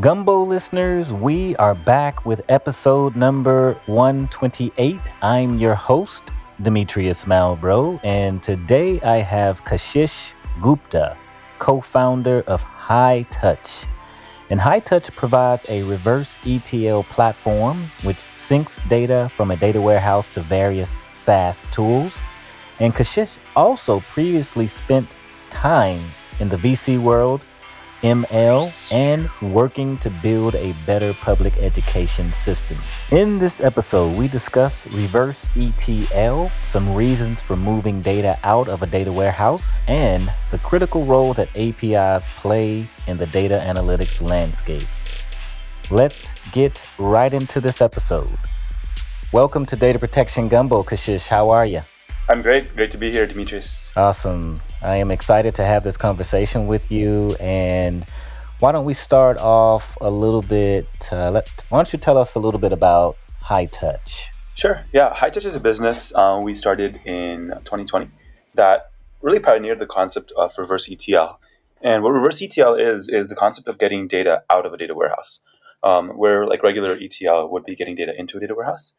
Gumbo 0.00 0.44
listeners, 0.44 1.12
we 1.12 1.54
are 1.56 1.74
back 1.74 2.24
with 2.24 2.40
episode 2.48 3.16
number 3.16 3.78
128. 3.84 4.98
I'm 5.20 5.58
your 5.58 5.74
host, 5.74 6.30
Demetrius 6.62 7.26
Malbrough, 7.26 8.00
and 8.02 8.42
today 8.42 8.98
I 9.02 9.18
have 9.18 9.62
Kashish 9.64 10.32
Gupta, 10.62 11.18
co 11.58 11.82
founder 11.82 12.40
of 12.46 12.62
Hightouch. 12.62 13.84
And 14.48 14.58
Hightouch 14.58 15.14
provides 15.16 15.66
a 15.68 15.82
reverse 15.82 16.38
ETL 16.46 17.02
platform 17.02 17.76
which 18.02 18.24
syncs 18.38 18.80
data 18.88 19.30
from 19.36 19.50
a 19.50 19.56
data 19.56 19.82
warehouse 19.82 20.32
to 20.32 20.40
various 20.40 20.96
SaaS 21.12 21.66
tools. 21.72 22.16
And 22.78 22.94
Kashish 22.94 23.36
also 23.54 24.00
previously 24.00 24.66
spent 24.66 25.08
time 25.50 26.00
in 26.38 26.48
the 26.48 26.56
VC 26.56 26.98
world, 26.98 27.42
ML, 28.02 28.70
and 28.90 29.28
working 29.52 29.98
to 29.98 30.10
build 30.22 30.54
a 30.54 30.74
better 30.86 31.12
public 31.14 31.56
education 31.58 32.32
system. 32.32 32.76
In 33.10 33.38
this 33.38 33.60
episode, 33.60 34.16
we 34.16 34.28
discuss 34.28 34.86
reverse 34.88 35.46
ETL, 35.56 36.48
some 36.48 36.94
reasons 36.94 37.42
for 37.42 37.56
moving 37.56 38.00
data 38.00 38.38
out 38.42 38.68
of 38.68 38.82
a 38.82 38.86
data 38.86 39.12
warehouse, 39.12 39.78
and 39.86 40.32
the 40.50 40.58
critical 40.58 41.04
role 41.04 41.34
that 41.34 41.48
APIs 41.54 42.26
play 42.36 42.86
in 43.06 43.16
the 43.16 43.26
data 43.26 43.62
analytics 43.66 44.20
landscape. 44.20 44.88
Let's 45.90 46.28
get 46.52 46.82
right 46.98 47.32
into 47.32 47.60
this 47.60 47.80
episode. 47.80 48.38
Welcome 49.32 49.66
to 49.66 49.76
Data 49.76 49.98
Protection 49.98 50.48
Gumbo, 50.48 50.82
Kashish. 50.82 51.28
How 51.28 51.50
are 51.50 51.66
you? 51.66 51.80
I'm 52.28 52.42
great. 52.42 52.72
Great 52.74 52.90
to 52.92 52.98
be 52.98 53.10
here, 53.10 53.26
Demetrius. 53.26 53.96
Awesome. 53.96 54.54
I 54.82 54.96
am 54.96 55.10
excited 55.10 55.54
to 55.56 55.64
have 55.64 55.84
this 55.84 55.98
conversation 55.98 56.66
with 56.66 56.90
you. 56.90 57.36
And 57.38 58.04
why 58.60 58.72
don't 58.72 58.86
we 58.86 58.94
start 58.94 59.36
off 59.36 59.98
a 60.00 60.10
little 60.10 60.40
bit? 60.40 60.88
Uh, 61.12 61.30
let, 61.30 61.48
why 61.68 61.78
don't 61.78 61.92
you 61.92 61.98
tell 61.98 62.16
us 62.16 62.34
a 62.34 62.38
little 62.38 62.60
bit 62.60 62.72
about 62.72 63.16
Hightouch? 63.42 64.26
Sure. 64.54 64.84
Yeah, 64.92 65.14
Hightouch 65.14 65.44
is 65.44 65.54
a 65.54 65.60
business 65.60 66.14
uh, 66.14 66.40
we 66.42 66.54
started 66.54 67.00
in 67.04 67.48
2020 67.64 68.08
that 68.54 68.90
really 69.20 69.38
pioneered 69.38 69.80
the 69.80 69.86
concept 69.86 70.32
of 70.36 70.56
reverse 70.56 70.90
ETL. 70.90 71.38
And 71.82 72.02
what 72.02 72.10
reverse 72.10 72.40
ETL 72.40 72.74
is 72.74 73.08
is 73.08 73.28
the 73.28 73.36
concept 73.36 73.68
of 73.68 73.78
getting 73.78 74.06
data 74.06 74.44
out 74.50 74.66
of 74.66 74.72
a 74.72 74.76
data 74.76 74.94
warehouse, 74.94 75.40
um, 75.82 76.10
where 76.10 76.46
like 76.46 76.62
regular 76.62 76.96
ETL 77.00 77.50
would 77.50 77.64
be 77.64 77.74
getting 77.74 77.96
data 77.96 78.12
into 78.18 78.38
a 78.38 78.40
data 78.40 78.54
warehouse. 78.54 78.94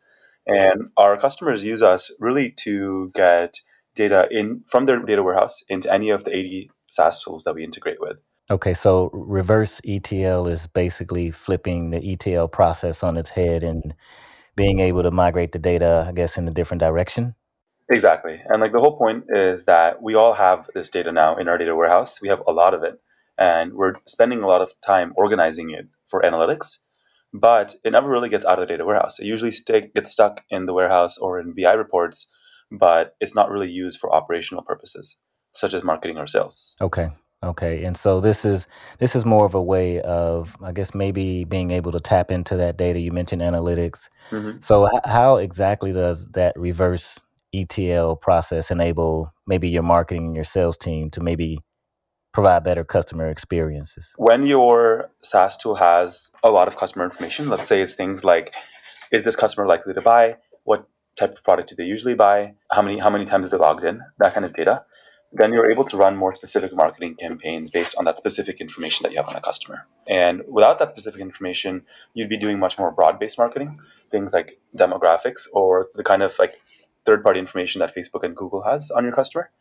And 0.48 0.90
our 0.98 1.18
customers 1.18 1.64
use 1.64 1.82
us 1.82 2.12
really 2.20 2.52
to 2.66 3.12
get 3.14 3.62
data 3.95 4.28
in 4.31 4.64
from 4.67 4.86
their 4.86 5.00
data 5.00 5.23
warehouse 5.23 5.64
into 5.70 5.92
any 5.92 6.09
of 6.09 6.23
the 6.23 6.36
80 6.36 6.72
SaaS 6.89 7.23
tools 7.23 7.44
that 7.44 7.56
we 7.56 7.64
integrate 7.64 8.00
with. 8.00 8.17
Okay, 8.50 8.73
so 8.73 9.09
reverse 9.14 9.80
ETL 9.86 10.47
is 10.47 10.67
basically 10.67 11.31
flipping 11.31 11.92
the 11.92 12.12
ETL 12.12 12.47
process 12.47 13.03
on 13.03 13.17
its 13.17 13.30
head 13.30 13.64
and 13.64 13.95
being 14.56 14.80
able 14.80 15.03
to 15.03 15.12
migrate 15.12 15.53
the 15.53 15.59
data, 15.59 16.06
I 16.08 16.12
guess, 16.12 16.38
in 16.38 16.47
a 16.47 16.52
different 16.52 16.81
direction. 16.81 17.34
Exactly. 17.89 18.42
And 18.47 18.62
like 18.62 18.73
the 18.73 18.80
whole 18.80 18.97
point 18.97 19.25
is 19.30 19.66
that 19.66 20.02
we 20.02 20.16
all 20.16 20.34
have 20.34 20.69
this 20.73 20.89
data 20.89 21.12
now 21.12 21.36
in 21.38 21.47
our 21.47 21.58
data 21.58 21.75
warehouse. 21.75 22.22
We 22.22 22.28
have 22.28 22.42
a 22.45 22.52
lot 22.52 22.73
of 22.73 22.84
it. 22.84 23.00
And 23.38 23.73
we're 23.73 23.94
spending 24.06 24.44
a 24.44 24.47
lot 24.47 24.62
of 24.62 24.73
time 24.81 25.14
organizing 25.16 25.69
it 25.69 25.88
for 26.08 26.22
analytics 26.22 26.78
but 27.34 27.75
it 27.84 27.92
never 27.92 28.09
really 28.09 28.30
gets 28.30 28.45
out 28.45 28.59
of 28.59 28.59
the 28.59 28.66
data 28.66 28.86
warehouse. 28.86 29.19
It 29.19 29.25
usually 29.25 29.52
stay, 29.52 29.89
gets 29.94 30.12
stuck 30.12 30.44
in 30.50 30.66
the 30.66 30.73
warehouse 30.73 31.17
or 31.17 31.39
in 31.39 31.53
BI 31.53 31.73
reports, 31.73 32.28
but 32.72 33.16
it's 33.20 33.36
not 33.36 33.50
really 33.50 33.70
used 33.70 34.00
for 34.00 34.14
operational 34.14 34.64
purposes, 34.64 35.18
such 35.54 35.74
as 35.74 35.84
marketing 35.84 36.18
or 36.18 36.28
sales. 36.28 36.76
Okay. 36.82 37.10
Okay. 37.44 37.84
And 37.84 37.98
so 37.98 38.22
this 38.22 38.46
is 38.46 38.68
this 39.00 39.16
is 39.16 39.26
more 39.26 39.46
of 39.46 39.56
a 39.56 39.62
way 39.62 40.00
of, 40.02 40.56
I 40.64 40.72
guess, 40.72 40.94
maybe 40.94 41.44
being 41.44 41.72
able 41.72 41.92
to 41.92 42.00
tap 42.00 42.30
into 42.30 42.56
that 42.58 42.78
data. 42.78 43.00
You 43.00 43.12
mentioned 43.12 43.42
analytics. 43.42 44.10
Mm-hmm. 44.30 44.60
So 44.62 44.88
h- 44.88 45.02
how 45.06 45.38
exactly 45.38 45.92
does 45.92 46.26
that 46.34 46.54
reverse 46.56 47.20
ETL 47.54 48.16
process 48.18 48.70
enable 48.70 49.34
maybe 49.48 49.70
your 49.70 49.84
marketing 49.84 50.28
and 50.28 50.36
your 50.36 50.46
sales 50.46 50.78
team 50.78 51.10
to 51.12 51.20
maybe 51.20 51.60
provide 52.31 52.64
better 52.64 52.84
customer 52.84 53.28
experiences? 53.28 54.14
When 54.18 54.46
your 54.46 55.10
SaaS 55.24 55.58
tool 55.58 55.76
has 55.76 56.30
a 56.44 56.52
lot 56.52 56.68
of 56.68 56.78
customer 56.78 57.06
information, 57.06 57.50
let's 57.50 57.68
say 57.68 57.81
it's 57.81 57.96
things 57.96 58.24
like 58.24 58.54
is 59.12 59.24
this 59.24 59.36
customer 59.36 59.68
likely 59.68 59.96
to 59.96 60.02
buy? 60.02 60.38
What 60.64 60.88
type 61.16 61.34
of 61.34 61.44
product 61.44 61.70
do 61.70 61.76
they 61.76 61.86
usually 61.86 62.16
buy? 62.16 62.56
How 62.72 62.82
many 62.82 63.00
how 63.00 63.10
many 63.10 63.26
times 63.26 63.50
they 63.50 63.58
logged 63.58 63.84
in? 63.84 64.02
That 64.20 64.34
kind 64.34 64.46
of 64.46 64.54
data. 64.54 64.84
Then 65.34 65.54
you're 65.54 65.72
able 65.72 65.86
to 65.86 65.96
run 65.96 66.18
more 66.18 66.36
specific 66.36 66.76
marketing 66.76 67.16
campaigns 67.16 67.70
based 67.70 67.96
on 67.98 68.04
that 68.04 68.18
specific 68.18 68.60
information 68.60 69.04
that 69.04 69.14
you 69.14 69.18
have 69.18 69.30
on 69.30 69.36
a 69.38 69.42
customer. 69.42 69.88
And 70.06 70.42
without 70.46 70.78
that 70.80 70.90
specific 70.90 71.22
information, 71.22 71.84
you'd 72.14 72.28
be 72.28 72.36
doing 72.36 72.60
much 72.60 72.78
more 72.78 72.92
broad-based 72.92 73.38
marketing, 73.38 73.80
things 74.12 74.34
like 74.34 74.60
demographics 74.78 75.48
or 75.54 75.88
the 75.96 76.04
kind 76.04 76.22
of 76.22 76.38
like 76.38 76.56
third-party 77.06 77.40
information 77.40 77.80
that 77.80 77.96
Facebook 77.96 78.24
and 78.24 78.36
Google 78.36 78.64
has 78.64 78.92
on 78.92 79.06
your 79.06 79.14
customer. 79.14 79.52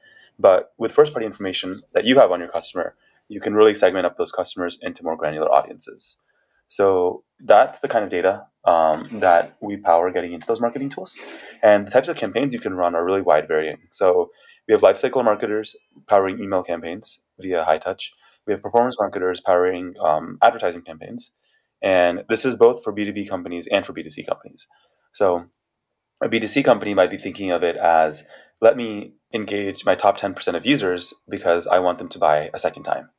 But 0.41 0.73
with 0.77 0.91
first 0.91 1.13
party 1.13 1.27
information 1.27 1.83
that 1.93 2.05
you 2.05 2.19
have 2.19 2.33
on 2.33 2.41
your 2.41 2.49
customer, 2.49 2.97
you 3.29 3.41
can 3.41 3.55
really 3.55 3.75
segment 3.75 4.07
up 4.07 4.17
those 4.17 4.33
customers 4.33 4.77
into 4.83 5.05
more 5.05 5.17
granular 5.17 5.49
audiences. 5.53 6.17
So 6.67 7.23
that's 7.39 7.79
the 7.79 7.89
kind 7.89 8.05
of 8.05 8.11
data 8.11 8.47
um, 8.65 9.21
that 9.21 9.57
we 9.61 9.77
power 9.77 10.11
getting 10.11 10.33
into 10.33 10.47
those 10.47 10.61
marketing 10.61 10.89
tools. 10.89 11.19
And 11.63 11.87
the 11.87 11.91
types 11.91 12.09
of 12.09 12.17
campaigns 12.17 12.55
you 12.55 12.61
can 12.61 12.75
run 12.75 12.95
are 12.95 13.05
really 13.05 13.23
wide 13.23 13.49
varying. 13.49 13.79
So 13.91 14.31
we 14.69 14.73
have 14.73 14.83
lifecycle 14.83 15.25
marketers 15.25 15.77
powering 16.07 16.39
email 16.41 16.63
campaigns 16.63 17.21
via 17.39 17.65
Hightouch. 17.65 18.11
We 18.47 18.53
have 18.53 18.63
performance 18.63 18.97
marketers 18.99 19.41
powering 19.41 19.95
um, 20.01 20.39
advertising 20.43 20.83
campaigns. 20.83 21.33
And 21.83 22.25
this 22.29 22.45
is 22.45 22.57
both 22.57 22.85
for 22.85 22.93
B2B 22.93 23.29
companies 23.29 23.67
and 23.67 23.87
for 23.87 23.93
B2C 23.93 24.27
companies. 24.27 24.67
So 25.13 25.47
a 26.23 26.29
B2C 26.29 26.65
company 26.65 26.95
might 26.95 27.11
be 27.11 27.17
thinking 27.17 27.51
of 27.51 27.63
it 27.63 27.77
as 27.77 28.23
let 28.61 28.77
me 28.77 29.15
engage 29.33 29.85
my 29.85 29.95
top 29.95 30.21
10% 30.21 30.55
of 30.55 30.67
users 30.67 31.15
because 31.29 31.67
I 31.67 31.79
want 31.79 31.99
them 31.99 32.09
to 32.11 32.19
buy 32.19 32.51
a 32.53 32.59
second 32.59 32.83
time. 32.83 33.11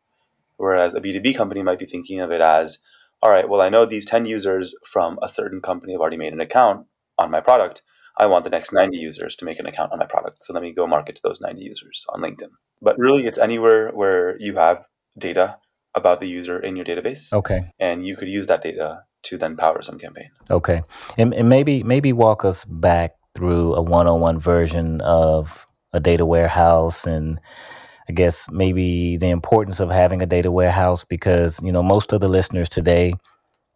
Whereas 0.57 0.93
a 0.93 1.01
B2B 1.01 1.35
company 1.35 1.63
might 1.63 1.79
be 1.79 1.85
thinking 1.85 2.19
of 2.19 2.31
it 2.31 2.41
as, 2.41 2.77
all 3.21 3.29
right, 3.29 3.47
well, 3.47 3.61
I 3.61 3.69
know 3.69 3.85
these 3.85 4.05
10 4.05 4.25
users 4.25 4.73
from 4.85 5.19
a 5.21 5.27
certain 5.27 5.61
company 5.61 5.93
have 5.93 6.01
already 6.01 6.17
made 6.17 6.33
an 6.33 6.41
account 6.41 6.87
on 7.17 7.29
my 7.29 7.39
product. 7.39 7.83
I 8.17 8.25
want 8.25 8.43
the 8.43 8.49
next 8.49 8.73
90 8.73 8.97
users 8.97 9.35
to 9.37 9.45
make 9.45 9.59
an 9.59 9.65
account 9.65 9.91
on 9.91 9.99
my 9.99 10.05
product. 10.05 10.43
So 10.43 10.53
let 10.53 10.63
me 10.63 10.73
go 10.73 10.87
market 10.87 11.15
to 11.15 11.21
those 11.23 11.39
90 11.39 11.61
users 11.61 12.05
on 12.09 12.21
LinkedIn. 12.21 12.49
But 12.81 12.97
really, 12.97 13.25
it's 13.25 13.39
anywhere 13.39 13.91
where 13.91 14.37
you 14.39 14.55
have 14.55 14.87
data 15.17 15.57
about 15.93 16.19
the 16.19 16.27
user 16.27 16.59
in 16.59 16.75
your 16.75 16.85
database. 16.85 17.33
Okay. 17.33 17.71
And 17.79 18.05
you 18.05 18.15
could 18.15 18.29
use 18.29 18.47
that 18.47 18.61
data 18.61 19.03
to 19.23 19.37
then 19.37 19.55
power 19.55 19.81
some 19.81 19.99
campaign. 19.99 20.29
Okay. 20.49 20.81
And, 21.17 21.33
and 21.33 21.47
maybe 21.47 21.83
maybe 21.83 22.11
walk 22.11 22.43
us 22.43 22.65
back 22.65 23.11
through 23.35 23.75
a 23.75 23.81
one-on-one 23.81 24.39
version 24.39 24.99
of 25.01 25.65
a 25.93 25.99
data 25.99 26.25
warehouse 26.25 27.05
and 27.05 27.39
I 28.11 28.13
guess 28.13 28.45
maybe 28.51 29.15
the 29.15 29.29
importance 29.29 29.79
of 29.79 29.89
having 29.89 30.21
a 30.21 30.25
data 30.25 30.51
warehouse 30.51 31.05
because 31.05 31.61
you 31.63 31.71
know 31.71 31.81
most 31.81 32.11
of 32.11 32.19
the 32.19 32.27
listeners 32.27 32.67
today 32.67 33.13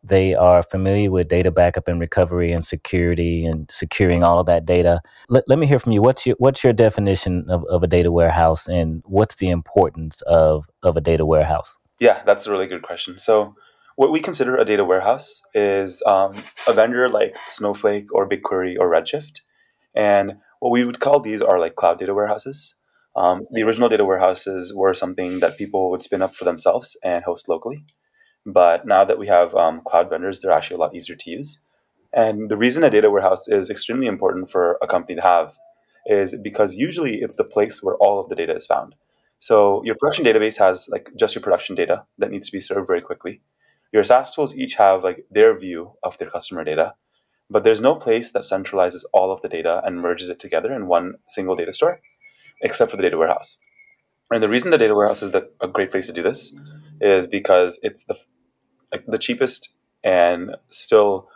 they 0.03 0.35
are 0.35 0.61
familiar 0.61 1.09
with 1.09 1.29
data 1.29 1.51
backup 1.51 1.87
and 1.87 2.01
recovery 2.01 2.51
and 2.51 2.65
security 2.65 3.45
and 3.45 3.71
securing 3.71 4.23
all 4.23 4.37
of 4.37 4.45
that 4.47 4.65
data. 4.65 4.99
Let, 5.29 5.45
let 5.47 5.57
me 5.57 5.67
hear 5.67 5.79
from 5.79 5.93
you. 5.93 6.01
What's 6.01 6.25
your 6.25 6.35
what's 6.37 6.65
your 6.65 6.73
definition 6.73 7.45
of, 7.49 7.63
of 7.69 7.81
a 7.81 7.87
data 7.87 8.11
warehouse 8.11 8.67
and 8.67 9.01
what's 9.05 9.35
the 9.35 9.47
importance 9.47 10.21
of, 10.23 10.65
of 10.83 10.97
a 10.97 11.01
data 11.01 11.25
warehouse? 11.25 11.73
Yeah, 12.01 12.21
that's 12.25 12.45
a 12.45 12.51
really 12.51 12.67
good 12.67 12.81
question. 12.81 13.17
So 13.17 13.55
what 13.95 14.11
we 14.11 14.19
consider 14.19 14.57
a 14.57 14.65
data 14.65 14.83
warehouse 14.83 15.41
is 15.53 16.03
um, 16.05 16.43
a 16.67 16.73
vendor 16.73 17.07
like 17.07 17.37
Snowflake 17.47 18.13
or 18.13 18.27
BigQuery 18.27 18.75
or 18.77 18.91
Redshift. 18.91 19.39
And 19.95 20.39
what 20.59 20.71
we 20.71 20.83
would 20.83 20.99
call 20.99 21.21
these 21.21 21.41
are 21.41 21.57
like 21.57 21.75
cloud 21.75 21.99
data 21.99 22.13
warehouses. 22.13 22.75
Um, 23.15 23.47
the 23.51 23.63
original 23.63 23.89
data 23.89 24.03
warehouses 24.03 24.73
were 24.73 24.93
something 24.93 25.39
that 25.39 25.57
people 25.57 25.89
would 25.91 26.03
spin 26.03 26.21
up 26.21 26.35
for 26.35 26.45
themselves 26.45 26.97
and 27.03 27.23
host 27.23 27.47
locally. 27.47 27.85
But 28.45 28.85
now 28.85 29.03
that 29.05 29.17
we 29.17 29.27
have 29.27 29.55
um, 29.55 29.81
cloud 29.85 30.09
vendors, 30.09 30.39
they're 30.39 30.51
actually 30.51 30.75
a 30.75 30.79
lot 30.79 30.95
easier 30.95 31.15
to 31.15 31.29
use. 31.29 31.59
And 32.13 32.49
the 32.49 32.57
reason 32.57 32.83
a 32.83 32.89
data 32.89 33.09
warehouse 33.09 33.47
is 33.47 33.69
extremely 33.69 34.07
important 34.07 34.49
for 34.49 34.77
a 34.81 34.87
company 34.87 35.15
to 35.15 35.21
have 35.21 35.53
is 36.05 36.35
because 36.41 36.75
usually 36.75 37.15
it's 37.15 37.35
the 37.35 37.43
place 37.43 37.81
where 37.81 37.95
all 37.95 38.19
of 38.19 38.29
the 38.29 38.35
data 38.35 38.55
is 38.55 38.65
found. 38.65 38.95
So 39.39 39.83
your 39.83 39.95
production 39.95 40.25
database 40.25 40.57
has 40.57 40.87
like 40.89 41.09
just 41.17 41.35
your 41.35 41.41
production 41.41 41.75
data 41.75 42.05
that 42.17 42.31
needs 42.31 42.47
to 42.47 42.51
be 42.51 42.59
served 42.59 42.87
very 42.87 43.01
quickly. 43.01 43.41
Your 43.91 44.03
SaaS 44.03 44.33
tools 44.33 44.55
each 44.55 44.75
have 44.75 45.03
like 45.03 45.25
their 45.29 45.57
view 45.57 45.93
of 46.03 46.17
their 46.17 46.29
customer 46.29 46.63
data, 46.63 46.95
but 47.49 47.63
there's 47.63 47.81
no 47.81 47.95
place 47.95 48.31
that 48.31 48.43
centralizes 48.43 49.03
all 49.13 49.31
of 49.31 49.41
the 49.41 49.49
data 49.49 49.81
and 49.85 50.01
merges 50.01 50.29
it 50.29 50.39
together 50.39 50.73
in 50.73 50.87
one 50.87 51.15
single 51.27 51.55
data 51.55 51.73
store, 51.73 52.01
except 52.65 52.91
for 52.91 52.97
the 52.97 53.03
data 53.03 53.17
warehouse. 53.17 53.57
And 54.31 54.41
the 54.41 54.49
reason 54.49 54.71
the 54.71 54.77
data 54.77 54.95
warehouse 54.95 55.21
is 55.21 55.31
the, 55.31 55.49
a 55.61 55.67
great 55.67 55.91
place 55.91 56.07
to 56.07 56.13
do 56.13 56.21
this 56.21 56.53
is 56.99 57.27
because 57.27 57.79
it's 57.83 58.05
the 58.05 58.17
like, 58.91 59.05
the 59.05 59.17
cheapest 59.17 59.73
and 60.03 60.55
still 60.69 61.29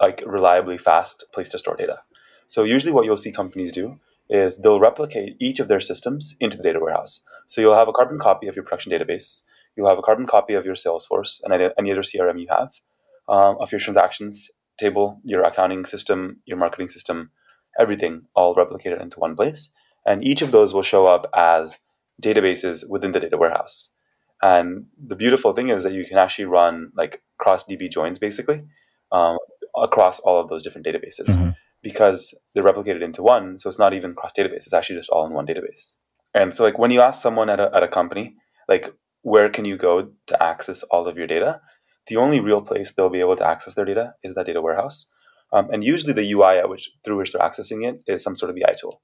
like 0.00 0.22
reliably 0.26 0.78
fast 0.78 1.24
place 1.32 1.50
to 1.50 1.58
store 1.58 1.76
data. 1.76 2.00
So 2.46 2.64
usually 2.64 2.92
what 2.92 3.04
you'll 3.04 3.16
see 3.16 3.32
companies 3.32 3.72
do 3.72 3.98
is 4.28 4.58
they'll 4.58 4.80
replicate 4.80 5.36
each 5.40 5.60
of 5.60 5.68
their 5.68 5.80
systems 5.80 6.34
into 6.40 6.56
the 6.56 6.62
data 6.62 6.80
warehouse. 6.80 7.20
So 7.46 7.60
you'll 7.60 7.74
have 7.74 7.88
a 7.88 7.92
carbon 7.92 8.18
copy 8.18 8.46
of 8.46 8.56
your 8.56 8.64
production 8.64 8.92
database 8.92 9.42
you'll 9.76 9.88
have 9.88 9.98
a 9.98 10.02
carbon 10.02 10.26
copy 10.26 10.54
of 10.54 10.64
your 10.64 10.74
Salesforce 10.74 11.40
and 11.42 11.52
any 11.78 11.92
other 11.92 12.02
CRM 12.02 12.40
you 12.40 12.46
have, 12.48 12.80
um, 13.28 13.56
of 13.60 13.72
your 13.72 13.80
transactions 13.80 14.50
table, 14.78 15.20
your 15.24 15.42
accounting 15.42 15.84
system, 15.84 16.40
your 16.46 16.56
marketing 16.56 16.88
system, 16.88 17.30
everything 17.78 18.22
all 18.34 18.54
replicated 18.54 19.00
into 19.00 19.20
one 19.20 19.36
place. 19.36 19.68
And 20.06 20.24
each 20.24 20.42
of 20.42 20.52
those 20.52 20.74
will 20.74 20.82
show 20.82 21.06
up 21.06 21.28
as 21.34 21.78
databases 22.22 22.88
within 22.88 23.12
the 23.12 23.20
data 23.20 23.36
warehouse. 23.36 23.90
And 24.42 24.86
the 25.02 25.16
beautiful 25.16 25.52
thing 25.52 25.70
is 25.70 25.84
that 25.84 25.92
you 25.92 26.04
can 26.04 26.18
actually 26.18 26.44
run 26.44 26.92
like 26.96 27.22
cross 27.38 27.64
DB 27.64 27.90
joins 27.90 28.18
basically 28.18 28.62
um, 29.12 29.38
across 29.76 30.18
all 30.20 30.40
of 30.40 30.48
those 30.48 30.62
different 30.62 30.86
databases 30.86 31.28
mm-hmm. 31.28 31.50
because 31.82 32.34
they're 32.54 32.64
replicated 32.64 33.02
into 33.02 33.22
one. 33.22 33.58
So 33.58 33.68
it's 33.68 33.78
not 33.78 33.94
even 33.94 34.14
cross 34.14 34.32
database, 34.36 34.66
it's 34.66 34.74
actually 34.74 34.96
just 34.96 35.10
all 35.10 35.26
in 35.26 35.32
one 35.32 35.46
database. 35.46 35.96
And 36.34 36.52
so, 36.52 36.64
like, 36.64 36.78
when 36.78 36.90
you 36.90 37.00
ask 37.00 37.22
someone 37.22 37.48
at 37.48 37.60
a, 37.60 37.70
at 37.74 37.84
a 37.84 37.88
company, 37.88 38.34
like, 38.68 38.92
where 39.22 39.48
can 39.48 39.64
you 39.64 39.76
go 39.76 40.10
to 40.26 40.42
access 40.42 40.82
all 40.84 41.06
of 41.06 41.16
your 41.16 41.28
data? 41.28 41.60
The 42.08 42.16
only 42.16 42.40
real 42.40 42.60
place 42.60 42.92
they'll 42.92 43.08
be 43.08 43.20
able 43.20 43.36
to 43.36 43.46
access 43.46 43.74
their 43.74 43.84
data 43.84 44.14
is 44.22 44.34
that 44.34 44.46
data 44.46 44.60
warehouse. 44.60 45.06
Um, 45.52 45.70
and 45.70 45.84
usually 45.84 46.12
the 46.12 46.30
UI 46.32 46.58
at 46.58 46.68
which, 46.68 46.90
through 47.04 47.18
which 47.18 47.32
they're 47.32 47.40
accessing 47.40 47.88
it 47.88 48.02
is 48.06 48.22
some 48.22 48.36
sort 48.36 48.50
of 48.50 48.56
BI 48.56 48.74
tool. 48.78 49.00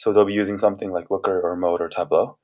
So 0.00 0.14
they'll 0.14 0.24
be 0.24 0.32
using 0.32 0.56
something 0.56 0.92
like 0.92 1.10
Looker 1.10 1.38
or 1.42 1.54
Mode 1.56 1.82
or 1.82 1.88
Tableau 1.90 2.38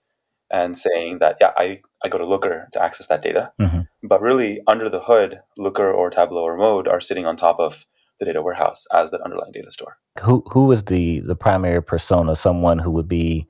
and 0.50 0.78
saying 0.78 1.20
that, 1.20 1.38
yeah, 1.40 1.52
I, 1.56 1.80
I 2.04 2.08
go 2.10 2.18
to 2.18 2.26
Looker 2.26 2.68
to 2.72 2.82
access 2.82 3.06
that 3.06 3.22
data. 3.22 3.50
Mm-hmm. 3.58 3.80
But 4.06 4.20
really, 4.20 4.60
under 4.66 4.90
the 4.90 5.00
hood, 5.00 5.40
Looker 5.56 5.90
or 5.90 6.10
Tableau 6.10 6.42
or 6.42 6.58
Mode 6.58 6.86
are 6.86 7.00
sitting 7.00 7.24
on 7.24 7.34
top 7.34 7.58
of 7.58 7.86
the 8.20 8.26
data 8.26 8.42
warehouse 8.42 8.84
as 8.92 9.10
the 9.10 9.22
underlying 9.24 9.52
data 9.52 9.70
store. 9.70 9.96
Who 10.20 10.44
who 10.52 10.70
is 10.70 10.82
the 10.84 11.20
the 11.20 11.34
primary 11.34 11.82
persona? 11.82 12.36
Someone 12.36 12.78
who 12.78 12.90
would 12.90 13.08
be 13.08 13.48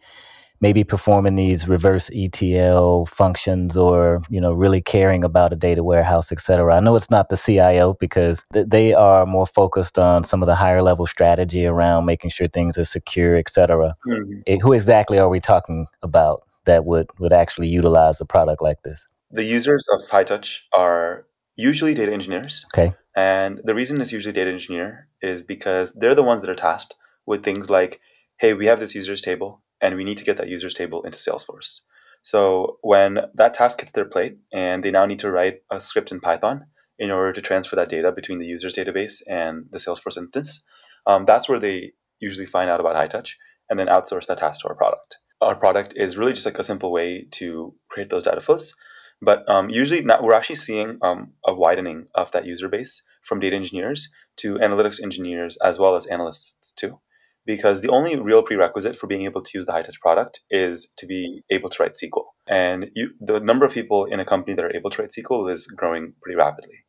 maybe 0.61 0.85
performing 0.85 1.35
these 1.35 1.69
reverse 1.69 2.11
ETL 2.15 3.07
functions 3.07 3.77
or, 3.77 4.23
you 4.31 4.41
know, 4.41 4.53
really 4.53 4.81
caring 4.81 5.25
about 5.25 5.53
a 5.53 5.57
data 5.57 5.83
warehouse, 5.83 6.33
et 6.33 6.41
cetera. 6.41 6.77
I 6.77 6.81
know 6.81 6.97
it's 6.97 7.11
not 7.11 7.29
the 7.29 7.37
CIO 7.37 7.95
because 7.95 8.45
th- 8.53 8.67
they 8.69 8.95
are 8.95 9.27
more 9.27 9.47
focused 9.47 9.99
on 9.99 10.25
some 10.25 10.43
of 10.43 10.47
the 10.47 10.55
higher 10.55 10.83
level 10.83 11.07
strategy 11.07 11.67
around 11.67 12.07
making 12.07 12.31
sure 12.31 12.49
things 12.49 12.79
are 12.79 12.85
secure, 12.85 13.37
et 13.37 13.51
cetera. 13.51 13.95
Mm-hmm. 14.07 14.41
It, 14.47 14.61
who 14.61 14.73
exactly 14.73 15.19
are 15.19 15.29
we 15.29 15.41
talking 15.41 15.87
about 16.03 16.43
that 16.65 16.85
would, 16.85 17.09
would 17.19 17.33
actually 17.33 17.69
utilize 17.69 18.21
a 18.21 18.25
product 18.25 18.63
like 18.63 18.83
this? 18.83 19.07
The 19.31 19.45
users 19.45 19.87
of 19.93 20.09
Hightouch 20.09 20.61
are 20.73 21.27
usually 21.57 21.95
data 21.95 22.13
engineers. 22.13 22.65
Okay. 22.75 22.95
And 23.15 23.61
the 23.65 23.75
reason 23.75 24.01
it's 24.01 24.13
usually 24.13 24.33
data 24.33 24.51
engineer 24.51 25.09
is 25.23 25.43
because 25.43 25.93
they're 25.93 26.15
the 26.15 26.23
ones 26.23 26.43
that 26.43 26.51
are 26.51 26.55
tasked 26.55 26.95
with 27.25 27.43
things 27.43 27.71
like, 27.71 28.01
hey, 28.39 28.55
we 28.55 28.67
have 28.67 28.79
this 28.79 28.95
users 28.95 29.21
table 29.21 29.63
and 29.81 29.97
we 29.97 30.05
need 30.05 30.19
to 30.19 30.25
get 30.25 30.37
that 30.39 30.49
users 30.49 30.75
table 30.75 31.03
into 31.03 31.19
Salesforce. 31.19 31.81
So 32.23 32.79
when 32.83 33.21
that 33.35 33.55
task 33.55 33.81
hits 33.81 33.93
their 33.93 34.05
plate 34.05 34.39
and 34.53 34.83
they 34.83 34.91
now 34.91 35.07
need 35.07 35.21
to 35.21 35.31
write 35.31 35.61
a 35.71 35.81
script 35.81 36.11
in 36.11 36.21
Python 36.21 36.67
in 36.99 37.11
order 37.11 37.33
to 37.33 37.41
transfer 37.41 37.77
that 37.77 37.89
data 37.89 38.11
between 38.11 38.39
the 38.39 38.47
users 38.47 38.75
database 38.75 39.23
and 39.29 39.67
the 39.71 39.79
Salesforce 39.79 40.17
instance, 40.17 40.63
um, 41.07 41.25
that's 41.25 41.49
where 41.49 41.61
they 41.61 41.93
usually 42.19 42.47
find 42.47 42.71
out 42.71 42.81
about 42.81 42.97
Hightouch 42.97 43.35
and 43.71 43.79
then 43.79 43.87
outsource 43.87 44.27
that 44.27 44.39
task 44.39 44.63
to 44.63 44.69
our 44.69 44.75
product. 44.75 45.19
Our 45.41 45.55
product 45.55 45.93
is 45.97 46.17
really 46.17 46.33
just 46.33 46.47
like 46.47 46.59
a 46.59 46.65
simple 46.65 46.91
way 46.91 47.29
to 47.33 47.75
create 47.91 48.11
those 48.11 48.25
data 48.25 48.41
flows. 48.41 48.75
But 49.23 49.49
um, 49.49 49.71
usually 49.71 50.03
now 50.03 50.21
we're 50.23 50.35
actually 50.35 50.57
seeing 50.57 50.99
um, 51.03 51.33
a 51.47 51.55
widening 51.55 52.07
of 52.15 52.33
that 52.33 52.45
user 52.45 52.69
base 52.69 53.03
from 53.23 53.41
data 53.41 53.57
engineers 53.57 54.09
to 54.39 54.55
analytics 54.55 55.03
engineers 55.03 55.57
as 55.63 55.79
well 55.79 55.95
as 55.95 56.07
analysts 56.07 56.73
too 56.73 56.99
because 57.47 57.81
the 57.81 57.89
only 57.91 58.17
real 58.17 58.43
prerequisite 58.43 58.99
for 58.99 59.07
being 59.07 59.23
able 59.23 59.41
to 59.41 59.51
use 59.55 59.67
the 59.67 59.73
Hightouch 59.73 60.01
product 60.01 60.41
is 60.51 60.89
to 60.97 61.07
be 61.07 61.43
able 61.49 61.71
to 61.71 61.83
write 61.83 61.95
SQL. 61.95 62.25
And 62.49 62.91
you, 62.95 63.11
the 63.21 63.39
number 63.39 63.65
of 63.65 63.73
people 63.73 64.05
in 64.05 64.19
a 64.19 64.25
company 64.25 64.55
that 64.55 64.65
are 64.65 64.77
able 64.77 64.91
to 64.91 65.03
write 65.03 65.13
SQL 65.17 65.53
is 65.53 65.67
growing 65.67 66.15
pretty 66.21 66.37
rapidly. 66.37 66.85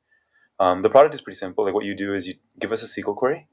Um, 0.60 0.82
the 0.82 0.90
product 0.90 1.14
is 1.14 1.22
pretty 1.22 1.38
simple. 1.38 1.64
Like 1.64 1.76
what 1.76 1.86
you 1.86 1.96
do 1.96 2.14
is 2.14 2.28
you 2.28 2.34
give 2.60 2.72
us 2.72 2.82
a 2.82 3.02
SQL 3.02 3.16
query, 3.16 3.48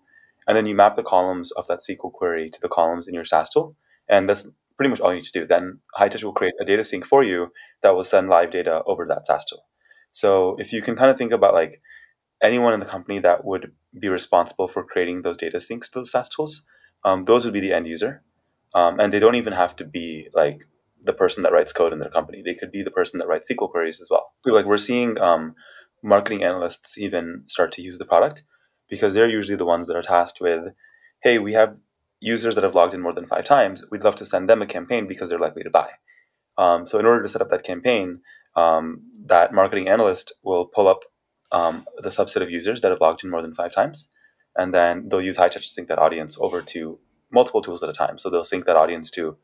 and 0.49 0.57
then 0.57 0.65
you 0.65 0.75
map 0.75 0.97
the 0.97 1.03
columns 1.03 1.53
of 1.53 1.67
that 1.67 1.81
SQL 1.89 2.13
query 2.13 2.49
to 2.49 2.61
the 2.61 2.69
columns 2.69 3.07
in 3.07 3.15
your 3.15 3.27
SaaS 3.27 3.51
tool, 3.51 3.77
and 4.09 4.29
that's 4.29 4.47
pretty 4.79 4.89
much 4.91 5.01
all 5.01 5.11
you 5.11 5.17
need 5.17 5.25
to 5.25 5.41
do. 5.41 5.47
Then 5.47 5.81
Hightouch 5.99 6.25
will 6.25 6.33
create 6.33 6.55
a 6.59 6.65
data 6.65 6.83
sync 6.83 7.05
for 7.05 7.23
you 7.23 7.49
that 7.83 7.95
will 7.95 8.05
send 8.05 8.31
live 8.31 8.51
data 8.51 8.83
over 8.87 9.07
that 9.07 9.27
SaaS 9.27 9.45
tool. 9.45 9.67
So 10.11 10.57
if 10.59 10.73
you 10.73 10.81
can 10.81 10.97
kind 10.97 11.11
of 11.11 11.19
think 11.19 11.33
about 11.33 11.53
like 11.53 11.83
anyone 12.43 12.73
in 12.73 12.81
the 12.81 12.87
company 12.87 13.19
that 13.19 13.45
would 13.45 13.73
be 13.99 14.09
responsible 14.09 14.69
for 14.69 14.85
creating 14.85 15.23
those 15.23 15.37
data 15.37 15.59
syncs 15.59 15.91
to 15.91 16.01
the 16.01 16.07
SaaS 16.07 16.29
tools, 16.31 16.63
um, 17.05 17.25
those 17.25 17.45
would 17.45 17.55
be 17.55 17.61
the 17.61 17.73
end 17.73 17.87
user. 17.87 18.23
Um, 18.75 18.99
and 18.99 19.13
they 19.13 19.21
don't 19.21 19.37
even 19.37 19.53
have 19.53 19.77
to 19.77 19.85
be 19.85 20.29
like 20.35 20.67
the 21.03 21.13
person 21.13 21.43
that 21.43 21.53
writes 21.53 21.73
code 21.73 21.93
in 21.93 22.01
their 22.01 22.11
company. 22.11 22.43
They 22.43 22.55
could 22.55 22.73
be 22.73 22.83
the 22.83 22.91
person 22.91 23.19
that 23.19 23.29
writes 23.29 23.51
SQL 23.51 23.71
queries 23.71 24.01
as 24.01 24.09
well. 24.11 24.33
Like 24.45 24.67
we're 24.67 24.79
seeing 24.79 25.19
um, 25.21 25.55
marketing 26.03 26.43
analysts 26.43 26.99
even 26.99 27.45
start 27.47 27.73
to 27.73 27.83
use 27.83 27.99
the 27.99 28.05
product 28.05 28.43
because 28.89 29.15
they're 29.15 29.29
usually 29.29 29.57
the 29.57 29.65
ones 29.65 29.87
that 29.87 29.97
are 29.97 30.03
tasked 30.03 30.41
with, 30.41 30.73
hey, 31.23 31.39
we 31.39 31.53
have 31.53 31.77
users 32.21 32.55
that 32.55 32.65
have 32.65 32.75
logged 32.75 32.95
in 32.95 33.01
more 33.01 33.13
than 33.13 33.27
five 33.27 33.45
times. 33.45 33.85
We'd 33.91 34.05
love 34.05 34.17
to 34.17 34.25
send 34.25 34.49
them 34.49 34.63
a 34.63 34.67
campaign 34.67 35.07
because 35.07 35.29
they're 35.29 35.39
likely 35.39 35.63
to 35.63 35.71
buy. 35.71 35.91
Um, 36.57 36.87
so 36.87 36.99
in 36.99 37.07
order 37.07 37.23
to 37.23 37.29
set 37.29 37.43
up 37.43 37.51
that 37.51 37.65
campaign, 37.65 38.21
um, 38.57 39.03
that 39.27 39.53
marketing 39.53 39.89
analyst 39.89 40.33
will 40.43 40.67
pull 40.67 40.89
up 40.89 41.01
um, 41.53 41.85
the 41.99 42.09
subset 42.09 42.43
of 42.43 42.51
users 42.51 42.81
that 42.81 42.91
have 42.91 43.01
logged 43.01 43.25
in 43.25 43.31
more 43.31 43.43
than 43.43 43.55
five 43.55 43.73
times 43.73 44.09
and 44.57 44.75
then 44.75 45.09
they'll 45.09 45.23
use 45.23 45.37
Hightouch 45.37 45.53
to 45.53 45.61
sync 45.63 45.89
that 45.89 45.99
audience 45.99 46.37
over 46.41 46.63
to 46.63 46.99
multiple 47.31 47.63
tools 47.63 47.83
at 47.83 47.89
a 47.89 47.93
time. 47.93 48.19
So 48.19 48.31
they'll 48.31 48.45
sync 48.45 48.67
that 48.67 48.77
audience 48.77 49.11
to 49.13 49.37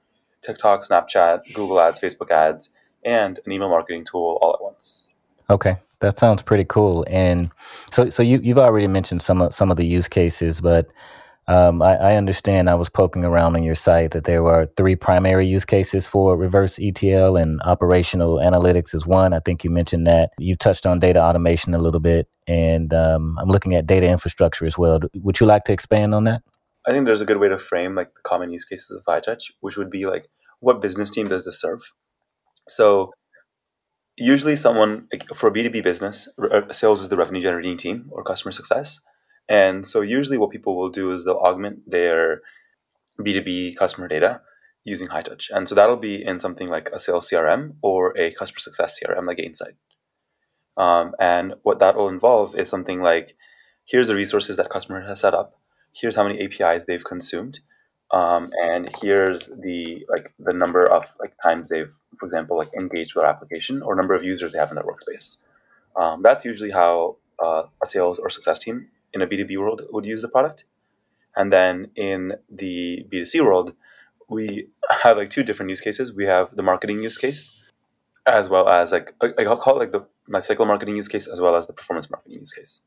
TikTok, 0.42 0.82
Snapchat, 0.82 1.52
Google 1.54 1.80
Ads, 1.80 2.00
Facebook 2.00 2.30
Ads, 2.30 2.70
and 3.04 3.40
an 3.44 3.52
email 3.52 3.68
marketing 3.68 4.04
tool 4.04 4.38
all 4.40 4.54
at 4.54 4.62
once. 4.62 5.08
Okay, 5.48 5.76
that 6.00 6.18
sounds 6.18 6.42
pretty 6.42 6.64
cool. 6.64 7.04
And 7.08 7.50
so, 7.90 8.08
so 8.10 8.22
you 8.22 8.40
you've 8.42 8.58
already 8.58 8.86
mentioned 8.86 9.22
some 9.22 9.42
of 9.42 9.54
some 9.54 9.70
of 9.70 9.76
the 9.76 9.86
use 9.86 10.08
cases, 10.08 10.60
but 10.60 10.86
um, 11.50 11.82
I, 11.82 11.96
I, 11.96 12.14
understand 12.14 12.70
I 12.70 12.76
was 12.76 12.88
poking 12.88 13.24
around 13.24 13.56
on 13.56 13.64
your 13.64 13.74
site 13.74 14.12
that 14.12 14.22
there 14.22 14.44
were 14.44 14.70
three 14.76 14.94
primary 14.94 15.48
use 15.48 15.64
cases 15.64 16.06
for 16.06 16.36
reverse 16.36 16.78
ETL 16.80 17.36
and 17.36 17.60
operational 17.62 18.36
analytics 18.36 18.94
is 18.94 19.04
one. 19.04 19.32
I 19.32 19.40
think 19.40 19.64
you 19.64 19.70
mentioned 19.70 20.06
that. 20.06 20.30
You 20.38 20.54
touched 20.54 20.86
on 20.86 21.00
data 21.00 21.20
automation 21.20 21.74
a 21.74 21.78
little 21.78 21.98
bit, 21.98 22.28
and 22.46 22.94
um, 22.94 23.36
I'm 23.40 23.48
looking 23.48 23.74
at 23.74 23.84
data 23.84 24.06
infrastructure 24.06 24.64
as 24.64 24.78
well. 24.78 25.00
Would 25.12 25.40
you 25.40 25.46
like 25.46 25.64
to 25.64 25.72
expand 25.72 26.14
on 26.14 26.22
that? 26.24 26.42
I 26.86 26.92
think 26.92 27.06
there's 27.06 27.20
a 27.20 27.26
good 27.26 27.38
way 27.38 27.48
to 27.48 27.58
frame 27.58 27.96
like 27.96 28.14
the 28.14 28.20
common 28.22 28.52
use 28.52 28.64
cases 28.64 28.96
of 28.96 29.04
Hightouch, 29.04 29.50
which 29.58 29.76
would 29.76 29.90
be 29.90 30.06
like, 30.06 30.28
what 30.60 30.80
business 30.80 31.10
team 31.10 31.26
does 31.26 31.44
this 31.44 31.60
serve? 31.60 31.80
So 32.68 33.12
usually 34.16 34.54
someone 34.54 35.08
like, 35.12 35.26
for 35.34 35.48
a 35.48 35.52
B2B 35.52 35.82
business, 35.82 36.28
uh, 36.52 36.72
sales 36.72 37.02
is 37.02 37.08
the 37.08 37.16
revenue 37.16 37.42
generating 37.42 37.76
team 37.76 38.08
or 38.12 38.22
customer 38.22 38.52
success 38.52 39.00
and 39.50 39.84
so 39.84 40.00
usually 40.00 40.38
what 40.38 40.50
people 40.50 40.76
will 40.76 40.90
do 40.90 41.12
is 41.12 41.24
they'll 41.24 41.34
augment 41.34 41.90
their 41.90 42.40
B2B 43.20 43.76
customer 43.76 44.06
data 44.06 44.40
using 44.84 45.08
Hightouch. 45.08 45.50
And 45.50 45.68
so 45.68 45.74
that'll 45.74 45.96
be 45.96 46.24
in 46.24 46.38
something 46.38 46.68
like 46.68 46.88
a 46.92 47.00
sales 47.00 47.28
CRM 47.28 47.74
or 47.82 48.16
a 48.16 48.30
customer 48.30 48.60
success 48.60 48.98
CRM 48.98 49.26
like 49.26 49.38
Gainsight. 49.38 49.74
Um, 50.76 51.14
and 51.18 51.54
what 51.64 51.80
that 51.80 51.96
will 51.96 52.08
involve 52.08 52.54
is 52.54 52.68
something 52.68 53.02
like 53.02 53.36
here's 53.86 54.06
the 54.06 54.14
resources 54.14 54.56
that 54.56 54.70
customer 54.70 55.00
has 55.02 55.20
set 55.20 55.34
up, 55.34 55.58
here's 55.92 56.14
how 56.14 56.26
many 56.26 56.40
APIs 56.40 56.84
they've 56.84 57.04
consumed, 57.04 57.58
um, 58.12 58.52
and 58.64 58.88
here's 59.02 59.48
the 59.48 60.06
like 60.08 60.32
the 60.38 60.52
number 60.52 60.86
of 60.86 61.12
like 61.18 61.34
times 61.42 61.70
they've, 61.70 61.92
for 62.18 62.26
example, 62.26 62.56
like 62.56 62.72
engaged 62.72 63.14
with 63.16 63.24
our 63.24 63.30
application 63.30 63.82
or 63.82 63.96
number 63.96 64.14
of 64.14 64.22
users 64.22 64.52
they 64.52 64.58
have 64.60 64.70
in 64.70 64.76
their 64.76 64.84
workspace. 64.84 65.38
Um, 65.96 66.22
that's 66.22 66.44
usually 66.44 66.70
how 66.70 67.16
uh, 67.44 67.64
a 67.84 67.88
sales 67.88 68.18
or 68.18 68.30
success 68.30 68.60
team 68.60 68.88
in 69.12 69.22
a 69.22 69.26
B2B 69.26 69.58
world 69.58 69.82
would 69.90 70.04
use 70.04 70.22
the 70.22 70.28
product. 70.28 70.64
And 71.36 71.52
then 71.52 71.90
in 71.96 72.34
the 72.50 73.06
B2C 73.12 73.44
world, 73.44 73.74
we 74.28 74.68
have 75.02 75.16
like 75.16 75.30
two 75.30 75.42
different 75.42 75.70
use 75.70 75.80
cases. 75.80 76.12
We 76.12 76.24
have 76.26 76.54
the 76.54 76.62
marketing 76.62 77.02
use 77.02 77.18
case, 77.18 77.50
as 78.26 78.48
well 78.48 78.68
as 78.68 78.92
like 78.92 79.14
I'll 79.38 79.56
call 79.56 79.76
it 79.76 79.78
like 79.78 79.92
the 79.92 80.06
lifecycle 80.28 80.66
marketing 80.66 80.96
use 80.96 81.08
case, 81.08 81.26
as 81.26 81.40
well 81.40 81.56
as 81.56 81.66
the 81.66 81.72
performance 81.72 82.10
marketing 82.10 82.38
use 82.40 82.52
case. 82.52 82.82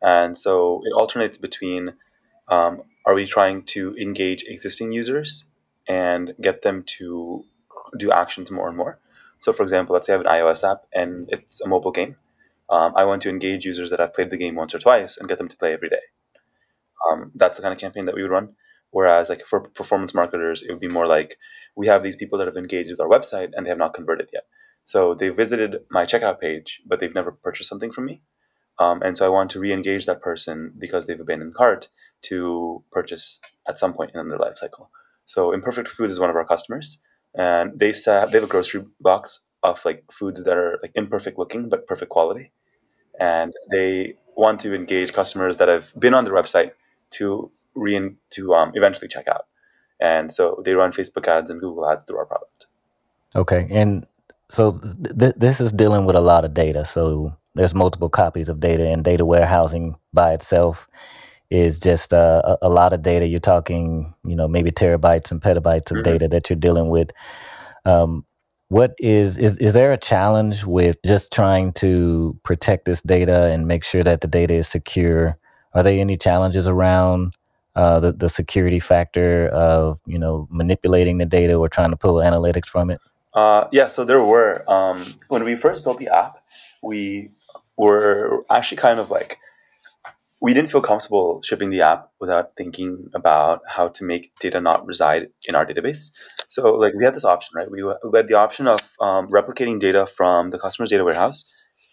And 0.00 0.38
so 0.38 0.82
it 0.84 0.92
alternates 0.92 1.38
between 1.38 1.94
um, 2.48 2.82
are 3.04 3.14
we 3.14 3.26
trying 3.26 3.64
to 3.64 3.96
engage 3.96 4.44
existing 4.46 4.92
users 4.92 5.46
and 5.88 6.34
get 6.40 6.62
them 6.62 6.84
to 6.98 7.44
do 7.96 8.12
actions 8.12 8.50
more 8.50 8.68
and 8.68 8.76
more. 8.76 8.98
So, 9.40 9.52
for 9.52 9.62
example, 9.62 9.94
let's 9.94 10.06
say 10.06 10.12
I 10.12 10.16
have 10.16 10.26
an 10.26 10.32
iOS 10.32 10.68
app 10.68 10.84
and 10.92 11.28
it's 11.30 11.60
a 11.60 11.68
mobile 11.68 11.90
game. 11.90 12.16
Um, 12.70 12.92
I 12.96 13.04
want 13.04 13.22
to 13.22 13.30
engage 13.30 13.64
users 13.64 13.90
that 13.90 14.00
have 14.00 14.14
played 14.14 14.30
the 14.30 14.36
game 14.36 14.54
once 14.54 14.74
or 14.74 14.78
twice 14.78 15.16
and 15.16 15.28
get 15.28 15.38
them 15.38 15.48
to 15.48 15.56
play 15.56 15.72
every 15.72 15.88
day. 15.88 16.02
Um, 17.10 17.32
that's 17.34 17.56
the 17.56 17.62
kind 17.62 17.72
of 17.72 17.80
campaign 17.80 18.04
that 18.06 18.14
we 18.14 18.22
would 18.22 18.30
run. 18.30 18.54
Whereas, 18.90 19.28
like 19.28 19.44
for 19.44 19.60
performance 19.60 20.14
marketers, 20.14 20.62
it 20.62 20.70
would 20.70 20.80
be 20.80 20.88
more 20.88 21.06
like 21.06 21.36
we 21.76 21.86
have 21.86 22.02
these 22.02 22.16
people 22.16 22.38
that 22.38 22.46
have 22.46 22.56
engaged 22.56 22.90
with 22.90 23.00
our 23.00 23.08
website 23.08 23.50
and 23.54 23.64
they 23.64 23.70
have 23.70 23.78
not 23.78 23.94
converted 23.94 24.30
yet. 24.32 24.44
So 24.84 25.14
they 25.14 25.28
visited 25.28 25.80
my 25.90 26.04
checkout 26.04 26.40
page, 26.40 26.80
but 26.86 26.98
they've 26.98 27.14
never 27.14 27.30
purchased 27.30 27.68
something 27.68 27.92
from 27.92 28.06
me. 28.06 28.22
Um, 28.78 29.02
and 29.02 29.16
so 29.16 29.26
I 29.26 29.28
want 29.28 29.50
to 29.50 29.60
re-engage 29.60 30.06
that 30.06 30.22
person 30.22 30.72
because 30.78 31.06
they've 31.06 31.20
abandoned 31.20 31.54
cart 31.54 31.88
to 32.22 32.84
purchase 32.90 33.40
at 33.68 33.78
some 33.78 33.92
point 33.92 34.12
in 34.14 34.28
their 34.28 34.38
life 34.38 34.54
cycle. 34.54 34.90
So 35.24 35.52
Imperfect 35.52 35.88
Food 35.88 36.10
is 36.10 36.20
one 36.20 36.30
of 36.30 36.36
our 36.36 36.44
customers, 36.46 36.98
and 37.34 37.78
they 37.78 37.92
they 37.92 38.12
have 38.12 38.34
a 38.34 38.46
grocery 38.46 38.84
box 39.00 39.40
of 39.62 39.84
like 39.84 40.04
foods 40.10 40.44
that 40.44 40.56
are 40.56 40.78
like 40.82 40.92
imperfect 40.94 41.38
looking 41.38 41.68
but 41.68 41.86
perfect 41.86 42.10
quality, 42.10 42.52
and 43.18 43.52
they 43.70 44.14
want 44.36 44.60
to 44.60 44.74
engage 44.74 45.12
customers 45.12 45.56
that 45.56 45.68
have 45.68 45.92
been 45.98 46.14
on 46.14 46.24
their 46.24 46.34
website 46.34 46.72
to 47.12 47.50
re 47.74 48.10
to 48.30 48.54
um, 48.54 48.72
eventually 48.74 49.08
check 49.08 49.26
out, 49.28 49.46
and 50.00 50.32
so 50.32 50.62
they 50.64 50.74
run 50.74 50.92
Facebook 50.92 51.26
ads 51.26 51.50
and 51.50 51.60
Google 51.60 51.88
ads 51.90 52.04
through 52.04 52.18
our 52.18 52.26
product. 52.26 52.66
Okay, 53.36 53.68
and 53.70 54.06
so 54.48 54.80
th- 55.18 55.34
this 55.36 55.60
is 55.60 55.72
dealing 55.72 56.04
with 56.04 56.16
a 56.16 56.20
lot 56.20 56.44
of 56.44 56.54
data. 56.54 56.84
So 56.84 57.36
there's 57.54 57.74
multiple 57.74 58.08
copies 58.08 58.48
of 58.48 58.60
data, 58.60 58.88
and 58.88 59.04
data 59.04 59.24
warehousing 59.24 59.96
by 60.12 60.32
itself 60.32 60.88
is 61.50 61.80
just 61.80 62.12
uh, 62.12 62.42
a, 62.44 62.58
a 62.62 62.68
lot 62.68 62.92
of 62.92 63.02
data. 63.02 63.26
You're 63.26 63.40
talking, 63.40 64.14
you 64.24 64.36
know, 64.36 64.46
maybe 64.48 64.70
terabytes 64.70 65.30
and 65.30 65.40
petabytes 65.40 65.90
of 65.90 65.98
Mhm. 65.98 66.04
data 66.04 66.28
that 66.28 66.50
you're 66.50 66.58
dealing 66.58 66.88
with. 66.90 67.10
Um, 67.84 68.24
what 68.68 68.94
is 68.98 69.38
is 69.38 69.56
is 69.58 69.72
there 69.72 69.92
a 69.92 69.98
challenge 69.98 70.64
with 70.64 70.96
just 71.04 71.32
trying 71.32 71.72
to 71.72 72.38
protect 72.42 72.84
this 72.84 73.00
data 73.02 73.44
and 73.46 73.66
make 73.66 73.82
sure 73.82 74.02
that 74.02 74.20
the 74.20 74.28
data 74.28 74.54
is 74.54 74.68
secure? 74.68 75.38
Are 75.74 75.82
there 75.82 75.98
any 75.98 76.16
challenges 76.16 76.66
around 76.66 77.34
uh, 77.76 78.00
the 78.00 78.12
the 78.12 78.28
security 78.28 78.80
factor 78.80 79.48
of 79.48 79.98
you 80.06 80.18
know 80.18 80.46
manipulating 80.50 81.18
the 81.18 81.26
data 81.26 81.54
or 81.54 81.68
trying 81.68 81.90
to 81.90 81.96
pull 81.96 82.16
analytics 82.16 82.66
from 82.66 82.90
it? 82.90 83.00
Uh, 83.34 83.68
yeah, 83.72 83.86
so 83.86 84.04
there 84.04 84.22
were. 84.22 84.64
Um, 84.70 85.14
when 85.28 85.44
we 85.44 85.56
first 85.56 85.84
built 85.84 85.98
the 85.98 86.08
app, 86.08 86.42
we 86.82 87.30
were 87.76 88.44
actually 88.50 88.78
kind 88.78 88.98
of 88.98 89.10
like, 89.10 89.38
we 90.40 90.54
didn't 90.54 90.70
feel 90.70 90.80
comfortable 90.80 91.40
shipping 91.42 91.70
the 91.70 91.82
app 91.82 92.10
without 92.20 92.56
thinking 92.56 93.08
about 93.14 93.60
how 93.66 93.88
to 93.88 94.04
make 94.04 94.32
data 94.40 94.60
not 94.60 94.86
reside 94.86 95.28
in 95.46 95.54
our 95.54 95.66
database. 95.66 96.12
So, 96.48 96.74
like, 96.74 96.94
we 96.94 97.04
had 97.04 97.14
this 97.14 97.24
option, 97.24 97.52
right? 97.56 97.70
We, 97.70 97.82
had 98.14 98.28
the 98.28 98.36
option 98.36 98.68
of 98.68 98.80
um, 99.00 99.28
replicating 99.28 99.80
data 99.80 100.06
from 100.06 100.50
the 100.50 100.58
customer's 100.58 100.90
data 100.90 101.04
warehouse 101.04 101.52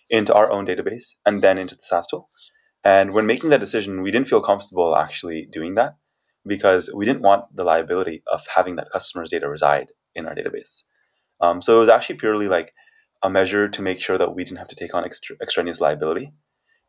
into 0.10 0.34
our 0.34 0.52
own 0.52 0.68
database 0.68 1.16
and 1.26 1.42
then 1.42 1.58
into 1.58 1.76
the 1.76 1.82
SaaS 1.82 2.08
tool. 2.08 2.30
And 2.84 3.14
when 3.14 3.26
making 3.26 3.50
that 3.50 3.60
decision, 3.60 4.04
we 4.04 4.12
didn't 4.12 4.30
feel 4.30 4.42
comfortable 4.42 4.96
actually 4.96 5.48
doing 5.52 5.74
that 5.76 5.96
because 6.46 6.90
we 6.94 7.06
didn't 7.06 7.24
want 7.24 7.46
the 7.56 7.64
liability 7.64 8.22
of 8.32 8.46
having 8.54 8.76
that 8.76 8.92
customer's 8.92 9.32
data 9.32 9.50
reside 9.50 9.92
in 10.14 10.28
our 10.28 10.36
database. 10.36 10.84
Um, 11.42 11.64
so 11.64 11.76
it 11.76 11.80
was 11.80 11.90
actually 11.90 12.18
purely 12.18 12.48
like 12.48 12.74
a 13.24 13.30
measure 13.30 13.68
to 13.68 13.82
make 13.82 14.00
sure 14.00 14.20
that 14.20 14.36
we 14.36 14.44
didn't 14.44 14.60
have 14.60 14.68
to 14.68 14.76
take 14.76 14.94
on 14.94 15.04
extra, 15.04 15.36
extraneous 15.42 15.82
liability. 15.82 16.32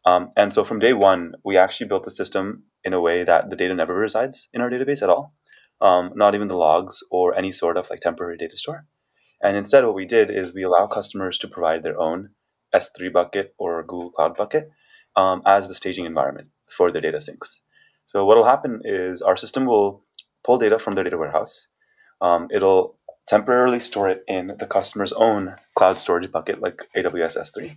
Um, 0.06 0.30
and 0.36 0.54
so 0.54 0.64
from 0.64 0.78
day 0.78 0.92
one, 0.92 1.34
we 1.44 1.56
actually 1.56 1.88
built 1.88 2.04
the 2.04 2.10
system 2.12 2.62
in 2.84 2.92
a 2.92 3.00
way 3.00 3.24
that 3.24 3.50
the 3.50 3.56
data 3.56 3.74
never 3.74 3.94
resides 3.94 4.48
in 4.54 4.60
our 4.60 4.70
database 4.70 5.02
at 5.02 5.10
all, 5.10 5.34
um, 5.80 6.12
not 6.14 6.34
even 6.34 6.46
the 6.46 6.56
logs 6.56 7.02
or 7.10 7.36
any 7.36 7.50
sort 7.50 7.76
of 7.76 7.90
like 7.90 8.00
temporary 8.00 8.36
data 8.36 8.56
store. 8.56 8.86
And 9.42 9.56
instead, 9.56 9.84
what 9.84 9.94
we 9.94 10.06
did 10.06 10.30
is 10.30 10.54
we 10.54 10.62
allow 10.62 10.86
customers 10.86 11.38
to 11.38 11.48
provide 11.48 11.82
their 11.82 12.00
own 12.00 12.30
S3 12.74 13.12
bucket 13.12 13.54
or 13.58 13.82
Google 13.82 14.10
Cloud 14.12 14.36
bucket 14.36 14.70
um, 15.16 15.42
as 15.44 15.66
the 15.66 15.74
staging 15.74 16.06
environment 16.06 16.48
for 16.68 16.92
their 16.92 17.02
data 17.02 17.18
syncs. 17.18 17.60
So 18.06 18.24
what 18.24 18.36
will 18.36 18.44
happen 18.44 18.80
is 18.84 19.20
our 19.20 19.36
system 19.36 19.66
will 19.66 20.04
pull 20.44 20.58
data 20.58 20.78
from 20.78 20.94
their 20.94 21.04
data 21.04 21.18
warehouse. 21.18 21.66
Um, 22.20 22.48
it'll 22.54 22.96
temporarily 23.26 23.80
store 23.80 24.08
it 24.08 24.22
in 24.28 24.52
the 24.58 24.66
customer's 24.66 25.12
own 25.12 25.56
cloud 25.74 25.98
storage 25.98 26.30
bucket, 26.30 26.60
like 26.60 26.82
AWS 26.96 27.36
S3, 27.36 27.76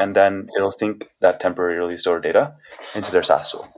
and 0.00 0.16
then 0.16 0.48
it'll 0.56 0.72
sync 0.72 1.08
that 1.20 1.38
temporarily 1.38 1.96
stored 1.96 2.24
data 2.24 2.54
into 2.94 3.12
their 3.12 3.22
SaaS 3.22 3.52
tool. 3.52 3.68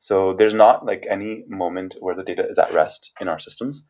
So 0.00 0.32
there's 0.32 0.54
not 0.54 0.84
like 0.84 1.06
any 1.08 1.44
moment 1.48 1.94
where 2.00 2.14
the 2.14 2.24
data 2.24 2.46
is 2.48 2.58
at 2.58 2.72
rest 2.74 3.12
in 3.20 3.28
our 3.28 3.38
systems, 3.38 3.84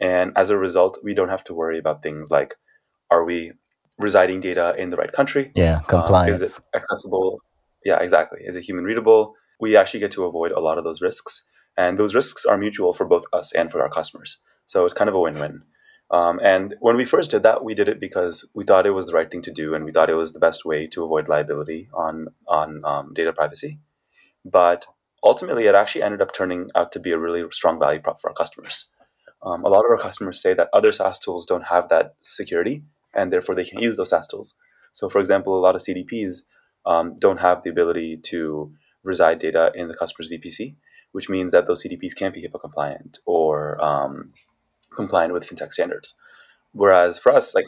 and 0.00 0.32
as 0.36 0.50
a 0.50 0.56
result, 0.56 0.98
we 1.02 1.14
don't 1.14 1.28
have 1.28 1.44
to 1.44 1.54
worry 1.54 1.78
about 1.78 2.02
things 2.02 2.30
like, 2.30 2.54
are 3.10 3.24
we 3.24 3.52
residing 3.98 4.40
data 4.40 4.74
in 4.78 4.90
the 4.90 4.96
right 4.96 5.12
country? 5.12 5.52
Yeah, 5.54 5.80
Um, 6.28 6.34
is 6.34 6.40
it 6.40 6.58
accessible? 6.74 7.40
Yeah, 7.84 7.98
exactly. 8.00 8.40
Is 8.44 8.56
it 8.56 8.62
human 8.62 8.84
readable? 8.84 9.34
We 9.60 9.76
actually 9.76 10.00
get 10.00 10.12
to 10.12 10.24
avoid 10.24 10.52
a 10.52 10.60
lot 10.60 10.78
of 10.78 10.84
those 10.84 11.00
risks, 11.00 11.42
and 11.76 11.98
those 11.98 12.14
risks 12.14 12.44
are 12.44 12.56
mutual 12.56 12.92
for 12.92 13.06
both 13.06 13.24
us 13.32 13.52
and 13.52 13.70
for 13.70 13.82
our 13.82 13.90
customers. 13.90 14.38
So 14.66 14.84
it's 14.84 14.94
kind 14.94 15.08
of 15.08 15.14
a 15.14 15.20
win-win. 15.20 15.62
Um, 16.10 16.38
and 16.42 16.74
when 16.80 16.96
we 16.96 17.04
first 17.04 17.30
did 17.30 17.42
that, 17.42 17.64
we 17.64 17.74
did 17.74 17.88
it 17.88 17.98
because 17.98 18.46
we 18.54 18.64
thought 18.64 18.86
it 18.86 18.90
was 18.90 19.06
the 19.06 19.14
right 19.14 19.30
thing 19.30 19.42
to 19.42 19.50
do, 19.50 19.74
and 19.74 19.84
we 19.84 19.90
thought 19.90 20.10
it 20.10 20.14
was 20.14 20.32
the 20.32 20.38
best 20.38 20.64
way 20.64 20.86
to 20.88 21.04
avoid 21.04 21.28
liability 21.28 21.88
on 21.94 22.28
on 22.46 22.82
um, 22.84 23.12
data 23.14 23.32
privacy. 23.32 23.78
But 24.44 24.86
ultimately, 25.22 25.66
it 25.66 25.74
actually 25.74 26.02
ended 26.02 26.20
up 26.20 26.34
turning 26.34 26.70
out 26.74 26.92
to 26.92 27.00
be 27.00 27.12
a 27.12 27.18
really 27.18 27.44
strong 27.50 27.78
value 27.80 28.00
prop 28.00 28.20
for 28.20 28.28
our 28.28 28.34
customers. 28.34 28.86
Um, 29.42 29.64
a 29.64 29.68
lot 29.68 29.84
of 29.84 29.90
our 29.90 29.98
customers 29.98 30.40
say 30.40 30.54
that 30.54 30.70
other 30.72 30.92
SaaS 30.92 31.18
tools 31.18 31.46
don't 31.46 31.66
have 31.66 31.88
that 31.88 32.14
security, 32.20 32.82
and 33.14 33.32
therefore 33.32 33.54
they 33.54 33.64
can't 33.64 33.82
use 33.82 33.96
those 33.96 34.10
SaaS 34.10 34.26
tools. 34.26 34.54
So, 34.92 35.08
for 35.08 35.18
example, 35.18 35.58
a 35.58 35.60
lot 35.60 35.74
of 35.74 35.82
CDPs 35.82 36.42
um, 36.86 37.16
don't 37.18 37.40
have 37.40 37.62
the 37.62 37.70
ability 37.70 38.18
to 38.24 38.72
reside 39.02 39.38
data 39.38 39.72
in 39.74 39.88
the 39.88 39.94
customer's 39.94 40.30
VPC, 40.30 40.76
which 41.12 41.28
means 41.28 41.52
that 41.52 41.66
those 41.66 41.82
CDPs 41.82 42.16
can't 42.16 42.34
be 42.34 42.42
HIPAA 42.42 42.60
compliant 42.60 43.18
or 43.26 43.82
um, 43.84 44.32
compliant 44.94 45.32
with 45.32 45.48
fintech 45.48 45.72
standards. 45.72 46.14
Whereas 46.72 47.18
for 47.18 47.32
us, 47.32 47.54
like 47.54 47.66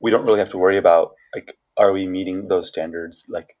we 0.00 0.10
don't 0.10 0.24
really 0.24 0.38
have 0.38 0.50
to 0.50 0.58
worry 0.58 0.76
about 0.76 1.12
like 1.34 1.58
are 1.76 1.92
we 1.92 2.06
meeting 2.06 2.48
those 2.48 2.68
standards 2.68 3.24
like 3.28 3.56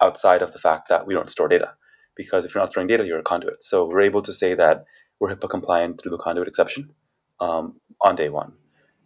outside 0.00 0.42
of 0.42 0.52
the 0.52 0.58
fact 0.58 0.88
that 0.88 1.06
we 1.06 1.14
don't 1.14 1.30
store 1.30 1.48
data 1.48 1.74
because 2.14 2.44
if 2.44 2.54
you're 2.54 2.62
not 2.62 2.70
storing 2.70 2.88
data, 2.88 3.06
you're 3.06 3.20
a 3.20 3.22
conduit. 3.22 3.62
So 3.62 3.86
we're 3.86 4.02
able 4.02 4.22
to 4.22 4.32
say 4.32 4.54
that 4.54 4.84
we're 5.18 5.34
HIPAA 5.34 5.48
compliant 5.48 6.00
through 6.00 6.10
the 6.10 6.18
conduit 6.18 6.48
exception 6.48 6.90
um, 7.40 7.80
on 8.02 8.16
day 8.16 8.28
one. 8.28 8.52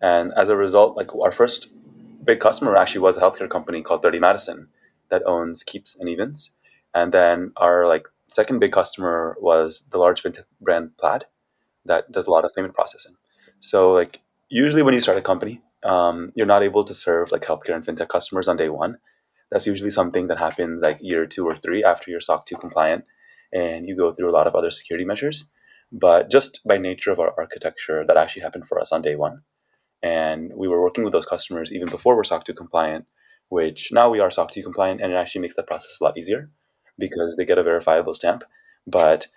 And 0.01 0.33
as 0.37 0.49
a 0.49 0.57
result, 0.57 0.97
like 0.97 1.15
our 1.15 1.31
first 1.31 1.69
big 2.25 2.41
customer 2.41 2.75
actually 2.75 3.03
was 3.03 3.17
a 3.17 3.21
healthcare 3.21 3.49
company 3.49 3.83
called 3.83 4.03
30 4.03 4.19
Madison 4.19 4.69
that 5.11 5.23
owns 5.27 5.63
Keeps 5.63 5.95
and 5.95 6.09
Evens. 6.09 6.51
And 6.95 7.13
then 7.13 7.53
our 7.57 7.87
like 7.87 8.09
second 8.29 8.59
big 8.59 8.73
customer 8.73 9.37
was 9.41 9.85
the 9.91 9.99
large 9.99 10.23
fintech 10.23 10.45
brand 10.61 10.97
Plaid 10.97 11.27
that 11.85 12.11
does 12.11 12.27
a 12.27 12.31
lot 12.31 12.45
of 12.45 12.55
payment 12.55 12.75
processing. 12.75 13.17
So 13.63 13.93
like 13.93 14.21
usually 14.49 14.83
when 14.83 14.93
you 14.93 15.01
start 15.01 15.19
a 15.19 15.23
company, 15.23 15.63
um, 15.85 16.33
you're 16.35 16.47
not 16.47 16.65
able 16.65 16.83
to 16.85 16.93
serve 16.93 17.31
like 17.31 17.43
healthcare 17.43 17.77
and 17.77 17.87
fintech 17.87 18.09
customers 18.09 18.49
on 18.49 18.57
day 18.57 18.69
one. 18.69 18.99
That's 19.51 19.69
usually 19.69 19.93
something 19.93 20.27
that 20.27 20.39
happens 20.39 20.83
like 20.83 20.99
year 21.01 21.27
two 21.27 21.47
or 21.47 21.57
three 21.57 21.85
after 21.85 22.11
you're 22.11 22.21
SOC 22.21 22.45
2 22.47 22.57
compliant 22.57 23.05
and 23.53 23.87
you 23.87 23.97
go 23.97 24.11
through 24.11 24.29
a 24.29 24.37
lot 24.37 24.49
of 24.49 24.57
other 24.57 24.73
security 24.73 25.05
measures. 25.05 25.47
But 25.93 26.29
just 26.29 26.61
by 26.67 26.77
nature 26.77 27.13
of 27.13 27.21
our 27.21 27.33
architecture, 27.39 28.05
that 28.07 28.17
actually 28.17 28.43
happened 28.43 28.67
for 28.67 28.81
us 28.81 28.91
on 28.91 29.01
day 29.01 29.15
one. 29.15 29.43
And 30.03 30.53
we 30.57 30.67
were 30.67 30.83
working 30.83 31.05
with 31.05 31.13
those 31.13 31.27
customers 31.27 31.71
even 31.71 31.89
before 31.89 32.17
we're 32.17 32.25
SOC 32.25 32.45
2 32.45 32.55
compliant, 32.55 33.05
which 33.49 33.93
now 33.93 34.11
we 34.11 34.19
are 34.19 34.31
SOC 34.31 34.51
2 34.51 34.63
compliant, 34.65 35.01
and 35.01 35.13
it 35.13 35.17
actually 35.17 35.43
makes 35.43 35.55
that 35.55 35.69
process 35.69 35.99
a 36.01 36.05
lot 36.05 36.19
easier 36.19 36.51
because 36.99 37.37
they 37.37 37.45
get 37.45 37.59
a 37.59 37.63
verifiable 37.63 38.15
stamp. 38.15 38.43
But 38.87 39.29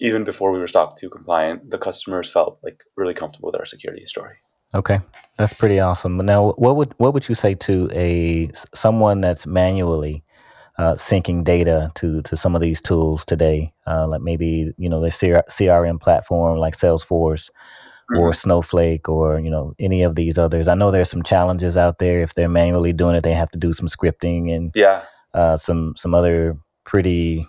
even 0.00 0.24
before 0.24 0.50
we 0.52 0.58
were 0.58 0.68
SOC 0.68 0.98
2 0.98 1.10
compliant, 1.10 1.70
the 1.70 1.78
customers 1.78 2.30
felt 2.30 2.58
like 2.62 2.82
really 2.96 3.14
comfortable 3.14 3.48
with 3.48 3.60
our 3.60 3.66
security 3.66 4.04
story. 4.04 4.36
Okay, 4.74 5.00
that's 5.36 5.52
pretty 5.52 5.80
awesome. 5.80 6.16
Now, 6.18 6.52
what 6.52 6.76
would 6.76 6.94
what 6.98 7.12
would 7.12 7.28
you 7.28 7.34
say 7.34 7.54
to 7.54 7.88
a 7.92 8.50
someone 8.74 9.20
that's 9.20 9.46
manually 9.46 10.22
uh, 10.78 10.94
syncing 10.94 11.42
data 11.44 11.90
to 11.96 12.22
to 12.22 12.36
some 12.36 12.54
of 12.54 12.60
these 12.62 12.80
tools 12.80 13.24
today, 13.24 13.70
uh, 13.86 14.06
like 14.06 14.22
maybe 14.22 14.72
you 14.78 14.88
know 14.88 15.00
the 15.00 15.08
CRM 15.08 16.00
platform 16.00 16.58
like 16.58 16.76
Salesforce 16.76 17.50
or 18.16 18.30
Mhm. 18.30 18.36
Snowflake 18.36 19.08
or 19.08 19.40
you 19.40 19.50
know 19.50 19.74
any 19.80 20.02
of 20.02 20.14
these 20.14 20.38
others? 20.38 20.68
I 20.68 20.74
know 20.74 20.90
there's 20.90 21.10
some 21.10 21.22
challenges 21.24 21.76
out 21.76 21.98
there. 21.98 22.22
If 22.22 22.34
they're 22.34 22.48
manually 22.48 22.92
doing 22.92 23.16
it, 23.16 23.22
they 23.24 23.34
have 23.34 23.50
to 23.50 23.58
do 23.58 23.72
some 23.72 23.88
scripting 23.88 24.54
and 24.54 24.70
Yeah, 24.74 25.02
uh, 25.34 25.56
some 25.56 25.94
some 25.96 26.14
other 26.14 26.56
pretty 26.84 27.46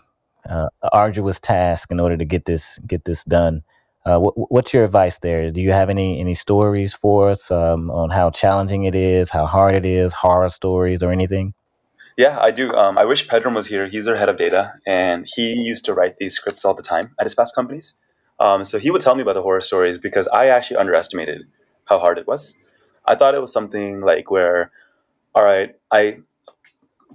uh, 0.50 0.68
arduous 0.92 1.40
task 1.40 1.92
in 1.92 2.00
order 2.00 2.18
to 2.18 2.26
get 2.26 2.46
this 2.46 2.80
get 2.88 3.06
this 3.06 3.24
done. 3.24 3.64
Uh, 4.06 4.20
what, 4.20 4.34
what's 4.52 4.74
your 4.74 4.84
advice 4.84 5.20
there? 5.20 5.52
Do 5.52 5.62
you 5.62 5.72
have 5.72 5.90
any 5.90 6.20
any 6.20 6.34
stories 6.34 6.94
for 6.94 7.30
us 7.30 7.52
um, 7.52 7.92
on 7.92 8.10
how 8.10 8.30
challenging 8.32 8.86
it 8.86 8.96
is, 8.96 9.30
how 9.30 9.46
hard 9.46 9.76
it 9.76 9.86
is, 9.86 10.14
horror 10.14 10.50
stories 10.50 11.04
or 11.04 11.12
anything? 11.12 11.54
yeah, 12.18 12.38
I 12.40 12.52
do. 12.52 12.74
Um, 12.74 12.98
I 12.98 13.06
wish 13.06 13.28
Pedram 13.28 13.56
was 13.56 13.68
here. 13.68 13.88
He's 13.88 14.08
our 14.08 14.16
head 14.16 14.30
of 14.30 14.38
data, 14.38 14.74
and 14.86 15.28
he 15.28 15.54
used 15.54 15.86
to 15.86 15.94
write 15.94 16.18
these 16.18 16.36
scripts 16.36 16.66
all 16.66 16.74
the 16.74 16.84
time 16.84 17.16
at 17.20 17.26
his 17.26 17.34
past 17.34 17.56
companies. 17.56 17.96
Um, 18.40 18.64
so 18.64 18.80
he 18.80 18.92
would 18.92 19.02
tell 19.02 19.16
me 19.16 19.22
about 19.22 19.36
the 19.36 19.42
horror 19.42 19.62
stories 19.62 19.98
because 19.98 20.28
I 20.28 20.48
actually 20.48 20.78
underestimated 20.78 21.44
how 21.86 22.00
hard 22.00 22.18
it 22.18 22.28
was. 22.28 22.56
I 23.06 23.16
thought 23.16 23.36
it 23.36 23.42
was 23.42 23.54
something 23.54 24.02
like 24.02 24.30
where, 24.30 24.72
all 25.34 25.44
right, 25.44 25.76
I 25.92 26.20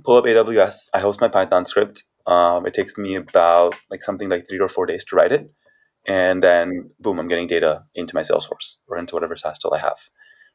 pull 0.05 0.17
up 0.17 0.25
AWS, 0.25 0.91
I 0.95 1.01
host 1.01 1.21
my 1.21 1.29
Python 1.29 1.67
script. 1.67 2.05
Um, 2.27 2.67
it 2.67 2.75
takes 2.75 2.97
me 2.99 3.17
about 3.17 3.77
like 3.91 4.03
something 4.03 4.29
like 4.29 4.47
three 4.49 4.59
or 4.61 4.69
four 4.69 4.87
days 4.87 5.05
to 5.07 5.17
write 5.17 5.33
it, 5.33 5.51
and 6.07 6.43
then 6.43 6.91
boom, 7.01 7.19
I'm 7.19 7.29
getting 7.29 7.47
data 7.47 7.85
into 7.95 8.15
my 8.15 8.23
Salesforce 8.23 8.77
or 8.89 8.99
into 8.99 9.15
whatever 9.15 9.37
SaaS 9.37 9.59
tool 9.59 9.75
I 9.75 9.79
have. 9.79 9.99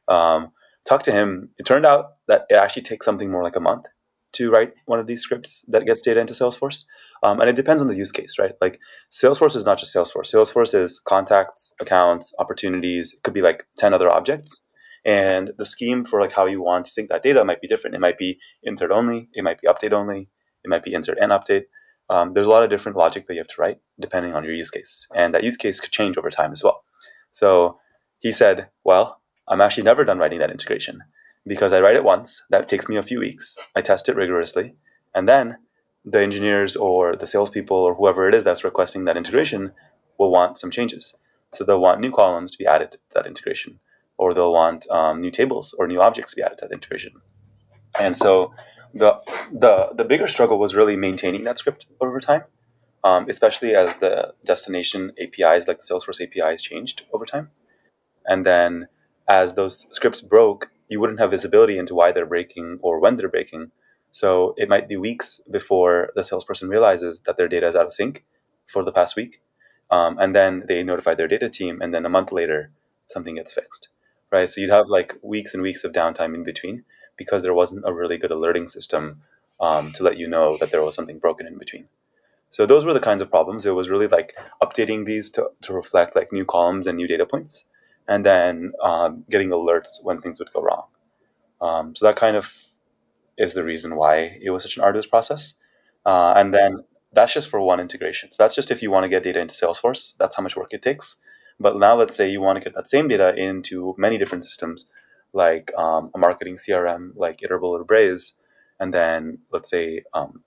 Um, 0.08 0.52
talk 0.86 1.02
to 1.04 1.12
him. 1.12 1.50
It 1.58 1.64
turned 1.66 1.86
out 1.86 2.06
that 2.28 2.42
it 2.50 2.54
actually 2.56 2.82
takes 2.82 3.06
something 3.06 3.30
more 3.30 3.42
like 3.44 3.56
a 3.56 3.60
month 3.60 3.86
to 4.34 4.50
write 4.50 4.72
one 4.86 4.98
of 4.98 5.06
these 5.06 5.20
scripts 5.22 5.64
that 5.68 5.84
gets 5.86 6.00
data 6.02 6.20
into 6.20 6.32
Salesforce, 6.34 6.84
um, 7.22 7.40
and 7.40 7.50
it 7.50 7.56
depends 7.56 7.82
on 7.82 7.88
the 7.88 7.96
use 7.96 8.12
case, 8.12 8.38
right? 8.38 8.54
Like 8.60 8.78
Salesforce 9.12 9.56
is 9.56 9.64
not 9.64 9.78
just 9.78 9.94
Salesforce. 9.94 10.32
Salesforce 10.32 10.74
is 10.74 11.00
contacts, 11.00 11.74
accounts, 11.80 12.32
opportunities. 12.38 13.12
It 13.14 13.22
could 13.22 13.34
be 13.34 13.42
like 13.42 13.64
ten 13.78 13.94
other 13.94 14.10
objects, 14.10 14.60
And 15.04 15.52
the 15.58 15.66
scheme 15.66 16.04
for 16.04 16.20
like 16.20 16.32
how 16.32 16.46
you 16.46 16.62
want 16.62 16.84
to 16.86 16.90
sync 16.90 17.08
that 17.10 17.22
data 17.22 17.44
might 17.44 17.60
be 17.60 17.68
different. 17.68 17.96
It 17.96 18.00
might 18.00 18.18
be 18.18 18.38
insert 18.62 18.90
only, 18.92 19.28
it 19.34 19.42
might 19.42 19.60
be 19.60 19.68
update 19.68 19.92
only, 19.92 20.28
it 20.64 20.68
might 20.68 20.82
be 20.82 20.94
insert 20.94 21.18
and 21.20 21.32
update. 21.32 21.64
Um, 22.10 22.34
there's 22.34 22.46
a 22.46 22.50
lot 22.50 22.62
of 22.62 22.70
different 22.70 22.98
logic 22.98 23.26
that 23.26 23.34
you 23.34 23.40
have 23.40 23.48
to 23.48 23.60
write 23.60 23.78
depending 24.00 24.34
on 24.34 24.44
your 24.44 24.54
use 24.54 24.70
case, 24.70 25.06
and 25.14 25.34
that 25.34 25.44
use 25.44 25.56
case 25.56 25.80
could 25.80 25.92
change 25.92 26.16
over 26.16 26.30
time 26.30 26.52
as 26.52 26.62
well. 26.62 26.84
So 27.30 27.78
he 28.18 28.32
said, 28.32 28.68
"Well, 28.84 29.20
I'm 29.48 29.60
actually 29.60 29.84
never 29.84 30.04
done 30.04 30.18
writing 30.18 30.38
that 30.40 30.50
integration 30.50 31.00
because 31.46 31.72
I 31.72 31.80
write 31.80 31.96
it 31.96 32.04
once. 32.04 32.42
That 32.50 32.68
takes 32.68 32.88
me 32.88 32.96
a 32.96 33.02
few 33.02 33.18
weeks. 33.20 33.58
I 33.74 33.80
test 33.80 34.08
it 34.08 34.16
rigorously, 34.16 34.76
and 35.14 35.28
then 35.28 35.58
the 36.04 36.20
engineers 36.20 36.76
or 36.76 37.16
the 37.16 37.26
salespeople 37.26 37.76
or 37.76 37.94
whoever 37.94 38.28
it 38.28 38.34
is 38.34 38.44
that's 38.44 38.64
requesting 38.64 39.04
that 39.04 39.16
integration 39.16 39.72
will 40.18 40.30
want 40.30 40.58
some 40.58 40.70
changes. 40.70 41.14
So 41.52 41.64
they'll 41.64 41.80
want 41.80 42.00
new 42.00 42.10
columns 42.10 42.50
to 42.52 42.58
be 42.58 42.66
added 42.66 42.92
to 42.92 42.98
that 43.14 43.26
integration, 43.26 43.78
or 44.16 44.32
they'll 44.32 44.52
want 44.52 44.88
um, 44.90 45.20
new 45.20 45.30
tables 45.30 45.74
or 45.78 45.86
new 45.86 46.00
objects 46.00 46.32
to 46.32 46.36
be 46.36 46.42
added 46.42 46.58
to 46.58 46.66
that 46.66 46.74
integration. 46.74 47.12
And 48.00 48.16
so 48.16 48.52
the 48.94 49.20
the 49.52 49.90
the 49.94 50.04
bigger 50.04 50.28
struggle 50.28 50.58
was 50.58 50.74
really 50.74 50.96
maintaining 50.96 51.44
that 51.44 51.58
script 51.58 51.86
over 52.00 52.20
time, 52.20 52.44
um, 53.04 53.28
especially 53.28 53.74
as 53.74 53.96
the 53.96 54.34
destination 54.44 55.12
APIs 55.20 55.66
like 55.66 55.78
the 55.78 55.86
Salesforce 55.90 56.20
APIs 56.20 56.62
changed 56.62 57.04
over 57.12 57.24
time, 57.24 57.50
and 58.26 58.44
then 58.46 58.88
as 59.28 59.54
those 59.54 59.86
scripts 59.90 60.20
broke, 60.20 60.70
you 60.88 61.00
wouldn't 61.00 61.20
have 61.20 61.30
visibility 61.30 61.78
into 61.78 61.94
why 61.94 62.12
they're 62.12 62.26
breaking 62.26 62.78
or 62.82 62.98
when 62.98 63.16
they're 63.16 63.28
breaking. 63.28 63.70
So 64.10 64.54
it 64.58 64.68
might 64.68 64.88
be 64.88 64.96
weeks 64.96 65.40
before 65.50 66.10
the 66.14 66.24
salesperson 66.24 66.68
realizes 66.68 67.20
that 67.20 67.38
their 67.38 67.48
data 67.48 67.66
is 67.68 67.76
out 67.76 67.86
of 67.86 67.92
sync 67.92 68.24
for 68.66 68.84
the 68.84 68.92
past 68.92 69.16
week, 69.16 69.40
um, 69.90 70.18
and 70.18 70.34
then 70.34 70.64
they 70.68 70.82
notify 70.82 71.14
their 71.14 71.28
data 71.28 71.48
team, 71.48 71.80
and 71.80 71.94
then 71.94 72.04
a 72.04 72.10
month 72.10 72.30
later 72.30 72.72
something 73.06 73.36
gets 73.36 73.52
fixed, 73.52 73.88
right? 74.30 74.50
So 74.50 74.60
you'd 74.60 74.70
have 74.70 74.88
like 74.88 75.16
weeks 75.22 75.54
and 75.54 75.62
weeks 75.62 75.84
of 75.84 75.92
downtime 75.92 76.34
in 76.34 76.44
between 76.44 76.84
because 77.16 77.42
there 77.42 77.54
wasn't 77.54 77.84
a 77.86 77.92
really 77.92 78.18
good 78.18 78.30
alerting 78.30 78.68
system 78.68 79.22
um, 79.60 79.92
to 79.92 80.02
let 80.02 80.16
you 80.16 80.28
know 80.28 80.56
that 80.58 80.70
there 80.70 80.82
was 80.82 80.94
something 80.94 81.18
broken 81.18 81.46
in 81.46 81.58
between. 81.58 81.88
So 82.50 82.66
those 82.66 82.84
were 82.84 82.92
the 82.92 83.00
kinds 83.00 83.22
of 83.22 83.30
problems. 83.30 83.64
It 83.64 83.74
was 83.74 83.88
really 83.88 84.08
like 84.08 84.36
updating 84.62 85.06
these 85.06 85.30
to, 85.30 85.50
to 85.62 85.72
reflect 85.72 86.14
like 86.14 86.32
new 86.32 86.44
columns 86.44 86.86
and 86.86 86.96
new 86.96 87.06
data 87.06 87.24
points, 87.24 87.64
and 88.06 88.26
then 88.26 88.72
um, 88.82 89.24
getting 89.30 89.50
alerts 89.50 90.02
when 90.02 90.20
things 90.20 90.38
would 90.38 90.52
go 90.52 90.60
wrong. 90.60 90.84
Um, 91.60 91.96
so 91.96 92.06
that 92.06 92.16
kind 92.16 92.36
of 92.36 92.52
is 93.38 93.54
the 93.54 93.64
reason 93.64 93.96
why 93.96 94.38
it 94.42 94.50
was 94.50 94.62
such 94.62 94.76
an 94.76 94.82
arduous 94.82 95.06
process. 95.06 95.54
Uh, 96.04 96.34
and 96.36 96.52
then 96.52 96.84
that's 97.12 97.32
just 97.32 97.48
for 97.48 97.60
one 97.60 97.80
integration. 97.80 98.30
So 98.32 98.42
that's 98.42 98.54
just 98.54 98.70
if 98.70 98.82
you 98.82 98.90
want 98.90 99.04
to 99.04 99.08
get 99.08 99.22
data 99.22 99.40
into 99.40 99.54
Salesforce. 99.54 100.14
That's 100.18 100.36
how 100.36 100.42
much 100.42 100.56
work 100.56 100.72
it 100.72 100.82
takes. 100.82 101.16
But 101.60 101.78
now 101.78 101.94
let's 101.94 102.16
say 102.16 102.30
you 102.30 102.40
want 102.40 102.56
to 102.56 102.64
get 102.64 102.74
that 102.74 102.88
same 102.88 103.08
data 103.08 103.34
into 103.34 103.94
many 103.96 104.18
different 104.18 104.44
systems, 104.44 104.86
like 105.32 105.72
um, 105.76 106.10
a 106.14 106.18
marketing 106.18 106.56
CRM, 106.56 107.12
like 107.14 107.40
Iterable 107.40 107.70
or 107.70 107.84
Braze, 107.84 108.34
and 108.78 108.92
then 108.92 109.38
let's 109.52 109.70
say 109.70 110.02
um, 110.14 110.42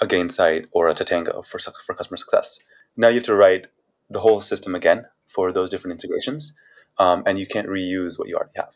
a 0.00 0.06
Gainsight 0.06 0.66
or 0.72 0.88
a 0.88 0.94
Totango 0.94 1.44
for 1.46 1.58
for 1.86 1.94
customer 1.94 2.16
success. 2.16 2.58
Now 2.96 3.08
you 3.08 3.16
have 3.16 3.24
to 3.24 3.34
write 3.34 3.66
the 4.10 4.20
whole 4.20 4.40
system 4.40 4.74
again 4.74 5.06
for 5.26 5.52
those 5.52 5.70
different 5.70 5.92
integrations, 5.92 6.52
um, 6.98 7.22
and 7.26 7.38
you 7.38 7.46
can't 7.46 7.68
reuse 7.68 8.18
what 8.18 8.28
you 8.28 8.36
already 8.36 8.52
have. 8.56 8.74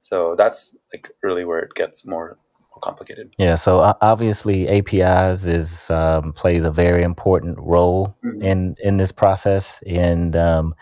So 0.00 0.34
that's 0.36 0.76
like 0.92 1.10
really 1.22 1.44
where 1.44 1.58
it 1.58 1.74
gets 1.74 2.06
more, 2.06 2.38
more 2.70 2.80
complicated. 2.80 3.34
Yeah. 3.38 3.56
So 3.56 3.94
obviously, 4.00 4.68
APIs 4.68 5.46
is 5.46 5.90
um, 5.90 6.32
plays 6.32 6.64
a 6.64 6.70
very 6.70 7.02
important 7.02 7.58
role 7.58 8.16
mm-hmm. 8.24 8.42
in 8.42 8.76
in 8.82 8.96
this 8.96 9.12
process. 9.12 9.80
And 9.86 10.36
um, 10.36 10.74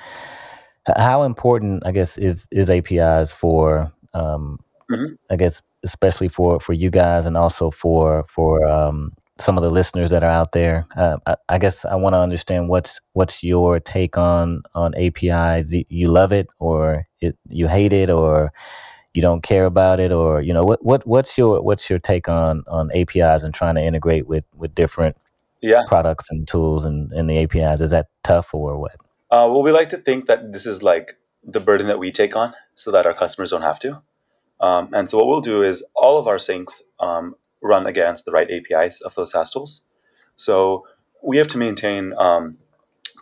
how 0.96 1.25
important, 1.25 1.84
I 1.84 1.92
guess, 1.92 2.18
is 2.18 2.46
is 2.52 2.70
APIs 2.70 3.32
for 3.32 3.92
um, 4.16 4.58
mm-hmm. 4.90 5.14
I 5.30 5.37
guess 5.37 5.62
especially 5.85 6.28
for 6.28 6.61
for 6.61 6.73
you 6.73 6.90
guys 6.90 7.26
and 7.26 7.37
also 7.37 7.70
for 7.70 8.25
for 8.28 8.66
um, 8.66 9.12
some 9.38 9.58
of 9.58 9.62
the 9.62 9.70
listeners 9.70 10.11
that 10.11 10.25
are 10.25 10.30
out 10.30 10.52
there. 10.52 10.87
Uh, 10.96 11.18
I, 11.26 11.37
I, 11.50 11.58
guess 11.58 11.84
I 11.84 11.95
want 11.95 12.14
to 12.14 12.19
understand 12.19 12.69
what's 12.69 13.00
what's 13.12 13.43
your 13.43 13.80
take 13.80 14.17
on 14.17 14.62
on 14.75 14.95
APIs. 14.97 15.75
You 15.88 16.08
love 16.08 16.32
it 16.32 16.49
or 16.58 17.06
it, 17.21 17.36
you 17.49 17.69
hate 17.69 17.93
it 17.93 18.10
or 18.10 18.52
you 19.14 19.23
don't 19.23 19.43
care 19.43 19.64
about 19.64 20.00
it 20.00 20.12
or 20.12 20.40
you 20.43 20.52
know 20.52 20.64
what 20.64 20.84
what 20.84 21.06
what's 21.06 21.38
your 21.38 21.62
what's 21.62 21.88
your 21.88 21.99
take 21.99 22.28
on 22.28 22.64
on 22.67 22.90
APIs 22.93 23.43
and 23.43 23.54
trying 23.54 23.75
to 23.75 23.82
integrate 23.82 24.26
with 24.26 24.45
with 24.54 24.75
different 24.75 25.17
yeah. 25.62 25.82
products 25.88 26.26
and 26.30 26.47
tools 26.49 26.84
and, 26.84 27.12
and 27.12 27.28
the 27.28 27.38
APIs? 27.38 27.80
Is 27.80 27.90
that 27.90 28.06
tough 28.25 28.54
or 28.54 28.78
what? 28.78 28.97
Uh, 29.30 29.49
well, 29.50 29.62
we 29.62 29.73
like 29.73 29.88
to 29.90 29.99
think 29.99 30.26
that 30.26 30.52
this 30.52 30.67
is 30.67 30.82
like 30.82 31.17
the 31.43 31.60
burden 31.60 31.86
that 31.86 31.99
we 31.99 32.10
take 32.10 32.36
on 32.36 32.54
so 32.75 32.90
that 32.90 33.06
our 33.06 33.14
customers 33.14 33.50
don't 33.50 33.62
have 33.62 33.78
to. 33.80 34.02
Um, 34.60 34.88
and 34.92 35.08
so 35.08 35.19
what 35.19 35.26
we'll 35.26 35.40
do 35.40 35.62
is 35.62 35.84
all 35.95 36.19
of 36.19 36.26
our 36.26 36.36
syncs 36.36 36.80
um, 37.00 37.34
run 37.62 37.86
against 37.86 38.25
the 38.25 38.32
right 38.32 38.49
APIs 38.50 39.00
of 39.00 39.14
those 39.14 39.32
SaaS 39.32 39.50
tools. 39.50 39.82
So 40.36 40.86
we 41.23 41.36
have 41.38 41.49
to 41.49 41.58
maintain 41.58 42.14
um, 42.16 42.58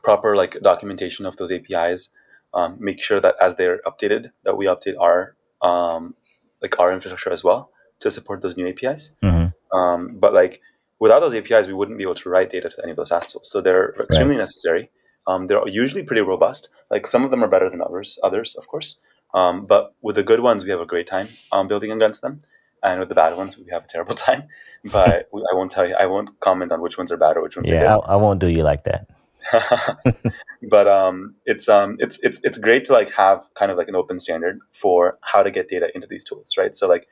proper 0.02 0.36
like 0.36 0.60
documentation 0.60 1.26
of 1.26 1.36
those 1.36 1.50
APIs. 1.50 2.10
Um, 2.52 2.76
make 2.78 3.02
sure 3.02 3.20
that 3.20 3.34
as 3.40 3.56
they're 3.56 3.80
updated, 3.84 4.30
that 4.44 4.56
we 4.56 4.66
update 4.66 4.94
our 5.00 5.34
um, 5.62 6.14
like 6.62 6.78
our 6.78 6.92
infrastructure 6.92 7.32
as 7.32 7.42
well 7.42 7.70
to 8.00 8.10
support 8.10 8.42
those 8.42 8.56
new 8.56 8.68
APIs. 8.68 9.10
Mm-hmm. 9.22 9.76
Um, 9.76 10.16
but 10.18 10.32
like 10.32 10.60
without 11.00 11.20
those 11.20 11.34
APIs, 11.34 11.66
we 11.66 11.72
wouldn't 11.72 11.98
be 11.98 12.04
able 12.04 12.14
to 12.14 12.28
write 12.28 12.50
data 12.50 12.68
to 12.68 12.82
any 12.82 12.90
of 12.90 12.96
those 12.96 13.08
SaaS 13.08 13.26
tools. 13.26 13.50
So 13.50 13.60
they're 13.60 13.94
extremely 14.00 14.36
right. 14.36 14.42
necessary. 14.42 14.90
Um, 15.26 15.46
they're 15.46 15.66
usually 15.66 16.02
pretty 16.02 16.22
robust. 16.22 16.68
Like 16.90 17.06
some 17.06 17.24
of 17.24 17.30
them 17.30 17.42
are 17.42 17.48
better 17.48 17.70
than 17.70 17.80
others, 17.80 18.18
others 18.22 18.54
of 18.54 18.68
course. 18.68 18.98
Um, 19.34 19.66
but 19.66 19.94
with 20.00 20.16
the 20.16 20.22
good 20.22 20.40
ones, 20.40 20.64
we 20.64 20.70
have 20.70 20.80
a 20.80 20.86
great 20.86 21.06
time 21.06 21.28
um, 21.52 21.66
building 21.66 21.90
against 21.90 22.22
them, 22.22 22.38
and 22.82 23.00
with 23.00 23.08
the 23.08 23.14
bad 23.14 23.36
ones, 23.36 23.58
we 23.58 23.66
have 23.70 23.84
a 23.84 23.86
terrible 23.86 24.14
time. 24.28 24.44
But 24.84 25.28
I 25.50 25.54
won't 25.54 25.70
tell 25.70 25.86
you. 25.86 25.94
I 25.96 26.06
won't 26.06 26.38
comment 26.40 26.72
on 26.72 26.80
which 26.80 26.96
ones 26.96 27.10
are 27.12 27.16
bad 27.16 27.36
or 27.36 27.42
which 27.42 27.56
ones 27.56 27.68
yeah, 27.68 27.76
are 27.76 27.78
good. 27.78 27.84
Yeah, 27.84 27.96
I, 27.96 28.12
I 28.12 28.16
won't 28.16 28.40
do 28.40 28.48
you 28.48 28.62
like 28.62 28.84
that. 28.84 29.08
but 30.62 30.88
um, 30.88 31.34
it's 31.44 31.68
um, 31.68 31.96
it's 31.98 32.18
it's 32.22 32.40
it's 32.42 32.58
great 32.58 32.84
to 32.84 32.92
like 32.92 33.10
have 33.12 33.44
kind 33.54 33.70
of 33.70 33.76
like 33.76 33.88
an 33.88 33.96
open 33.96 34.18
standard 34.18 34.60
for 34.72 35.18
how 35.22 35.42
to 35.42 35.50
get 35.50 35.68
data 35.68 35.90
into 35.94 36.06
these 36.06 36.24
tools, 36.24 36.54
right? 36.56 36.74
So 36.74 36.88
like 36.88 37.08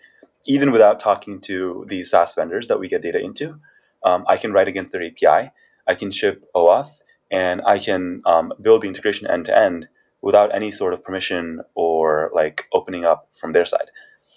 even 0.46 0.72
without 0.72 0.98
talking 0.98 1.40
to 1.42 1.84
these 1.88 2.10
SaaS 2.10 2.34
vendors 2.34 2.66
that 2.68 2.80
we 2.80 2.88
get 2.88 3.02
data 3.02 3.20
into, 3.20 3.60
um, 4.04 4.24
I 4.26 4.36
can 4.36 4.52
write 4.52 4.68
against 4.68 4.92
their 4.92 5.02
API. 5.02 5.50
I 5.86 5.94
can 5.94 6.10
ship 6.10 6.44
OAuth, 6.54 6.90
and 7.30 7.60
I 7.66 7.78
can 7.78 8.22
um, 8.24 8.52
build 8.60 8.82
the 8.82 8.88
integration 8.88 9.26
end 9.26 9.46
to 9.46 9.58
end 9.58 9.88
without 10.22 10.54
any 10.54 10.70
sort 10.70 10.94
of 10.94 11.04
permission 11.04 11.60
or 11.74 12.30
like 12.32 12.66
opening 12.72 13.04
up 13.04 13.28
from 13.32 13.52
their 13.52 13.66
side. 13.66 13.90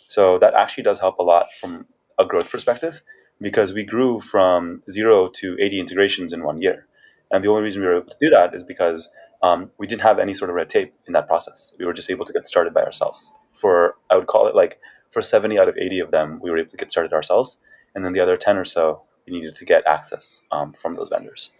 So 0.08 0.38
that 0.39 0.54
actually 0.54 0.84
does 0.84 1.00
help 1.00 1.19
a 1.19 1.24
lot 1.24 1.54
from 1.54 1.86
a 2.19 2.26
growth 2.26 2.50
perspective 2.50 3.02
because 3.39 3.74
we 3.74 3.84
grew 3.84 4.19
from 4.19 4.82
zero 4.89 5.30
to 5.36 5.58
80 5.60 5.80
integrations 5.80 6.34
in 6.34 6.43
one 6.43 6.62
year. 6.62 6.88
And 7.32 7.43
the 7.43 7.50
only 7.50 7.63
reason 7.63 7.82
we 7.82 7.88
were 7.88 7.98
able 7.98 8.12
to 8.12 8.17
do 8.19 8.30
that 8.30 8.54
is 8.54 8.63
because 8.63 9.10
um, 9.41 9.71
we 9.78 9.88
didn't 9.88 10.02
have 10.02 10.19
any 10.19 10.34
sort 10.34 10.50
of 10.50 10.56
red 10.56 10.69
tape 10.69 10.93
in 11.08 11.13
that 11.13 11.28
process. 11.28 11.74
We 11.78 11.86
were 11.86 11.93
just 11.93 12.10
able 12.10 12.26
to 12.26 12.34
get 12.34 12.48
started 12.48 12.74
by 12.74 12.84
ourselves. 12.84 13.32
For, 13.54 13.95
I 14.10 14.15
would 14.15 14.28
call 14.28 14.48
it 14.48 14.56
like, 14.56 14.80
for 15.12 15.21
70 15.21 15.58
out 15.60 15.69
of 15.69 15.78
80 15.78 16.00
of 16.00 16.12
them, 16.12 16.39
we 16.41 16.50
were 16.50 16.58
able 16.58 16.69
to 16.71 16.78
get 16.78 16.91
started 16.91 17.13
ourselves. 17.13 17.58
And 17.93 18.04
then 18.04 18.13
the 18.13 18.19
other 18.19 18.38
10 18.38 18.58
or 18.58 18.65
so, 18.65 19.04
we 19.26 19.34
needed 19.34 19.56
to 19.56 19.65
get 19.65 19.88
access 19.88 20.41
um, 20.52 20.74
from 20.74 20.93
those 20.93 21.10
vendors. 21.10 21.52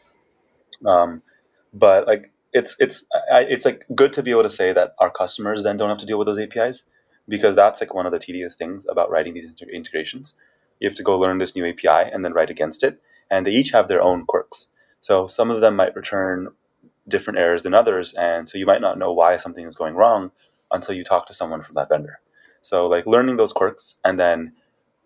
Um, 0.85 1.21
but 1.73 2.05
like, 2.07 2.31
it's 2.55 2.73
it's 2.79 3.03
it's 3.29 3.65
like 3.65 3.85
good 3.93 4.13
to 4.13 4.23
be 4.23 4.31
able 4.31 4.43
to 4.43 4.49
say 4.49 4.71
that 4.71 4.95
our 4.99 5.11
customers 5.11 5.61
then 5.63 5.75
don't 5.75 5.89
have 5.89 5.97
to 5.97 6.05
deal 6.05 6.17
with 6.17 6.25
those 6.25 6.39
APIs 6.39 6.83
because 7.27 7.53
that's 7.53 7.81
like 7.81 7.93
one 7.93 8.05
of 8.05 8.13
the 8.13 8.19
tedious 8.19 8.55
things 8.55 8.85
about 8.89 9.09
writing 9.09 9.33
these 9.33 9.53
integrations. 9.73 10.35
You 10.79 10.87
have 10.87 10.95
to 10.95 11.03
go 11.03 11.19
learn 11.19 11.37
this 11.37 11.53
new 11.53 11.65
API 11.65 12.09
and 12.11 12.23
then 12.23 12.31
write 12.31 12.49
against 12.49 12.81
it, 12.81 13.01
and 13.29 13.45
they 13.45 13.51
each 13.51 13.71
have 13.71 13.89
their 13.89 14.01
own 14.01 14.25
quirks. 14.25 14.69
So 15.01 15.27
some 15.27 15.51
of 15.51 15.59
them 15.59 15.75
might 15.75 15.95
return 15.97 16.47
different 17.09 17.39
errors 17.39 17.63
than 17.63 17.73
others, 17.73 18.13
and 18.13 18.47
so 18.47 18.57
you 18.57 18.65
might 18.65 18.81
not 18.81 18.97
know 18.97 19.11
why 19.11 19.35
something 19.35 19.67
is 19.67 19.75
going 19.75 19.95
wrong 19.95 20.31
until 20.71 20.95
you 20.95 21.03
talk 21.03 21.25
to 21.25 21.33
someone 21.33 21.61
from 21.61 21.75
that 21.75 21.89
vendor. 21.89 22.21
So 22.61 22.87
like 22.87 23.05
learning 23.05 23.35
those 23.35 23.51
quirks 23.51 23.95
and 24.05 24.17
then 24.17 24.53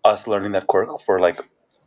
us 0.04 0.28
learning 0.28 0.52
that 0.52 0.68
quirk 0.68 1.00
for 1.00 1.18
like 1.20 1.40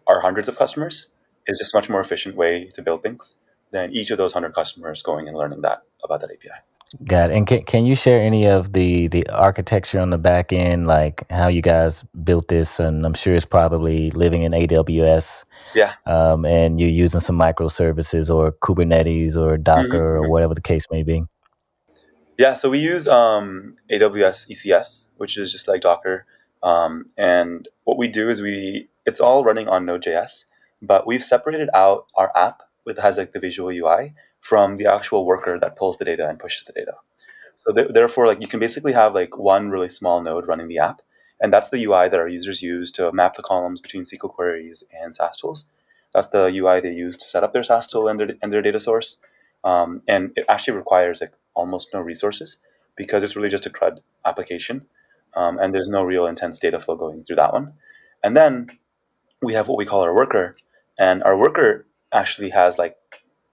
our 0.08 0.20
hundreds 0.20 0.50
of 0.50 0.58
customers 0.58 1.08
is 1.48 1.58
just 1.58 1.74
a 1.74 1.78
much 1.78 1.90
more 1.90 2.02
efficient 2.02 2.36
way 2.36 2.70
to 2.74 2.82
build 2.82 3.02
things 3.02 3.38
than 3.74 3.92
each 3.92 4.10
of 4.12 4.18
those 4.18 4.32
hundred 4.32 4.54
customers 4.54 5.02
going 5.02 5.28
and 5.28 5.36
learning 5.36 5.62
that 5.62 5.84
about 6.04 6.22
that 6.22 6.32
API. 6.32 6.56
Got 7.04 7.32
it. 7.32 7.38
And 7.38 7.46
can, 7.46 7.64
can 7.64 7.86
you 7.86 7.96
share 7.96 8.22
any 8.22 8.46
of 8.46 8.72
the 8.72 9.08
the 9.08 9.28
architecture 9.30 10.00
on 10.00 10.12
the 10.12 10.18
back 10.18 10.54
end, 10.54 10.88
like 10.88 11.30
how 11.30 11.50
you 11.50 11.62
guys 11.62 12.06
built 12.24 12.48
this? 12.48 12.80
And 12.80 13.06
I'm 13.06 13.16
sure 13.16 13.34
it's 13.36 13.46
probably 13.46 14.12
living 14.12 14.44
in 14.44 14.54
AWS 14.54 15.44
yeah. 15.74 15.94
Um, 16.06 16.46
and 16.46 16.80
you're 16.80 16.90
using 16.90 17.20
some 17.20 17.38
microservices 17.38 18.34
or 18.34 18.52
Kubernetes 18.52 19.36
or 19.36 19.58
Docker 19.58 19.88
mm-hmm. 19.88 20.26
or 20.26 20.30
whatever 20.30 20.54
the 20.54 20.62
case 20.62 20.86
may 20.92 21.04
be. 21.04 21.24
Yeah, 22.38 22.54
so 22.56 22.70
we 22.70 22.80
use 22.80 23.08
um, 23.08 23.74
AWS 23.92 24.50
ECS, 24.52 25.08
which 25.18 25.38
is 25.38 25.52
just 25.52 25.68
like 25.68 25.82
Docker. 25.82 26.26
Um, 26.64 27.06
and 27.18 27.68
what 27.84 27.98
we 27.98 28.08
do 28.08 28.30
is 28.30 28.42
we 28.42 28.90
it's 29.06 29.20
all 29.20 29.44
running 29.44 29.68
on 29.68 29.86
Node.js, 29.86 30.46
but 30.82 31.06
we've 31.06 31.24
separated 31.24 31.70
out 31.74 32.08
our 32.16 32.32
app 32.36 32.63
with 32.86 33.00
has 33.00 33.18
like 33.18 33.34
the 33.34 33.40
visual 33.40 33.70
UI 33.70 34.14
from 34.40 34.78
the 34.78 34.92
actual 34.92 35.26
worker 35.26 35.58
that 35.60 35.76
pulls 35.76 35.98
the 35.98 36.06
data 36.06 36.28
and 36.28 36.40
pushes 36.40 36.64
the 36.64 36.74
data. 36.74 36.94
So 37.56 37.72
th- 37.72 37.90
therefore, 37.94 38.28
like 38.28 38.42
you 38.42 38.48
can 38.48 38.60
basically 38.60 38.94
have 38.94 39.14
like 39.14 39.38
one 39.38 39.70
really 39.70 39.90
small 39.90 40.22
node 40.22 40.48
running 40.48 40.68
the 40.68 40.80
app, 40.80 41.02
and 41.40 41.54
that's 41.54 41.70
the 41.70 41.84
UI 41.84 42.10
that 42.10 42.20
our 42.20 42.28
users 42.28 42.62
use 42.62 42.92
to 42.92 43.12
map 43.12 43.36
the 43.36 43.44
columns 43.44 43.82
between 43.82 44.04
SQL 44.04 44.34
queries 44.34 44.84
and 44.92 45.16
SaaS 45.16 45.38
tools. 45.38 45.66
That's 46.14 46.28
the 46.30 46.46
UI 46.48 46.80
they 46.80 46.92
use 46.92 47.18
to 47.18 47.28
set 47.28 47.44
up 47.44 47.54
their 47.54 47.64
SaaS 47.64 47.88
tool 47.88 48.08
and 48.08 48.20
their, 48.20 48.36
and 48.42 48.52
their 48.52 48.62
data 48.62 48.80
source. 48.80 49.18
Um, 49.64 50.02
and 50.08 50.32
it 50.36 50.46
actually 50.50 50.76
requires 50.78 51.22
like 51.22 51.34
almost 51.54 51.90
no 51.94 52.02
resources 52.02 52.58
because 52.96 53.24
it's 53.24 53.36
really 53.36 53.50
just 53.50 53.66
a 53.66 53.70
CRUD 53.70 54.02
application, 54.26 54.86
um, 55.36 55.58
and 55.58 55.74
there's 55.74 55.90
no 55.90 56.04
real 56.04 56.28
intense 56.28 56.60
data 56.60 56.80
flow 56.80 56.96
going 56.96 57.24
through 57.24 57.38
that 57.38 57.54
one. 57.54 57.74
And 58.24 58.36
then 58.36 58.70
we 59.42 59.54
have 59.54 59.68
what 59.68 59.78
we 59.78 59.86
call 59.86 60.02
our 60.02 60.14
worker, 60.14 60.56
and 61.00 61.24
our 61.24 61.38
worker 61.38 61.86
actually 62.14 62.50
has 62.50 62.78
like 62.78 62.98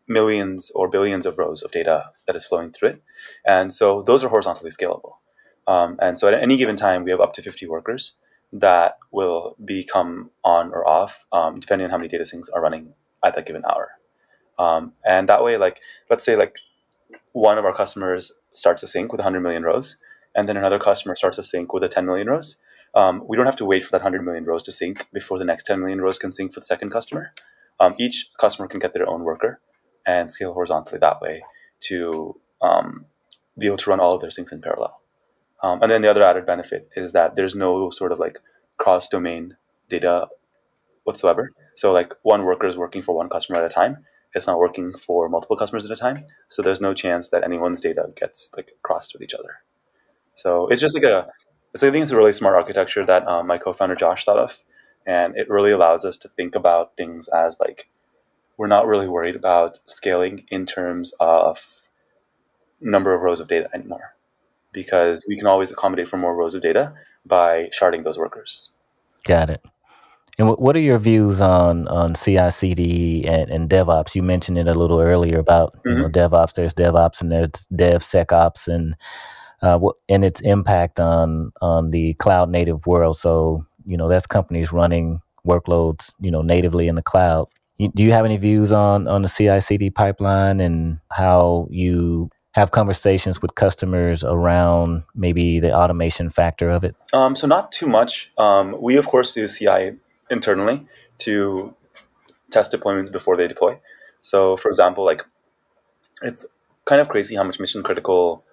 millions 0.08 0.70
or 0.74 0.88
billions 0.88 1.26
of 1.26 1.38
rows 1.38 1.62
of 1.62 1.70
data 1.70 2.10
that 2.26 2.36
is 2.36 2.46
flowing 2.46 2.70
through 2.70 2.90
it, 2.90 3.02
and 3.46 3.72
so 3.72 4.02
those 4.02 4.24
are 4.24 4.28
horizontally 4.28 4.70
scalable. 4.70 5.14
Um, 5.66 5.96
and 6.00 6.18
so 6.18 6.26
at 6.28 6.34
any 6.34 6.56
given 6.56 6.76
time, 6.76 7.04
we 7.04 7.10
have 7.10 7.20
up 7.20 7.32
to 7.34 7.42
50 7.42 7.66
workers 7.66 8.16
that 8.52 8.98
will 9.12 9.56
become 9.64 10.30
on 10.42 10.70
or 10.72 10.88
off 10.88 11.24
um, 11.32 11.60
depending 11.60 11.84
on 11.84 11.90
how 11.90 11.98
many 11.98 12.08
data 12.08 12.24
syncs 12.24 12.48
are 12.52 12.60
running 12.60 12.92
at 13.24 13.34
that 13.34 13.46
given 13.46 13.62
hour. 13.64 13.90
Um, 14.58 14.92
and 15.06 15.28
that 15.28 15.44
way, 15.44 15.56
like 15.56 15.80
let's 16.10 16.24
say 16.24 16.36
like 16.36 16.56
one 17.32 17.58
of 17.58 17.64
our 17.64 17.72
customers 17.72 18.32
starts 18.52 18.82
a 18.82 18.86
sync 18.86 19.12
with 19.12 19.20
100 19.20 19.40
million 19.40 19.62
rows, 19.62 19.96
and 20.34 20.48
then 20.48 20.56
another 20.56 20.78
customer 20.78 21.16
starts 21.16 21.38
a 21.38 21.44
sync 21.44 21.72
with 21.72 21.84
a 21.84 21.88
10 21.88 22.04
million 22.04 22.26
rows. 22.26 22.56
Um, 22.94 23.22
we 23.28 23.36
don't 23.36 23.46
have 23.46 23.56
to 23.56 23.64
wait 23.64 23.84
for 23.84 23.92
that 23.92 24.02
100 24.02 24.24
million 24.24 24.44
rows 24.44 24.64
to 24.64 24.72
sync 24.72 25.06
before 25.12 25.38
the 25.38 25.44
next 25.44 25.64
10 25.64 25.78
million 25.80 26.00
rows 26.00 26.18
can 26.18 26.32
sync 26.32 26.52
for 26.52 26.60
the 26.60 26.66
second 26.66 26.90
customer. 26.90 27.32
Um, 27.80 27.94
each 27.98 28.28
customer 28.38 28.68
can 28.68 28.78
get 28.78 28.92
their 28.94 29.08
own 29.08 29.22
worker 29.24 29.60
and 30.06 30.30
scale 30.30 30.52
horizontally 30.52 30.98
that 30.98 31.20
way 31.20 31.42
to 31.80 32.38
um, 32.60 33.06
be 33.58 33.66
able 33.66 33.78
to 33.78 33.90
run 33.90 34.00
all 34.00 34.14
of 34.14 34.20
their 34.20 34.30
syncs 34.30 34.52
in 34.52 34.60
parallel. 34.60 35.00
Um, 35.62 35.82
and 35.82 35.90
then 35.90 36.02
the 36.02 36.10
other 36.10 36.22
added 36.22 36.46
benefit 36.46 36.88
is 36.96 37.12
that 37.12 37.36
there's 37.36 37.54
no 37.54 37.90
sort 37.90 38.12
of 38.12 38.18
like 38.18 38.38
cross 38.78 39.08
domain 39.08 39.56
data 39.88 40.28
whatsoever. 41.04 41.52
So 41.74 41.92
like 41.92 42.14
one 42.22 42.44
worker 42.44 42.66
is 42.66 42.76
working 42.76 43.02
for 43.02 43.14
one 43.14 43.28
customer 43.28 43.58
at 43.58 43.64
a 43.64 43.68
time. 43.68 44.04
It's 44.34 44.46
not 44.46 44.58
working 44.58 44.94
for 44.94 45.28
multiple 45.28 45.56
customers 45.56 45.84
at 45.84 45.90
a 45.90 45.96
time. 45.96 46.24
So 46.48 46.62
there's 46.62 46.80
no 46.80 46.94
chance 46.94 47.30
that 47.30 47.44
anyone's 47.44 47.80
data 47.80 48.08
gets 48.16 48.50
like 48.56 48.72
crossed 48.82 49.12
with 49.12 49.22
each 49.22 49.34
other. 49.34 49.56
So 50.34 50.68
it's 50.68 50.80
just 50.80 50.94
like 50.94 51.04
a, 51.04 51.28
it's 51.74 51.82
I 51.82 51.90
think 51.90 52.02
it's 52.02 52.12
a 52.12 52.16
really 52.16 52.32
smart 52.32 52.54
architecture 52.54 53.04
that 53.04 53.26
um, 53.26 53.46
my 53.46 53.58
co-founder 53.58 53.96
Josh 53.96 54.24
thought 54.24 54.38
of, 54.38 54.58
and 55.06 55.36
it 55.36 55.48
really 55.48 55.70
allows 55.70 56.04
us 56.04 56.16
to 56.18 56.28
think 56.28 56.54
about 56.54 56.96
things 56.96 57.28
as 57.28 57.56
like 57.60 57.88
we're 58.56 58.66
not 58.66 58.86
really 58.86 59.08
worried 59.08 59.36
about 59.36 59.78
scaling 59.86 60.44
in 60.50 60.66
terms 60.66 61.12
of 61.18 61.88
number 62.80 63.14
of 63.14 63.22
rows 63.22 63.40
of 63.40 63.48
data 63.48 63.68
anymore 63.74 64.14
because 64.72 65.24
we 65.26 65.36
can 65.36 65.46
always 65.46 65.70
accommodate 65.70 66.08
for 66.08 66.16
more 66.16 66.34
rows 66.34 66.54
of 66.54 66.62
data 66.62 66.92
by 67.26 67.68
sharding 67.78 68.04
those 68.04 68.18
workers. 68.18 68.70
Got 69.26 69.50
it. 69.50 69.64
And 70.38 70.48
what 70.48 70.74
are 70.74 70.80
your 70.80 70.98
views 70.98 71.40
on 71.40 71.86
on 71.88 72.14
CI/CD 72.14 73.26
and, 73.26 73.50
and 73.50 73.68
DevOps? 73.68 74.14
You 74.14 74.22
mentioned 74.22 74.56
it 74.56 74.68
a 74.68 74.74
little 74.74 75.00
earlier 75.00 75.38
about 75.38 75.74
mm-hmm. 75.74 75.88
you 75.90 75.96
know 75.96 76.08
DevOps. 76.08 76.54
There's 76.54 76.72
DevOps 76.72 77.20
and 77.20 77.30
there's 77.30 77.66
DevSecOps, 77.74 78.66
and 78.66 78.96
uh, 79.60 79.78
and 80.08 80.24
its 80.24 80.40
impact 80.40 80.98
on 80.98 81.52
on 81.60 81.90
the 81.90 82.14
cloud 82.14 82.48
native 82.48 82.86
world. 82.86 83.18
So 83.18 83.66
you 83.86 83.96
know 83.96 84.08
that's 84.08 84.26
companies 84.26 84.72
running 84.72 85.20
workloads 85.46 86.12
you 86.20 86.30
know 86.30 86.42
natively 86.42 86.88
in 86.88 86.94
the 86.94 87.02
cloud. 87.02 87.48
Do 87.78 88.02
you 88.02 88.12
have 88.12 88.24
any 88.24 88.36
views 88.36 88.72
on 88.72 89.08
on 89.08 89.22
the 89.22 89.28
CI/CD 89.28 89.90
pipeline 89.90 90.60
and 90.60 90.98
how 91.10 91.66
you 91.70 92.30
have 92.52 92.72
conversations 92.72 93.40
with 93.40 93.54
customers 93.54 94.24
around 94.24 95.04
maybe 95.14 95.60
the 95.60 95.72
automation 95.72 96.30
factor 96.30 96.68
of 96.68 96.84
it? 96.84 96.96
Um, 97.12 97.36
so 97.36 97.46
not 97.46 97.72
too 97.72 97.86
much. 97.86 98.30
Um, 98.38 98.76
we 98.80 98.96
of 98.96 99.06
course 99.06 99.34
do 99.34 99.46
CI 99.48 99.92
internally 100.30 100.86
to 101.18 101.74
test 102.50 102.72
deployments 102.72 103.10
before 103.10 103.36
they 103.36 103.48
deploy. 103.48 103.78
So 104.20 104.56
for 104.56 104.68
example, 104.68 105.04
like 105.04 105.24
it's 106.22 106.44
kind 106.84 107.00
of 107.00 107.08
crazy 107.08 107.36
how 107.36 107.44
much 107.44 107.60
mission 107.60 107.82
critical 107.82 108.44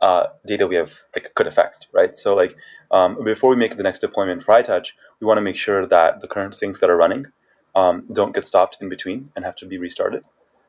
uh, 0.00 0.26
data 0.46 0.66
we 0.66 0.76
have 0.76 1.02
like 1.14 1.34
could 1.34 1.46
affect, 1.46 1.88
right? 1.92 2.16
So 2.16 2.34
like 2.34 2.56
um, 2.90 3.22
before 3.24 3.50
we 3.50 3.56
make 3.56 3.76
the 3.76 3.82
next 3.82 4.00
deployment 4.00 4.42
for 4.42 4.54
Hightouch, 4.54 4.92
we 5.20 5.26
want 5.26 5.38
to 5.38 5.42
make 5.42 5.56
sure 5.56 5.86
that 5.86 6.20
the 6.20 6.28
current 6.28 6.54
things 6.54 6.80
that 6.80 6.90
are 6.90 6.96
running 6.96 7.26
um, 7.74 8.04
don't 8.12 8.34
get 8.34 8.46
stopped 8.46 8.78
in 8.80 8.88
between 8.88 9.30
and 9.34 9.44
have 9.44 9.56
to 9.56 9.66
be 9.66 9.78
restarted. 9.78 10.24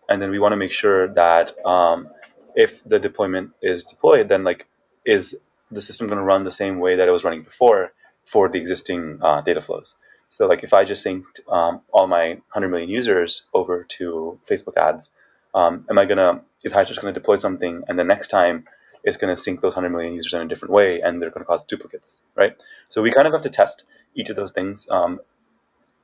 And 0.10 0.22
then 0.22 0.32
we 0.32 0.40
want 0.40 0.54
to 0.54 0.58
make 0.58 0.72
sure 0.72 1.08
that 1.08 1.54
um, 1.66 2.10
if 2.56 2.84
the 2.84 3.00
deployment 3.00 3.52
is 3.62 3.84
deployed, 3.84 4.30
then 4.30 4.44
like 4.44 4.68
is 5.06 5.38
the 5.72 5.82
system 5.82 6.08
going 6.08 6.18
to 6.18 6.24
run 6.24 6.44
the 6.44 6.52
same 6.52 6.80
way 6.80 6.96
that 6.96 7.08
it 7.08 7.12
was 7.12 7.24
running 7.24 7.44
before 7.44 7.94
for 8.26 8.50
the 8.50 8.60
existing 8.60 9.20
uh, 9.22 9.42
data 9.42 9.62
flows? 9.62 9.96
So 10.30 10.48
like 10.48 10.64
if 10.64 10.74
I 10.74 10.84
just 10.84 11.06
synced 11.06 11.48
um, 11.52 11.82
all 11.92 12.08
my 12.08 12.30
100 12.30 12.70
million 12.70 12.90
users 12.90 13.44
over 13.54 13.84
to 13.84 14.40
Facebook 14.48 14.78
ads, 14.78 15.10
um, 15.54 15.86
am 15.90 15.98
I 15.98 16.06
gonna 16.06 16.42
is 16.64 16.74
Hightouch 16.74 16.88
just 16.88 17.02
gonna 17.02 17.14
deploy 17.14 17.38
something 17.38 17.84
and 17.88 17.98
the 17.98 18.04
next 18.04 18.28
time 18.28 18.66
it's 19.04 19.18
gonna 19.18 19.36
sync 19.36 19.62
those 19.62 19.76
100 19.76 19.90
million 19.90 20.14
users 20.14 20.34
in 20.34 20.42
a 20.42 20.48
different 20.48 20.74
way 20.74 21.02
and 21.02 21.22
they're 21.22 21.30
gonna 21.30 21.46
cause 21.46 21.64
duplicates, 21.64 22.22
right? 22.36 22.62
So 22.88 23.02
we 23.02 23.12
kind 23.12 23.28
of 23.28 23.34
have 23.34 23.42
to 23.44 23.50
test 23.50 23.86
each 24.16 24.30
of 24.30 24.36
those 24.36 24.52
things 24.52 24.88
um, 24.90 25.20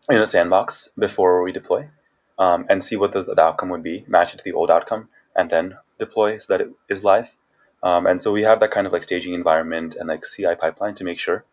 in 0.10 0.18
a 0.18 0.28
sandbox 0.28 0.90
before 0.98 1.42
we 1.44 1.52
deploy 1.52 1.90
um, 2.38 2.66
and 2.70 2.84
see 2.84 2.96
what 2.96 3.12
the, 3.12 3.24
the 3.24 3.42
outcome 3.42 3.70
would 3.70 3.84
be, 3.84 4.06
match 4.08 4.34
it 4.34 4.38
to 4.38 4.44
the 4.44 4.54
old 4.54 4.70
outcome, 4.70 5.10
and 5.36 5.50
then 5.50 5.78
deploy 6.00 6.38
so 6.38 6.54
that 6.54 6.62
it 6.62 6.70
is 6.90 7.04
live. 7.04 7.36
Um, 7.84 8.08
and 8.08 8.22
so 8.22 8.32
we 8.32 8.44
have 8.44 8.60
that 8.60 8.72
kind 8.72 8.88
of 8.88 8.94
like 8.94 9.04
staging 9.04 9.34
environment 9.34 9.96
and 9.96 10.08
like 10.08 10.24
CI 10.26 10.56
pipeline 10.60 10.96
to 10.96 11.04
make 11.04 11.20
sure 11.20 11.46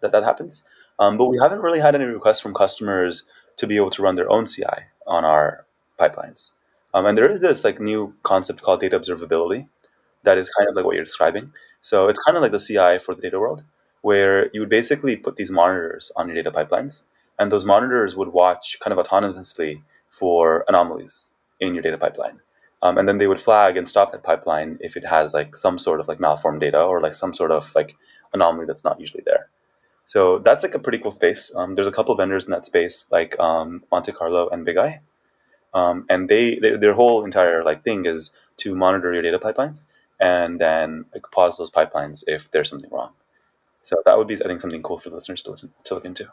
that 0.00 0.12
that 0.12 0.24
happens. 0.24 0.62
Um, 0.98 1.16
but 1.16 1.26
we 1.26 1.38
haven't 1.38 1.60
really 1.60 1.80
had 1.80 1.94
any 1.94 2.04
requests 2.04 2.40
from 2.40 2.54
customers 2.54 3.22
to 3.56 3.66
be 3.66 3.76
able 3.76 3.90
to 3.90 4.02
run 4.02 4.14
their 4.14 4.30
own 4.30 4.46
CI 4.46 4.86
on 5.06 5.24
our 5.24 5.66
pipelines. 5.98 6.52
Um, 6.94 7.06
and 7.06 7.16
there 7.16 7.30
is 7.30 7.40
this 7.40 7.64
like 7.64 7.80
new 7.80 8.14
concept 8.22 8.62
called 8.62 8.80
data 8.80 8.98
observability 8.98 9.68
that 10.28 10.36
is 10.36 10.50
kind 10.50 10.68
of 10.68 10.76
like 10.76 10.84
what 10.84 10.94
you're 10.94 11.04
describing. 11.04 11.50
So 11.80 12.08
it's 12.08 12.20
kind 12.20 12.36
of 12.36 12.42
like 12.42 12.52
the 12.52 12.64
CI 12.66 13.02
for 13.02 13.14
the 13.14 13.22
data 13.22 13.40
world, 13.40 13.64
where 14.02 14.50
you 14.52 14.60
would 14.60 14.68
basically 14.68 15.16
put 15.16 15.36
these 15.36 15.50
monitors 15.50 16.12
on 16.16 16.28
your 16.28 16.36
data 16.36 16.50
pipelines, 16.50 17.02
and 17.38 17.50
those 17.50 17.64
monitors 17.64 18.14
would 18.14 18.28
watch 18.28 18.76
kind 18.82 18.92
of 18.96 19.04
autonomously 19.04 19.82
for 20.10 20.64
anomalies 20.68 21.30
in 21.60 21.74
your 21.74 21.82
data 21.82 21.96
pipeline. 21.96 22.40
Um, 22.82 22.98
and 22.98 23.08
then 23.08 23.18
they 23.18 23.26
would 23.26 23.40
flag 23.40 23.76
and 23.76 23.88
stop 23.88 24.12
that 24.12 24.22
pipeline 24.22 24.78
if 24.80 24.96
it 24.96 25.06
has 25.06 25.34
like 25.34 25.56
some 25.56 25.78
sort 25.78 25.98
of 25.98 26.08
like 26.08 26.20
malformed 26.20 26.60
data 26.60 26.80
or 26.80 27.00
like 27.00 27.14
some 27.14 27.32
sort 27.34 27.50
of 27.50 27.74
like 27.74 27.96
anomaly 28.34 28.66
that's 28.66 28.84
not 28.84 29.00
usually 29.00 29.24
there. 29.24 29.48
So 30.04 30.38
that's 30.38 30.62
like 30.62 30.74
a 30.74 30.78
pretty 30.78 30.98
cool 30.98 31.10
space. 31.10 31.50
Um, 31.56 31.74
there's 31.74 31.88
a 31.92 31.96
couple 31.98 32.14
vendors 32.14 32.44
in 32.44 32.50
that 32.52 32.66
space 32.66 33.06
like 33.10 33.38
um, 33.40 33.82
Monte 33.90 34.12
Carlo 34.12 34.48
and 34.50 34.66
BigEye, 34.66 35.00
um, 35.74 36.04
and 36.08 36.28
they, 36.28 36.56
they, 36.56 36.76
their 36.76 36.94
whole 36.94 37.24
entire 37.24 37.64
like 37.64 37.82
thing 37.82 38.06
is 38.06 38.30
to 38.58 38.74
monitor 38.74 39.12
your 39.12 39.22
data 39.22 39.38
pipelines 39.38 39.86
and 40.20 40.60
then 40.60 41.04
like 41.14 41.24
pause 41.32 41.58
those 41.58 41.70
pipelines 41.70 42.24
if 42.26 42.50
there's 42.50 42.70
something 42.70 42.90
wrong. 42.90 43.12
So 43.82 43.96
that 44.04 44.18
would 44.18 44.26
be 44.26 44.34
I 44.34 44.46
think 44.46 44.60
something 44.60 44.82
cool 44.82 44.98
for 44.98 45.10
listeners 45.10 45.42
to 45.42 45.50
listen 45.50 45.72
to 45.84 45.94
look 45.94 46.04
into. 46.04 46.28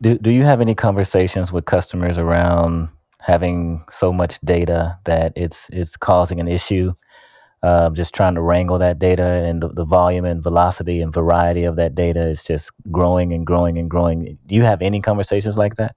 Do 0.00 0.18
Do 0.18 0.30
you 0.30 0.44
have 0.44 0.60
any 0.60 0.74
conversations 0.74 1.52
with 1.52 1.64
customers 1.64 2.18
around 2.18 2.88
having 3.24 3.82
so 3.90 4.12
much 4.12 4.38
data 4.42 4.98
that 5.04 5.32
it's 5.34 5.68
it's 5.72 5.96
causing 5.96 6.40
an 6.40 6.48
issue. 6.48 6.92
Uh, 7.62 7.88
just 7.88 8.14
trying 8.14 8.34
to 8.34 8.42
wrangle 8.42 8.76
that 8.76 8.98
data 8.98 9.24
and 9.24 9.62
the, 9.62 9.68
the 9.68 9.86
volume 9.86 10.26
and 10.26 10.42
velocity 10.42 11.00
and 11.00 11.14
variety 11.14 11.64
of 11.64 11.76
that 11.76 11.94
data 11.94 12.20
is 12.20 12.44
just 12.44 12.70
growing 12.92 13.32
and 13.32 13.46
growing 13.46 13.78
and 13.78 13.88
growing. 13.88 14.36
Do 14.44 14.54
you 14.54 14.64
have 14.64 14.82
any 14.82 15.00
conversations 15.00 15.56
like 15.56 15.76
that? 15.76 15.96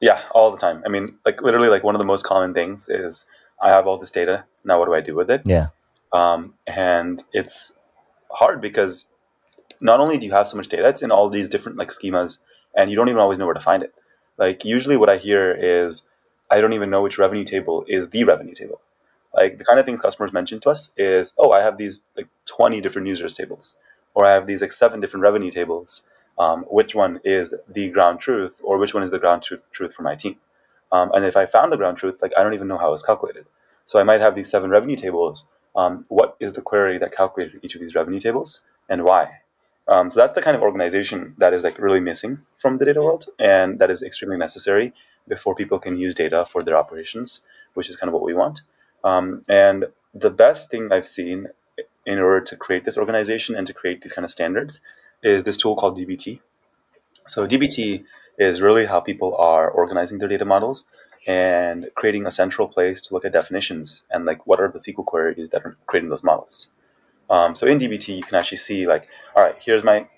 Yeah, 0.00 0.20
all 0.32 0.50
the 0.50 0.56
time. 0.58 0.82
I 0.84 0.88
mean, 0.88 1.16
like 1.24 1.42
literally, 1.42 1.68
like 1.68 1.84
one 1.84 1.94
of 1.94 2.00
the 2.00 2.06
most 2.06 2.24
common 2.24 2.54
things 2.54 2.88
is 2.88 3.24
I 3.62 3.70
have 3.70 3.86
all 3.86 3.98
this 3.98 4.10
data. 4.10 4.44
Now, 4.64 4.80
what 4.80 4.86
do 4.86 4.94
I 4.94 5.00
do 5.00 5.14
with 5.14 5.30
it? 5.30 5.42
Yeah. 5.44 5.68
Um, 6.12 6.54
and 6.66 7.22
it's 7.32 7.72
hard 8.30 8.60
because 8.60 9.06
not 9.80 10.00
only 10.00 10.18
do 10.18 10.26
you 10.26 10.32
have 10.32 10.48
so 10.48 10.56
much 10.56 10.68
data, 10.68 10.88
it's 10.88 11.02
in 11.02 11.10
all 11.10 11.28
these 11.28 11.48
different 11.48 11.78
like 11.78 11.88
schemas, 11.88 12.38
and 12.76 12.90
you 12.90 12.96
don't 12.96 13.08
even 13.08 13.20
always 13.20 13.38
know 13.38 13.46
where 13.46 13.54
to 13.54 13.60
find 13.60 13.82
it. 13.82 13.94
Like 14.38 14.64
usually, 14.64 14.96
what 14.96 15.10
I 15.10 15.16
hear 15.16 15.52
is 15.52 16.02
I 16.50 16.60
don't 16.60 16.72
even 16.72 16.90
know 16.90 17.02
which 17.02 17.18
revenue 17.18 17.44
table 17.44 17.84
is 17.88 18.08
the 18.08 18.24
revenue 18.24 18.54
table. 18.54 18.80
Like 19.34 19.58
the 19.58 19.64
kind 19.64 19.78
of 19.78 19.86
things 19.86 20.00
customers 20.00 20.32
mention 20.32 20.60
to 20.60 20.70
us 20.70 20.90
is, 20.96 21.32
oh, 21.38 21.52
I 21.52 21.60
have 21.60 21.78
these 21.78 22.00
like 22.16 22.28
20 22.46 22.80
different 22.80 23.06
users 23.06 23.34
tables, 23.34 23.76
or 24.14 24.24
I 24.24 24.32
have 24.32 24.46
these 24.46 24.60
like 24.60 24.72
seven 24.72 25.00
different 25.00 25.22
revenue 25.22 25.50
tables. 25.50 26.02
Um, 26.38 26.64
which 26.70 26.94
one 26.94 27.20
is 27.22 27.54
the 27.68 27.90
ground 27.90 28.20
truth, 28.20 28.60
or 28.64 28.78
which 28.78 28.94
one 28.94 29.02
is 29.02 29.10
the 29.10 29.18
ground 29.18 29.42
truth, 29.42 29.70
truth 29.72 29.92
for 29.92 30.02
my 30.02 30.14
team? 30.14 30.36
Um, 30.90 31.10
and 31.12 31.24
if 31.24 31.36
I 31.36 31.46
found 31.46 31.70
the 31.70 31.76
ground 31.76 31.98
truth, 31.98 32.22
like 32.22 32.32
I 32.36 32.42
don't 32.42 32.54
even 32.54 32.66
know 32.66 32.78
how 32.78 32.88
it 32.88 32.92
was 32.92 33.02
calculated. 33.02 33.44
So 33.84 33.98
I 33.98 34.04
might 34.04 34.20
have 34.20 34.34
these 34.34 34.50
seven 34.50 34.70
revenue 34.70 34.96
tables. 34.96 35.44
Um, 35.76 36.04
what 36.08 36.36
is 36.40 36.52
the 36.54 36.62
query 36.62 36.98
that 36.98 37.14
calculated 37.14 37.60
each 37.62 37.74
of 37.74 37.80
these 37.80 37.94
revenue 37.94 38.20
tables, 38.20 38.62
and 38.88 39.04
why? 39.04 39.40
Um, 39.88 40.10
so 40.10 40.20
that's 40.20 40.34
the 40.34 40.42
kind 40.42 40.56
of 40.56 40.62
organization 40.62 41.34
that 41.38 41.52
is 41.52 41.64
like 41.64 41.78
really 41.78 42.00
missing 42.00 42.42
from 42.56 42.78
the 42.78 42.84
data 42.84 43.00
world, 43.00 43.26
and 43.38 43.78
that 43.78 43.90
is 43.90 44.02
extremely 44.02 44.36
necessary 44.36 44.92
before 45.28 45.54
people 45.54 45.78
can 45.78 45.96
use 45.96 46.14
data 46.14 46.44
for 46.44 46.62
their 46.62 46.76
operations, 46.76 47.40
which 47.74 47.88
is 47.88 47.96
kind 47.96 48.08
of 48.08 48.14
what 48.14 48.22
we 48.22 48.34
want. 48.34 48.62
Um, 49.02 49.42
and 49.48 49.86
the 50.14 50.30
best 50.30 50.70
thing 50.70 50.92
I've 50.92 51.06
seen 51.06 51.48
in 52.06 52.18
order 52.18 52.40
to 52.40 52.56
create 52.56 52.84
this 52.84 52.96
organization 52.96 53.54
and 53.54 53.66
to 53.66 53.72
create 53.72 54.02
these 54.02 54.12
kind 54.12 54.24
of 54.24 54.30
standards 54.30 54.80
is 55.22 55.44
this 55.44 55.56
tool 55.56 55.76
called 55.76 55.98
DBT. 55.98 56.40
So 57.26 57.46
DBT 57.46 58.04
is 58.38 58.60
really 58.60 58.86
how 58.86 59.00
people 59.00 59.36
are 59.36 59.70
organizing 59.70 60.18
their 60.18 60.28
data 60.28 60.44
models 60.44 60.84
and 61.26 61.90
creating 61.94 62.26
a 62.26 62.30
central 62.30 62.66
place 62.66 63.00
to 63.02 63.14
look 63.14 63.24
at 63.24 63.32
definitions 63.32 64.02
and 64.10 64.24
like 64.24 64.46
what 64.46 64.60
are 64.60 64.68
the 64.68 64.78
SQL 64.78 65.04
queries 65.04 65.50
that 65.50 65.62
are 65.64 65.76
creating 65.86 66.10
those 66.10 66.24
models. 66.24 66.68
Um, 67.28 67.54
so 67.54 67.66
in 67.66 67.78
DBT, 67.78 68.16
you 68.16 68.22
can 68.22 68.34
actually 68.34 68.58
see 68.58 68.86
like, 68.86 69.06
all 69.36 69.42
right, 69.42 69.54
here's 69.60 69.84
my 69.84 70.08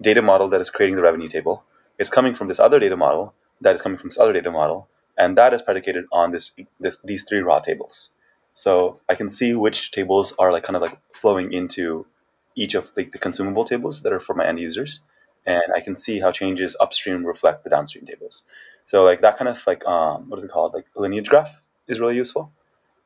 data 0.00 0.20
model 0.20 0.48
that 0.48 0.60
is 0.60 0.70
creating 0.70 0.96
the 0.96 1.02
revenue 1.02 1.28
table. 1.28 1.64
It's 1.98 2.10
coming 2.10 2.34
from 2.34 2.48
this 2.48 2.58
other 2.58 2.78
data 2.78 2.96
model 2.96 3.34
that 3.60 3.74
is 3.74 3.80
coming 3.80 3.98
from 3.98 4.10
this 4.10 4.18
other 4.18 4.32
data 4.32 4.50
model, 4.50 4.88
and 5.16 5.38
that 5.38 5.54
is 5.54 5.62
predicated 5.62 6.04
on 6.12 6.32
this, 6.32 6.50
this 6.80 6.98
these 7.04 7.22
three 7.22 7.40
raw 7.40 7.60
tables. 7.60 8.10
So 8.54 9.00
I 9.08 9.14
can 9.14 9.30
see 9.30 9.54
which 9.54 9.92
tables 9.92 10.34
are 10.38 10.52
like 10.52 10.64
kind 10.64 10.76
of 10.76 10.82
like 10.82 10.98
flowing 11.14 11.52
into 11.52 12.06
each 12.54 12.74
of 12.74 12.94
the, 12.94 13.04
the 13.04 13.18
consumable 13.18 13.64
tables 13.64 14.02
that 14.02 14.12
are 14.12 14.20
for 14.20 14.34
my 14.34 14.46
end 14.46 14.60
users, 14.60 15.00
and 15.46 15.62
I 15.74 15.80
can 15.80 15.96
see 15.96 16.20
how 16.20 16.32
changes 16.32 16.76
upstream 16.80 17.24
reflect 17.24 17.64
the 17.64 17.70
downstream 17.70 18.04
tables. 18.04 18.42
So 18.84 19.04
like 19.04 19.20
that 19.22 19.38
kind 19.38 19.48
of 19.48 19.62
like 19.66 19.84
um, 19.86 20.28
what 20.28 20.38
is 20.38 20.44
it 20.44 20.50
called? 20.50 20.74
Like 20.74 20.86
lineage 20.96 21.28
graph 21.28 21.62
is 21.88 22.00
really 22.00 22.16
useful 22.16 22.52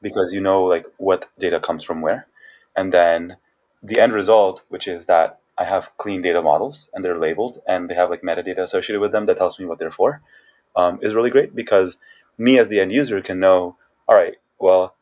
because 0.02 0.32
you 0.32 0.40
know 0.40 0.64
like 0.64 0.86
what 0.98 1.26
data 1.38 1.60
comes 1.60 1.84
from 1.84 2.00
where, 2.00 2.26
and 2.76 2.92
then 2.92 3.36
the 3.82 4.00
end 4.00 4.12
result, 4.12 4.62
which 4.68 4.88
is 4.88 5.06
that 5.06 5.38
I 5.58 5.64
have 5.64 5.96
clean 5.96 6.22
data 6.22 6.42
models 6.42 6.88
and 6.92 7.04
they're 7.04 7.18
labeled 7.18 7.60
and 7.66 7.88
they 7.88 7.94
have 7.94 8.10
like 8.10 8.22
metadata 8.22 8.58
associated 8.58 9.00
with 9.00 9.12
them 9.12 9.24
that 9.26 9.38
tells 9.38 9.58
me 9.58 9.64
what 9.64 9.78
they're 9.78 9.90
for, 9.90 10.22
um, 10.74 10.98
is 11.02 11.14
really 11.14 11.30
great 11.30 11.54
because 11.54 11.96
me 12.36 12.58
as 12.58 12.68
the 12.68 12.80
end 12.80 12.92
user 12.92 13.20
can 13.22 13.40
know, 13.40 13.76
all 14.08 14.16
right, 14.16 14.36
well, 14.58 14.94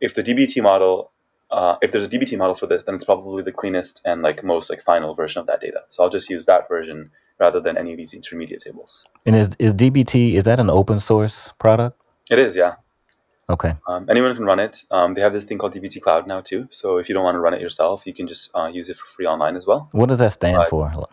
if 0.00 0.14
the 0.14 0.22
DBT 0.22 0.62
model, 0.62 1.10
uh, 1.52 1.76
if 1.82 1.92
there's 1.92 2.04
a 2.04 2.08
DBT 2.08 2.38
model 2.38 2.54
for 2.54 2.66
this, 2.66 2.82
then 2.84 2.94
it's 2.94 3.04
probably 3.04 3.42
the 3.42 3.52
cleanest 3.52 4.00
and 4.04 4.22
like 4.22 4.42
most 4.42 4.70
like 4.70 4.82
final 4.82 5.14
version 5.14 5.40
of 5.40 5.46
that 5.46 5.60
data. 5.60 5.82
So 5.90 6.02
I'll 6.02 6.10
just 6.10 6.30
use 6.30 6.46
that 6.46 6.66
version 6.66 7.10
rather 7.38 7.60
than 7.60 7.76
any 7.76 7.92
of 7.92 7.98
these 7.98 8.14
intermediate 8.14 8.62
tables. 8.62 9.06
And 9.26 9.36
is 9.36 9.50
is 9.58 9.74
DBT 9.74 10.34
is 10.34 10.44
that 10.44 10.58
an 10.58 10.70
open 10.70 10.98
source 10.98 11.52
product? 11.58 12.00
It 12.30 12.38
is, 12.38 12.56
yeah. 12.56 12.76
Okay. 13.50 13.74
Um, 13.86 14.06
anyone 14.08 14.34
can 14.34 14.44
run 14.44 14.60
it. 14.60 14.84
Um, 14.90 15.12
they 15.12 15.20
have 15.20 15.34
this 15.34 15.44
thing 15.44 15.58
called 15.58 15.74
DBT 15.74 16.00
Cloud 16.00 16.26
now 16.26 16.40
too. 16.40 16.68
So 16.70 16.96
if 16.96 17.08
you 17.08 17.14
don't 17.14 17.24
want 17.24 17.34
to 17.34 17.40
run 17.40 17.52
it 17.52 17.60
yourself, 17.60 18.06
you 18.06 18.14
can 18.14 18.26
just 18.26 18.50
uh, 18.54 18.68
use 18.72 18.88
it 18.88 18.96
for 18.96 19.06
free 19.06 19.26
online 19.26 19.56
as 19.56 19.66
well. 19.66 19.90
What 19.92 20.08
does 20.08 20.20
that 20.20 20.32
stand 20.32 20.56
but, 20.56 20.70
for? 20.70 21.06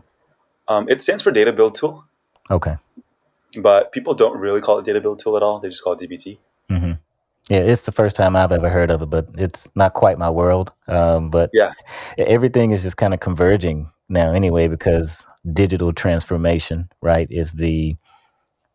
Um, 0.69 0.87
it 0.87 1.01
stands 1.01 1.21
for 1.21 1.31
Data 1.31 1.51
Build 1.51 1.75
Tool. 1.75 2.05
Okay. 2.49 2.77
But 3.57 3.91
people 3.91 4.13
don't 4.13 4.39
really 4.39 4.61
call 4.61 4.77
it 4.77 4.85
Data 4.85 5.01
Build 5.01 5.19
Tool 5.19 5.35
at 5.35 5.43
all. 5.43 5.59
They 5.59 5.67
just 5.67 5.83
call 5.83 5.93
it 5.93 5.99
DBT. 5.99 6.37
Yeah, 7.49 7.59
it's 7.59 7.81
the 7.81 7.91
first 7.91 8.15
time 8.15 8.35
I've 8.35 8.51
ever 8.51 8.69
heard 8.69 8.91
of 8.91 9.01
it, 9.01 9.09
but 9.09 9.27
it's 9.35 9.67
not 9.75 9.95
quite 9.95 10.19
my 10.19 10.29
world. 10.29 10.71
Um, 10.87 11.31
but 11.31 11.49
yeah, 11.51 11.73
everything 12.17 12.71
is 12.71 12.83
just 12.83 12.97
kind 12.97 13.13
of 13.13 13.19
converging 13.19 13.89
now 14.07 14.31
anyway 14.31 14.67
because 14.67 15.25
digital 15.53 15.91
transformation, 15.91 16.87
right, 17.01 17.27
is 17.31 17.53
the 17.53 17.95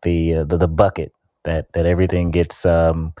the 0.03 0.35
uh, 0.35 0.43
the, 0.43 0.57
the 0.57 0.67
bucket 0.67 1.13
that 1.45 1.71
that 1.73 1.85
everything 1.85 2.31
gets 2.31 2.65
um, 2.65 3.13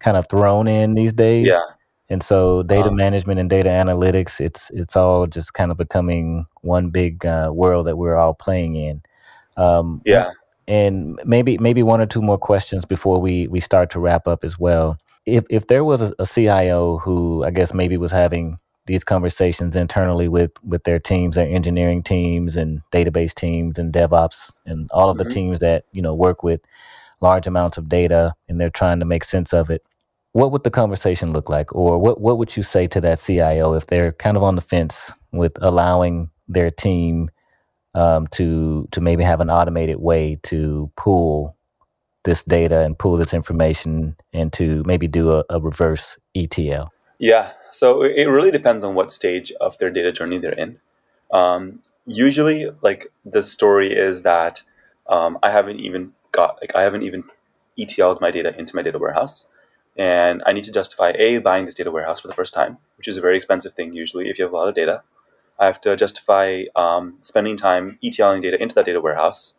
kind 0.00 0.16
of 0.16 0.26
thrown 0.28 0.68
in 0.68 0.94
these 0.94 1.12
days. 1.12 1.46
Yeah. 1.46 1.62
And 2.10 2.22
so 2.22 2.62
data 2.62 2.90
um, 2.90 2.96
management 2.96 3.40
and 3.40 3.48
data 3.48 3.70
analytics, 3.70 4.40
it's 4.40 4.70
it's 4.74 4.96
all 4.96 5.26
just 5.26 5.54
kind 5.54 5.70
of 5.70 5.78
becoming 5.78 6.44
one 6.60 6.90
big 6.90 7.24
uh, 7.24 7.50
world 7.54 7.86
that 7.86 7.96
we're 7.96 8.16
all 8.16 8.34
playing 8.34 8.76
in. 8.76 9.02
Um, 9.56 10.02
yeah. 10.04 10.32
And 10.68 11.18
maybe 11.24 11.58
maybe 11.58 11.82
one 11.82 12.00
or 12.00 12.06
two 12.06 12.22
more 12.22 12.38
questions 12.38 12.84
before 12.84 13.20
we 13.20 13.48
we 13.48 13.60
start 13.60 13.90
to 13.90 14.00
wrap 14.00 14.28
up 14.28 14.44
as 14.44 14.58
well. 14.58 14.96
If 15.26 15.44
if 15.50 15.66
there 15.66 15.84
was 15.84 16.02
a, 16.02 16.12
a 16.18 16.26
CIO 16.26 16.98
who 16.98 17.44
I 17.44 17.50
guess 17.50 17.74
maybe 17.74 17.96
was 17.96 18.12
having 18.12 18.58
these 18.86 19.04
conversations 19.04 19.76
internally 19.76 20.28
with 20.28 20.52
with 20.64 20.84
their 20.84 20.98
teams, 20.98 21.36
their 21.36 21.48
engineering 21.48 22.02
teams 22.02 22.56
and 22.56 22.80
database 22.92 23.34
teams 23.34 23.78
and 23.78 23.92
DevOps 23.92 24.52
and 24.66 24.88
all 24.92 25.10
of 25.10 25.16
mm-hmm. 25.16 25.28
the 25.28 25.34
teams 25.34 25.58
that 25.60 25.84
you 25.92 26.02
know 26.02 26.14
work 26.14 26.42
with 26.42 26.60
large 27.20 27.46
amounts 27.46 27.78
of 27.78 27.88
data 27.88 28.34
and 28.48 28.60
they're 28.60 28.70
trying 28.70 28.98
to 28.98 29.06
make 29.06 29.24
sense 29.24 29.52
of 29.52 29.70
it 29.70 29.82
what 30.32 30.50
would 30.50 30.64
the 30.64 30.70
conversation 30.70 31.32
look 31.32 31.48
like 31.48 31.74
or 31.74 31.98
what, 31.98 32.20
what 32.20 32.38
would 32.38 32.56
you 32.56 32.62
say 32.62 32.86
to 32.86 33.00
that 33.00 33.18
cio 33.18 33.74
if 33.74 33.86
they're 33.86 34.12
kind 34.12 34.36
of 34.36 34.42
on 34.42 34.56
the 34.56 34.60
fence 34.60 35.12
with 35.32 35.52
allowing 35.62 36.30
their 36.48 36.70
team 36.70 37.30
um, 37.94 38.26
to 38.28 38.88
to 38.92 39.00
maybe 39.00 39.22
have 39.22 39.40
an 39.40 39.50
automated 39.50 40.00
way 40.00 40.38
to 40.44 40.90
pull 40.96 41.56
this 42.24 42.44
data 42.44 42.80
and 42.80 42.98
pull 42.98 43.16
this 43.16 43.34
information 43.34 44.16
and 44.32 44.52
to 44.52 44.82
maybe 44.84 45.08
do 45.08 45.32
a, 45.32 45.44
a 45.50 45.60
reverse 45.60 46.18
etl 46.36 46.90
yeah 47.18 47.52
so 47.70 48.02
it 48.02 48.24
really 48.24 48.50
depends 48.50 48.84
on 48.84 48.94
what 48.94 49.12
stage 49.12 49.52
of 49.60 49.76
their 49.78 49.90
data 49.90 50.12
journey 50.12 50.38
they're 50.38 50.52
in 50.52 50.78
um, 51.32 51.80
usually 52.06 52.70
like 52.82 53.10
the 53.24 53.42
story 53.42 53.92
is 53.92 54.22
that 54.22 54.62
um, 55.08 55.38
i 55.42 55.50
haven't 55.50 55.80
even 55.80 56.12
got 56.32 56.58
like 56.60 56.74
i 56.74 56.82
haven't 56.82 57.02
even 57.02 57.24
etl'd 57.78 58.20
my 58.20 58.30
data 58.30 58.56
into 58.58 58.76
my 58.76 58.82
data 58.82 58.98
warehouse 58.98 59.46
and 59.96 60.42
I 60.46 60.52
need 60.52 60.64
to 60.64 60.72
justify 60.72 61.12
a 61.16 61.38
buying 61.38 61.66
this 61.66 61.74
data 61.74 61.90
warehouse 61.90 62.20
for 62.20 62.28
the 62.28 62.34
first 62.34 62.54
time, 62.54 62.78
which 62.96 63.08
is 63.08 63.16
a 63.16 63.20
very 63.20 63.36
expensive 63.36 63.74
thing 63.74 63.92
usually 63.92 64.28
if 64.28 64.38
you 64.38 64.44
have 64.44 64.52
a 64.52 64.56
lot 64.56 64.68
of 64.68 64.74
data. 64.74 65.02
I 65.62 65.66
have 65.66 65.80
to 65.82 65.94
justify 65.94 66.64
um, 66.74 67.18
spending 67.22 67.56
time 67.56 67.96
ETLing 68.02 68.42
data 68.42 68.60
into 68.60 68.74
that 68.74 68.84
data 68.84 69.00
warehouse, 69.00 69.54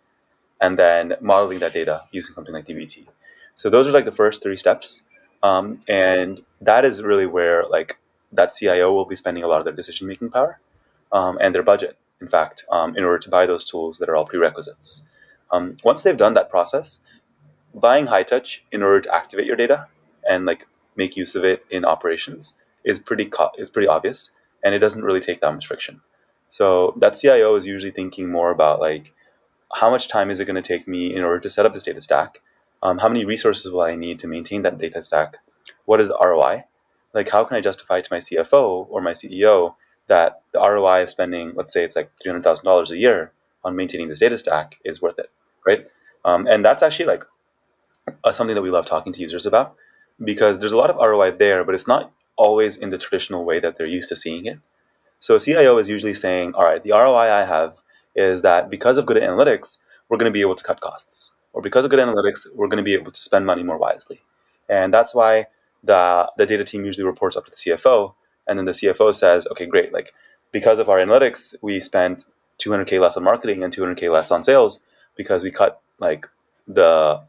and 0.59 0.77
then 0.77 1.13
modeling 1.21 1.59
that 1.59 1.71
data 1.71 2.03
using 2.11 2.33
something 2.33 2.53
like 2.53 2.65
DBT. 2.65 3.07
So 3.55 3.69
those 3.69 3.87
are 3.87 3.91
like 3.91 4.03
the 4.03 4.11
first 4.11 4.43
three 4.43 4.57
steps, 4.57 5.03
um, 5.43 5.79
and 5.87 6.41
that 6.59 6.83
is 6.83 7.01
really 7.01 7.25
where 7.25 7.63
like 7.69 7.99
that 8.33 8.53
CIO 8.53 8.91
will 8.91 9.05
be 9.05 9.15
spending 9.15 9.45
a 9.45 9.47
lot 9.47 9.59
of 9.59 9.65
their 9.65 9.73
decision 9.73 10.05
making 10.05 10.29
power 10.31 10.59
um, 11.13 11.37
and 11.39 11.55
their 11.55 11.63
budget, 11.63 11.97
in 12.19 12.27
fact, 12.27 12.65
um, 12.69 12.97
in 12.97 13.05
order 13.05 13.19
to 13.19 13.29
buy 13.29 13.45
those 13.45 13.63
tools 13.63 13.97
that 13.99 14.09
are 14.09 14.15
all 14.17 14.25
prerequisites. 14.25 15.03
Um, 15.51 15.77
once 15.85 16.03
they've 16.03 16.17
done 16.17 16.33
that 16.33 16.49
process, 16.49 16.99
buying 17.73 18.07
Hightouch 18.07 18.59
in 18.73 18.83
order 18.83 18.99
to 18.99 19.15
activate 19.15 19.45
your 19.45 19.55
data 19.55 19.87
and 20.29 20.45
like 20.45 20.67
make 20.97 21.15
use 21.15 21.33
of 21.33 21.45
it 21.45 21.65
in 21.69 21.85
operations 21.85 22.55
is 22.83 22.99
pretty 22.99 23.25
co- 23.25 23.51
is 23.57 23.69
pretty 23.69 23.87
obvious, 23.87 24.31
and 24.63 24.73
it 24.73 24.79
doesn't 24.79 25.03
really 25.03 25.19
take 25.19 25.41
that 25.41 25.53
much 25.53 25.67
friction. 25.67 26.01
So 26.49 26.93
that 26.99 27.15
CIO 27.15 27.55
is 27.55 27.65
usually 27.65 27.91
thinking 27.91 28.31
more 28.31 28.51
about 28.51 28.79
like 28.79 29.13
how 29.73 29.89
much 29.89 30.07
time 30.07 30.29
is 30.29 30.39
it 30.39 30.45
going 30.45 30.61
to 30.61 30.61
take 30.61 30.87
me 30.87 31.13
in 31.13 31.23
order 31.23 31.39
to 31.39 31.49
set 31.49 31.65
up 31.65 31.73
this 31.73 31.83
data 31.83 32.01
stack? 32.01 32.39
Um, 32.83 32.99
how 32.99 33.09
many 33.09 33.25
resources 33.25 33.71
will 33.71 33.81
I 33.81 33.95
need 33.95 34.19
to 34.19 34.27
maintain 34.27 34.61
that 34.63 34.77
data 34.77 35.01
stack? 35.01 35.37
What 35.85 35.99
is 35.99 36.09
the 36.09 36.17
ROI? 36.21 36.65
Like 37.13 37.29
how 37.29 37.43
can 37.43 37.57
I 37.57 37.61
justify 37.61 38.01
to 38.01 38.07
my 38.11 38.19
CFO 38.19 38.87
or 38.89 39.01
my 39.01 39.11
CEO 39.11 39.75
that 40.07 40.41
the 40.51 40.59
ROI 40.59 41.03
of 41.03 41.09
spending, 41.09 41.53
let's 41.55 41.73
say 41.73 41.83
it's 41.83 41.95
like 41.95 42.11
three 42.21 42.29
hundred 42.29 42.43
thousand 42.43 42.65
dollars 42.65 42.91
a 42.91 42.97
year 42.97 43.31
on 43.63 43.75
maintaining 43.75 44.09
this 44.09 44.19
data 44.19 44.37
stack 44.37 44.75
is 44.83 45.01
worth 45.01 45.17
it, 45.17 45.31
right? 45.65 45.87
Um, 46.25 46.47
and 46.47 46.63
that's 46.63 46.83
actually 46.83 47.05
like 47.05 47.23
uh, 48.23 48.33
something 48.33 48.55
that 48.55 48.61
we 48.61 48.69
love 48.69 48.85
talking 48.85 49.13
to 49.13 49.21
users 49.21 49.45
about 49.45 49.75
because 50.23 50.59
there's 50.59 50.71
a 50.71 50.77
lot 50.77 50.89
of 50.89 50.97
ROI 50.97 51.31
there, 51.31 51.63
but 51.63 51.75
it's 51.75 51.87
not 51.87 52.11
always 52.35 52.77
in 52.77 52.89
the 52.89 52.97
traditional 52.97 53.45
way 53.45 53.59
that 53.59 53.77
they're 53.77 53.87
used 53.87 54.09
to 54.09 54.15
seeing 54.15 54.45
it. 54.45 54.59
So 55.19 55.37
CIO 55.37 55.77
is 55.77 55.87
usually 55.87 56.13
saying, 56.13 56.53
all 56.55 56.65
right, 56.65 56.83
the 56.83 56.91
ROI 56.91 57.31
I 57.31 57.45
have 57.45 57.81
is 58.15 58.41
that 58.41 58.69
because 58.69 58.97
of 58.97 59.05
good 59.05 59.17
analytics, 59.17 59.77
we're 60.09 60.17
going 60.17 60.29
to 60.29 60.33
be 60.33 60.41
able 60.41 60.55
to 60.55 60.63
cut 60.63 60.81
costs. 60.81 61.31
Or 61.53 61.61
because 61.61 61.85
of 61.85 61.91
good 61.91 61.99
analytics, 61.99 62.45
we're 62.53 62.67
going 62.67 62.77
to 62.77 62.83
be 62.83 62.93
able 62.93 63.11
to 63.11 63.21
spend 63.21 63.45
money 63.45 63.63
more 63.63 63.77
wisely. 63.77 64.21
And 64.69 64.93
that's 64.93 65.13
why 65.13 65.45
the, 65.83 66.29
the 66.37 66.45
data 66.45 66.63
team 66.63 66.83
usually 66.83 67.05
reports 67.05 67.37
up 67.37 67.45
to 67.45 67.51
the 67.51 67.55
CFO. 67.55 68.15
And 68.47 68.57
then 68.57 68.65
the 68.65 68.71
CFO 68.71 69.13
says, 69.13 69.47
okay, 69.51 69.65
great. 69.65 69.93
Like 69.93 70.13
because 70.51 70.79
of 70.79 70.89
our 70.89 70.97
analytics, 70.97 71.55
we 71.61 71.79
spent 71.79 72.25
200K 72.59 72.99
less 72.99 73.17
on 73.17 73.23
marketing 73.23 73.63
and 73.63 73.73
200K 73.75 74.11
less 74.11 74.31
on 74.31 74.43
sales 74.43 74.79
because 75.15 75.43
we 75.43 75.51
cut 75.51 75.81
like 75.99 76.27
the 76.67 77.21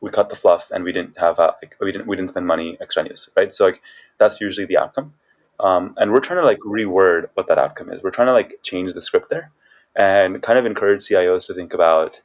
we 0.00 0.10
cut 0.10 0.28
the 0.28 0.36
fluff 0.36 0.70
and 0.70 0.84
we 0.84 0.92
didn't 0.92 1.18
have 1.18 1.38
a, 1.38 1.54
like 1.62 1.76
we 1.80 1.92
didn't 1.92 2.06
we 2.06 2.16
didn't 2.16 2.30
spend 2.30 2.46
money 2.46 2.76
extraneous, 2.80 3.28
right? 3.36 3.52
So 3.52 3.66
like 3.66 3.82
that's 4.18 4.40
usually 4.40 4.66
the 4.66 4.78
outcome. 4.78 5.14
Um, 5.60 5.94
and 5.98 6.10
we're 6.10 6.20
trying 6.20 6.40
to 6.40 6.46
like 6.46 6.58
reword 6.60 7.28
what 7.34 7.46
that 7.48 7.58
outcome 7.58 7.90
is. 7.92 8.02
We're 8.02 8.10
trying 8.10 8.28
to 8.28 8.32
like 8.32 8.54
change 8.62 8.94
the 8.94 9.00
script 9.00 9.30
there 9.30 9.52
and 9.94 10.42
kind 10.42 10.58
of 10.58 10.66
encourage 10.66 11.02
CIOs 11.02 11.46
to 11.46 11.54
think 11.54 11.74
about, 11.74 12.20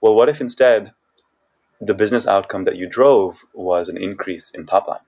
well, 0.00 0.14
what 0.14 0.28
if 0.28 0.40
instead 0.40 0.92
the 1.80 1.94
business 1.94 2.26
outcome 2.26 2.64
that 2.64 2.76
you 2.76 2.88
drove 2.88 3.44
was 3.54 3.88
an 3.88 3.96
increase 3.96 4.50
in 4.50 4.66
top 4.66 4.88
line 4.88 5.00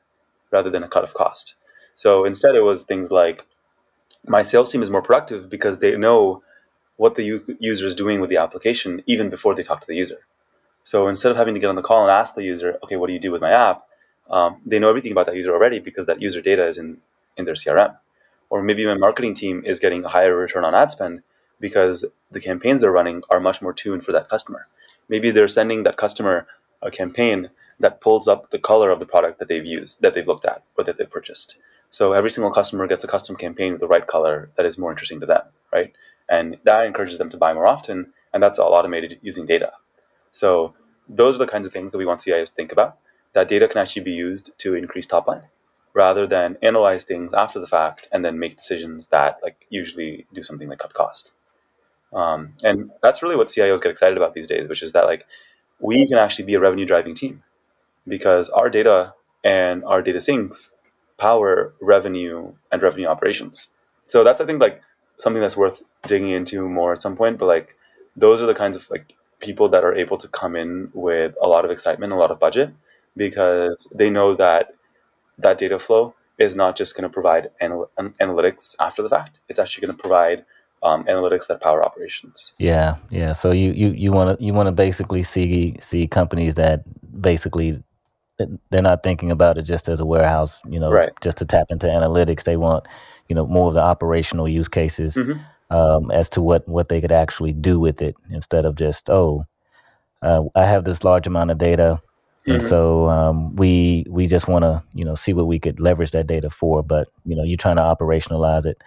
rather 0.50 0.70
than 0.70 0.83
a 0.83 0.88
cut 0.88 1.05
of 1.05 1.14
cost? 1.14 1.55
So 1.94 2.24
instead, 2.24 2.55
it 2.55 2.62
was 2.62 2.85
things 2.85 3.11
like 3.11 3.44
my 4.26 4.42
sales 4.42 4.70
team 4.70 4.83
is 4.83 4.90
more 4.90 5.02
productive 5.02 5.50
because 5.50 5.78
they 5.78 5.96
know 5.96 6.42
what 6.96 7.16
the 7.16 7.24
u- 7.24 7.57
user 7.59 7.87
is 7.87 7.94
doing 7.94 8.20
with 8.20 8.31
the 8.31 8.37
application 8.37 9.02
even 9.07 9.28
before 9.28 9.55
they 9.55 9.62
talk 9.62 9.81
to 9.81 9.87
the 9.87 9.96
user. 9.96 10.20
So 10.84 11.08
instead 11.08 11.30
of 11.30 11.38
having 11.38 11.54
to 11.54 11.60
get 11.60 11.70
on 11.70 11.76
the 11.76 11.82
call 11.82 12.02
and 12.02 12.10
ask 12.10 12.34
the 12.34 12.42
user, 12.42 12.78
okay, 12.84 12.96
what 12.96 13.06
do 13.06 13.12
you 13.12 13.18
do 13.18 13.30
with 13.30 13.40
my 13.40 13.50
app? 13.50 13.82
Um, 14.30 14.60
they 14.64 14.78
know 14.78 14.88
everything 14.88 15.12
about 15.12 15.26
that 15.26 15.36
user 15.36 15.52
already 15.52 15.78
because 15.78 16.06
that 16.06 16.22
user 16.22 16.40
data 16.40 16.66
is 16.66 16.78
in, 16.78 16.98
in 17.36 17.44
their 17.44 17.54
CRM. 17.54 17.96
Or 18.50 18.62
maybe 18.62 18.84
my 18.86 18.94
marketing 18.94 19.34
team 19.34 19.62
is 19.64 19.80
getting 19.80 20.04
a 20.04 20.08
higher 20.08 20.36
return 20.36 20.64
on 20.64 20.74
ad 20.74 20.90
spend 20.90 21.22
because 21.60 22.04
the 22.30 22.40
campaigns 22.40 22.80
they're 22.80 22.92
running 22.92 23.22
are 23.30 23.40
much 23.40 23.62
more 23.62 23.72
tuned 23.72 24.04
for 24.04 24.12
that 24.12 24.28
customer. 24.28 24.66
Maybe 25.08 25.30
they're 25.30 25.48
sending 25.48 25.84
that 25.84 25.96
customer 25.96 26.46
a 26.82 26.90
campaign 26.90 27.50
that 27.78 28.00
pulls 28.00 28.28
up 28.28 28.50
the 28.50 28.58
color 28.58 28.90
of 28.90 29.00
the 29.00 29.06
product 29.06 29.38
that 29.38 29.48
they've 29.48 29.64
used, 29.64 30.02
that 30.02 30.14
they've 30.14 30.26
looked 30.26 30.44
at, 30.44 30.62
or 30.76 30.84
that 30.84 30.96
they've 30.96 31.10
purchased. 31.10 31.56
So 31.90 32.12
every 32.12 32.30
single 32.30 32.50
customer 32.50 32.86
gets 32.86 33.04
a 33.04 33.08
custom 33.08 33.36
campaign 33.36 33.72
with 33.72 33.80
the 33.80 33.86
right 33.86 34.06
color 34.06 34.50
that 34.56 34.66
is 34.66 34.78
more 34.78 34.90
interesting 34.90 35.20
to 35.20 35.26
them, 35.26 35.42
right? 35.72 35.94
And 36.28 36.58
that 36.64 36.86
encourages 36.86 37.18
them 37.18 37.30
to 37.30 37.36
buy 37.36 37.52
more 37.52 37.66
often, 37.66 38.12
and 38.32 38.42
that's 38.42 38.58
all 38.58 38.72
automated 38.72 39.18
using 39.22 39.46
data. 39.46 39.72
So 40.32 40.74
those 41.08 41.36
are 41.36 41.38
the 41.38 41.46
kinds 41.46 41.66
of 41.66 41.72
things 41.72 41.92
that 41.92 41.98
we 41.98 42.06
want 42.06 42.20
CIOs 42.20 42.46
to 42.46 42.54
think 42.54 42.72
about. 42.72 42.98
That 43.34 43.48
data 43.48 43.68
can 43.68 43.78
actually 43.78 44.02
be 44.02 44.12
used 44.12 44.50
to 44.58 44.74
increase 44.74 45.06
top 45.06 45.28
line 45.28 45.48
rather 45.94 46.26
than 46.26 46.56
analyze 46.62 47.04
things 47.04 47.34
after 47.34 47.58
the 47.58 47.66
fact 47.66 48.08
and 48.12 48.24
then 48.24 48.38
make 48.38 48.56
decisions 48.56 49.08
that 49.08 49.38
like 49.42 49.66
usually 49.68 50.26
do 50.32 50.42
something 50.42 50.68
like 50.68 50.78
cut 50.78 50.94
cost. 50.94 51.32
Um, 52.12 52.54
and 52.62 52.90
that's 53.02 53.22
really 53.22 53.36
what 53.36 53.48
CIOs 53.48 53.80
get 53.80 53.90
excited 53.90 54.16
about 54.16 54.34
these 54.34 54.46
days, 54.46 54.68
which 54.68 54.82
is 54.82 54.92
that 54.92 55.04
like 55.04 55.26
we 55.80 56.06
can 56.06 56.18
actually 56.18 56.44
be 56.44 56.54
a 56.54 56.60
revenue 56.60 56.86
driving 56.86 57.14
team 57.14 57.42
because 58.06 58.48
our 58.50 58.70
data 58.70 59.14
and 59.44 59.84
our 59.84 60.02
data 60.02 60.18
syncs 60.18 60.70
power 61.18 61.74
revenue 61.80 62.52
and 62.70 62.82
revenue 62.82 63.06
operations. 63.06 63.68
So 64.06 64.24
that's 64.24 64.40
I 64.40 64.46
think 64.46 64.60
like 64.60 64.82
something 65.18 65.40
that's 65.40 65.56
worth 65.56 65.82
digging 66.06 66.30
into 66.30 66.68
more 66.68 66.92
at 66.92 67.02
some 67.02 67.16
point. 67.16 67.38
But 67.38 67.46
like 67.46 67.76
those 68.16 68.42
are 68.42 68.46
the 68.46 68.54
kinds 68.54 68.76
of 68.76 68.88
like 68.90 69.14
people 69.42 69.68
that 69.68 69.85
are 69.85 69.94
able 69.94 70.16
to 70.16 70.28
come 70.28 70.57
in 70.57 70.90
with 70.94 71.35
a 71.42 71.48
lot 71.48 71.64
of 71.64 71.70
excitement, 71.70 72.12
a 72.12 72.16
lot 72.16 72.31
of 72.31 72.38
budget, 72.38 72.70
because 73.16 73.87
they 73.94 74.09
know 74.09 74.35
that 74.35 74.74
that 75.38 75.59
data 75.59 75.78
flow 75.78 76.14
is 76.38 76.57
not 76.57 76.76
just 76.76 76.94
going 76.96 77.02
to 77.02 77.09
provide 77.12 77.50
anal- 77.61 77.90
analytics 77.98 78.74
after 78.81 79.02
the 79.02 79.09
fact. 79.09 79.40
It's 79.48 79.59
actually 79.59 79.87
going 79.87 79.96
to 79.96 80.00
provide 80.00 80.44
um, 80.83 81.05
analytics 81.05 81.46
that 81.48 81.61
power 81.61 81.85
operations. 81.85 82.55
Yeah, 82.59 82.96
yeah. 83.11 83.33
So 83.33 83.52
you 83.52 83.72
you 83.72 83.90
you 83.90 84.11
want 84.12 84.38
to 84.38 84.44
you 84.44 84.52
want 84.52 84.66
to 84.66 84.72
basically 84.72 85.22
see 85.22 85.76
see 85.81 86.09
companies 86.09 86.55
that 86.57 86.83
basically 87.20 87.83
they're 88.70 88.83
not 88.83 89.02
thinking 89.05 89.31
about 89.31 89.59
it 89.59 89.62
just 89.62 89.88
as 89.88 90.00
a 90.00 90.05
warehouse, 90.07 90.61
you 90.68 90.81
know, 90.81 90.90
Right. 90.90 91.12
just 91.20 91.38
to 91.38 91.44
tap 91.44 91.66
into 91.70 91.87
analytics. 91.87 92.44
They 92.44 92.57
want 92.57 92.87
you 93.28 93.37
know 93.37 93.46
more 93.46 93.68
of 93.68 93.74
the 93.74 93.83
operational 93.83 94.48
use 94.48 94.68
cases 94.68 95.14
Mhm. 95.14 95.40
Um, 95.72 96.12
as 96.12 96.30
to 96.30 96.42
what 96.42 96.68
what 96.68 96.90
they 96.90 97.00
could 97.02 97.12
actually 97.12 97.52
do 97.54 97.80
with 97.80 98.02
it 98.02 98.16
instead 98.30 98.66
of 98.66 98.76
just 98.76 99.11
oh, 99.11 99.46
uh, 100.22 100.44
I 100.54 100.64
have 100.64 100.85
this 100.85 101.04
large 101.04 101.26
amount 101.28 101.52
of 101.52 101.58
data. 101.58 102.00
And 102.48 102.62
Mhm. 102.62 102.68
so 102.68 103.08
um, 103.08 103.56
we 103.56 104.06
we 104.11 104.26
just 104.28 104.48
want 104.48 104.64
to 104.64 104.82
you 104.94 105.04
know 105.04 105.16
see 105.16 105.35
what 105.35 105.48
we 105.48 105.61
could 105.61 105.80
leverage 105.80 106.12
that 106.12 106.28
data 106.28 106.50
for, 106.50 106.82
but 106.85 107.08
you 107.24 107.37
know 107.37 107.44
you're 107.44 107.58
trying 107.58 107.76
to 107.78 107.82
operationalize 107.82 108.66
it. 108.66 108.82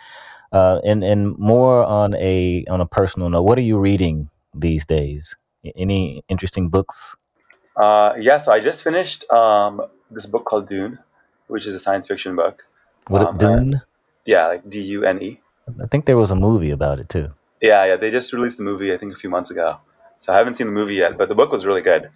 Uh, 0.54 0.80
and 0.86 1.04
and 1.04 1.38
more 1.40 1.86
on 1.86 2.16
a 2.16 2.66
on 2.70 2.82
a 2.82 2.88
personal 2.88 3.30
note, 3.30 3.44
what 3.44 3.58
are 3.58 3.64
you 3.64 3.80
reading 3.80 4.30
these 4.56 4.86
days? 4.86 5.36
Any 5.76 6.24
interesting 6.30 6.70
books? 6.70 7.16
Uh, 7.76 8.14
yeah, 8.20 8.38
so 8.40 8.52
I 8.54 8.60
just 8.62 8.84
finished 8.84 9.30
um, 9.32 9.82
this 10.12 10.26
book 10.28 10.46
called 10.46 10.68
Dune, 10.68 11.00
which 11.48 11.66
is 11.68 11.76
a 11.76 11.80
science 11.80 12.08
fiction 12.08 12.36
book. 12.36 12.66
What 13.08 13.38
Um, 13.38 13.38
Dune? 13.38 13.82
yeah, 14.26 14.48
like 14.48 14.70
D 14.70 14.82
U 14.82 15.06
N 15.06 15.22
E. 15.22 15.42
I 15.68 15.88
think 15.88 16.06
there 16.06 16.18
was 16.18 16.32
a 16.32 16.36
movie 16.36 16.72
about 16.72 17.00
it 17.00 17.10
too. 17.10 17.34
Yeah, 17.62 17.86
yeah. 17.86 17.96
They 17.96 18.12
just 18.12 18.34
released 18.34 18.58
the 18.58 18.64
movie, 18.64 18.94
I 18.94 18.98
think, 18.98 19.14
a 19.14 19.16
few 19.16 19.30
months 19.30 19.50
ago. 19.50 19.78
So 20.20 20.34
I 20.34 20.38
haven't 20.38 20.56
seen 20.56 20.68
the 20.68 20.74
movie 20.74 20.96
yet, 20.96 21.18
but 21.18 21.30
the 21.30 21.36
book 21.36 21.52
was 21.52 21.66
really 21.66 21.82
good. 21.82 22.10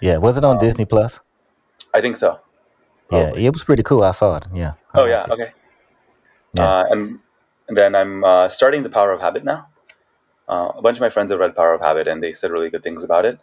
Yeah, 0.00 0.16
was 0.16 0.36
it 0.36 0.44
on 0.44 0.56
Um, 0.56 0.60
Disney 0.60 0.84
Plus? 0.86 1.20
I 1.94 2.00
think 2.00 2.16
so. 2.16 2.40
Yeah, 3.12 3.32
it 3.34 3.52
was 3.52 3.64
pretty 3.64 3.82
cool. 3.82 4.02
I 4.04 4.12
saw 4.12 4.36
it. 4.36 4.44
Yeah. 4.54 4.74
I 4.94 5.00
Oh 5.00 5.04
yeah. 5.04 5.24
it. 5.24 5.30
Okay. 5.30 5.52
Yeah. 6.54 6.64
Uh, 6.64 6.84
and, 6.90 7.18
and 7.68 7.76
then 7.76 7.94
I'm 7.94 8.24
uh, 8.24 8.48
starting 8.48 8.82
The 8.82 8.90
Power 8.90 9.12
of 9.12 9.20
Habit 9.20 9.44
now. 9.44 9.66
Uh, 10.48 10.72
a 10.76 10.82
bunch 10.82 10.96
of 10.96 11.00
my 11.00 11.10
friends 11.10 11.30
have 11.30 11.40
read 11.40 11.54
Power 11.54 11.74
of 11.74 11.80
Habit, 11.80 12.08
and 12.08 12.22
they 12.22 12.32
said 12.32 12.50
really 12.50 12.70
good 12.70 12.82
things 12.82 13.04
about 13.04 13.24
it. 13.24 13.38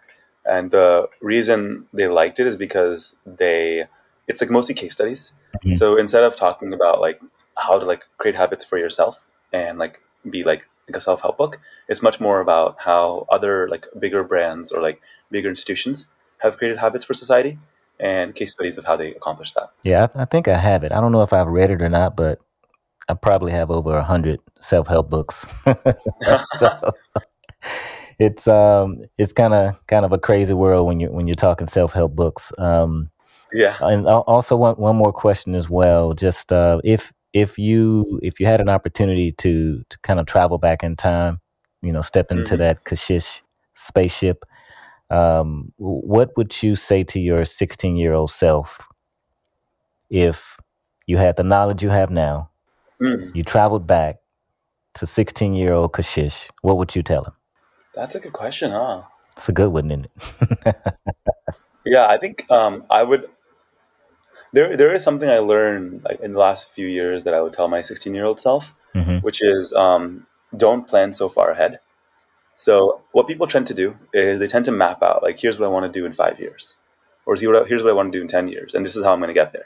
And 0.46 0.72
the 0.72 1.10
reason 1.22 1.86
they 1.94 2.08
liked 2.08 2.40
it 2.40 2.48
is 2.48 2.56
because 2.56 3.16
they, 3.26 3.86
it's 4.28 4.42
like 4.42 4.50
mostly 4.50 4.74
case 4.76 4.94
studies. 4.94 5.34
Mhm. 5.64 5.76
So 5.76 5.98
instead 5.98 6.24
of 6.24 6.36
talking 6.36 6.74
about 6.74 7.02
like 7.02 7.20
how 7.58 7.80
to 7.80 7.86
like 7.86 8.06
create 8.18 8.36
habits 8.36 8.64
for 8.66 8.78
yourself 8.78 9.28
and 9.54 9.78
like 9.80 10.02
be 10.30 10.44
like, 10.44 10.70
like 10.88 10.96
a 10.96 11.02
self 11.02 11.22
help 11.22 11.38
book, 11.38 11.60
it's 11.88 12.02
much 12.02 12.20
more 12.20 12.40
about 12.40 12.78
how 12.80 13.26
other 13.30 13.68
like 13.70 13.88
bigger 14.00 14.24
brands 14.24 14.72
or 14.72 14.82
like 14.82 15.02
bigger 15.32 15.50
institutions 15.50 16.08
have 16.40 16.58
created 16.58 16.80
habits 16.80 17.04
for 17.04 17.14
society 17.14 17.58
and 18.00 18.36
case 18.36 18.54
studies 18.54 18.78
of 18.78 18.86
how 18.86 18.96
they 18.96 19.14
accomplish 19.14 19.54
that. 19.54 19.72
Yeah, 19.84 20.08
I, 20.16 20.26
think 20.26 20.48
I 20.48 20.58
have 20.58 20.84
it. 20.84 20.92
I 20.92 21.02
don't 21.02 21.12
know 21.12 21.24
if 21.24 21.34
I've 21.34 21.48
read 21.48 21.72
it 21.72 21.82
or 21.82 21.90
not, 21.90 22.16
but 22.16 22.40
I 23.10 23.16
probably 23.16 23.52
have 23.52 23.72
over 23.72 23.98
a 23.98 24.04
hundred 24.04 24.40
self 24.62 24.88
help 24.88 25.10
books. 25.10 25.46
so 26.60 26.92
it's 28.20 28.48
um 28.48 29.04
it's 29.18 29.34
kind 29.34 29.54
of 29.54 29.76
kind 29.88 30.06
of 30.06 30.12
a 30.12 30.18
crazy 30.18 30.54
world 30.54 30.88
when 30.88 31.00
you 31.00 31.12
when 31.12 31.28
you're 31.28 31.36
talking 31.36 31.68
self 31.68 31.94
help 31.94 32.16
books. 32.16 32.52
Um, 32.58 33.10
Yeah. 33.54 33.78
and 33.82 34.08
also 34.08 34.56
one 34.56 34.76
one 34.76 34.96
more 34.96 35.14
question 35.14 35.56
as 35.56 35.70
well. 35.70 36.14
Just 36.14 36.52
uh, 36.52 36.82
if 36.84 37.14
if 37.38 37.58
you 37.60 38.20
if 38.24 38.40
you 38.40 38.48
had 38.48 38.62
an 38.62 38.70
opportunity 38.70 39.32
to 39.44 39.84
to 39.90 40.00
kind 40.02 40.20
of 40.20 40.26
travel 40.26 40.58
back 40.58 40.84
in 40.84 40.96
time, 40.96 41.40
you 41.84 41.92
know, 41.94 42.02
step 42.02 42.32
into 42.32 42.56
Mhm. 42.56 42.60
that 42.60 42.84
Kashish 42.86 43.42
spaceship, 43.74 44.44
um, 45.12 45.72
what 45.78 46.30
would 46.36 46.64
you 46.64 46.76
say 46.76 47.04
to 47.04 47.20
your 47.20 47.46
16 47.46 47.96
year 47.96 48.14
old 48.14 48.32
self 48.32 48.80
if 50.10 50.58
you 51.06 51.18
had 51.18 51.36
the 51.36 51.44
knowledge 51.44 51.84
you 51.84 51.90
have 51.90 52.10
now? 52.10 52.50
Mm, 53.02 53.36
You 53.36 53.44
traveled 53.44 53.86
back 53.86 54.16
to 54.96 55.06
16 55.06 55.54
year 55.54 55.74
old 55.74 55.94
Kashish. 55.94 56.50
What 56.64 56.78
would 56.78 56.96
you 56.96 57.04
tell 57.04 57.24
him? 57.24 57.34
that's 57.94 58.16
a 58.16 58.20
good 58.20 58.34
question, 58.34 58.72
huh? 58.72 59.04
It's 59.38 59.50
a 59.50 59.54
good 59.54 59.70
one, 59.70 59.92
isn't 59.92 60.06
it? 60.06 60.76
Yeah, 61.86 62.06
I 62.08 62.18
think 62.18 62.46
um, 62.52 62.84
I 62.90 63.04
would. 63.04 63.30
There, 64.54 64.78
there 64.78 64.94
is 64.94 65.04
something 65.04 65.30
I 65.30 65.40
learned 65.40 66.04
like 66.04 66.20
in 66.22 66.32
the 66.34 66.40
last 66.40 66.70
few 66.70 66.88
years 66.88 67.24
that 67.24 67.34
I 67.34 67.42
would 67.42 67.54
tell 67.54 67.68
my 67.68 67.82
16 67.82 68.14
year 68.14 68.26
old 68.26 68.40
self, 68.40 68.74
hmm 68.94 69.18
which 69.20 69.42
is 69.42 69.74
um, 69.74 70.26
don't 70.56 70.88
plan 70.88 71.12
so 71.14 71.28
far 71.30 71.52
ahead. 71.52 71.80
So 72.56 73.02
what 73.12 73.28
people 73.28 73.48
tend 73.48 73.68
to 73.68 73.74
do 73.74 73.96
is 74.14 74.40
they 74.40 74.48
tend 74.48 74.66
to 74.66 74.72
map 74.72 75.04
out 75.04 75.22
like 75.24 75.40
here's 75.40 75.60
what 75.60 75.66
I 75.66 75.70
want 75.70 75.92
to 75.92 76.00
do 76.00 76.06
in 76.06 76.14
five 76.14 76.40
years, 76.40 76.78
or 77.26 77.36
see 77.36 77.48
what 77.48 77.56
I- 77.64 77.68
here's 77.68 77.84
what 77.84 77.92
I 77.92 77.96
want 77.96 78.12
to 78.12 78.18
do 78.18 78.22
in 78.22 78.28
10 78.28 78.48
years, 78.48 78.74
and 78.74 78.86
this 78.86 78.96
is 78.96 79.04
how 79.04 79.14
I'm 79.14 79.20
going 79.20 79.28
to 79.30 79.34
get 79.34 79.54
there. 79.54 79.66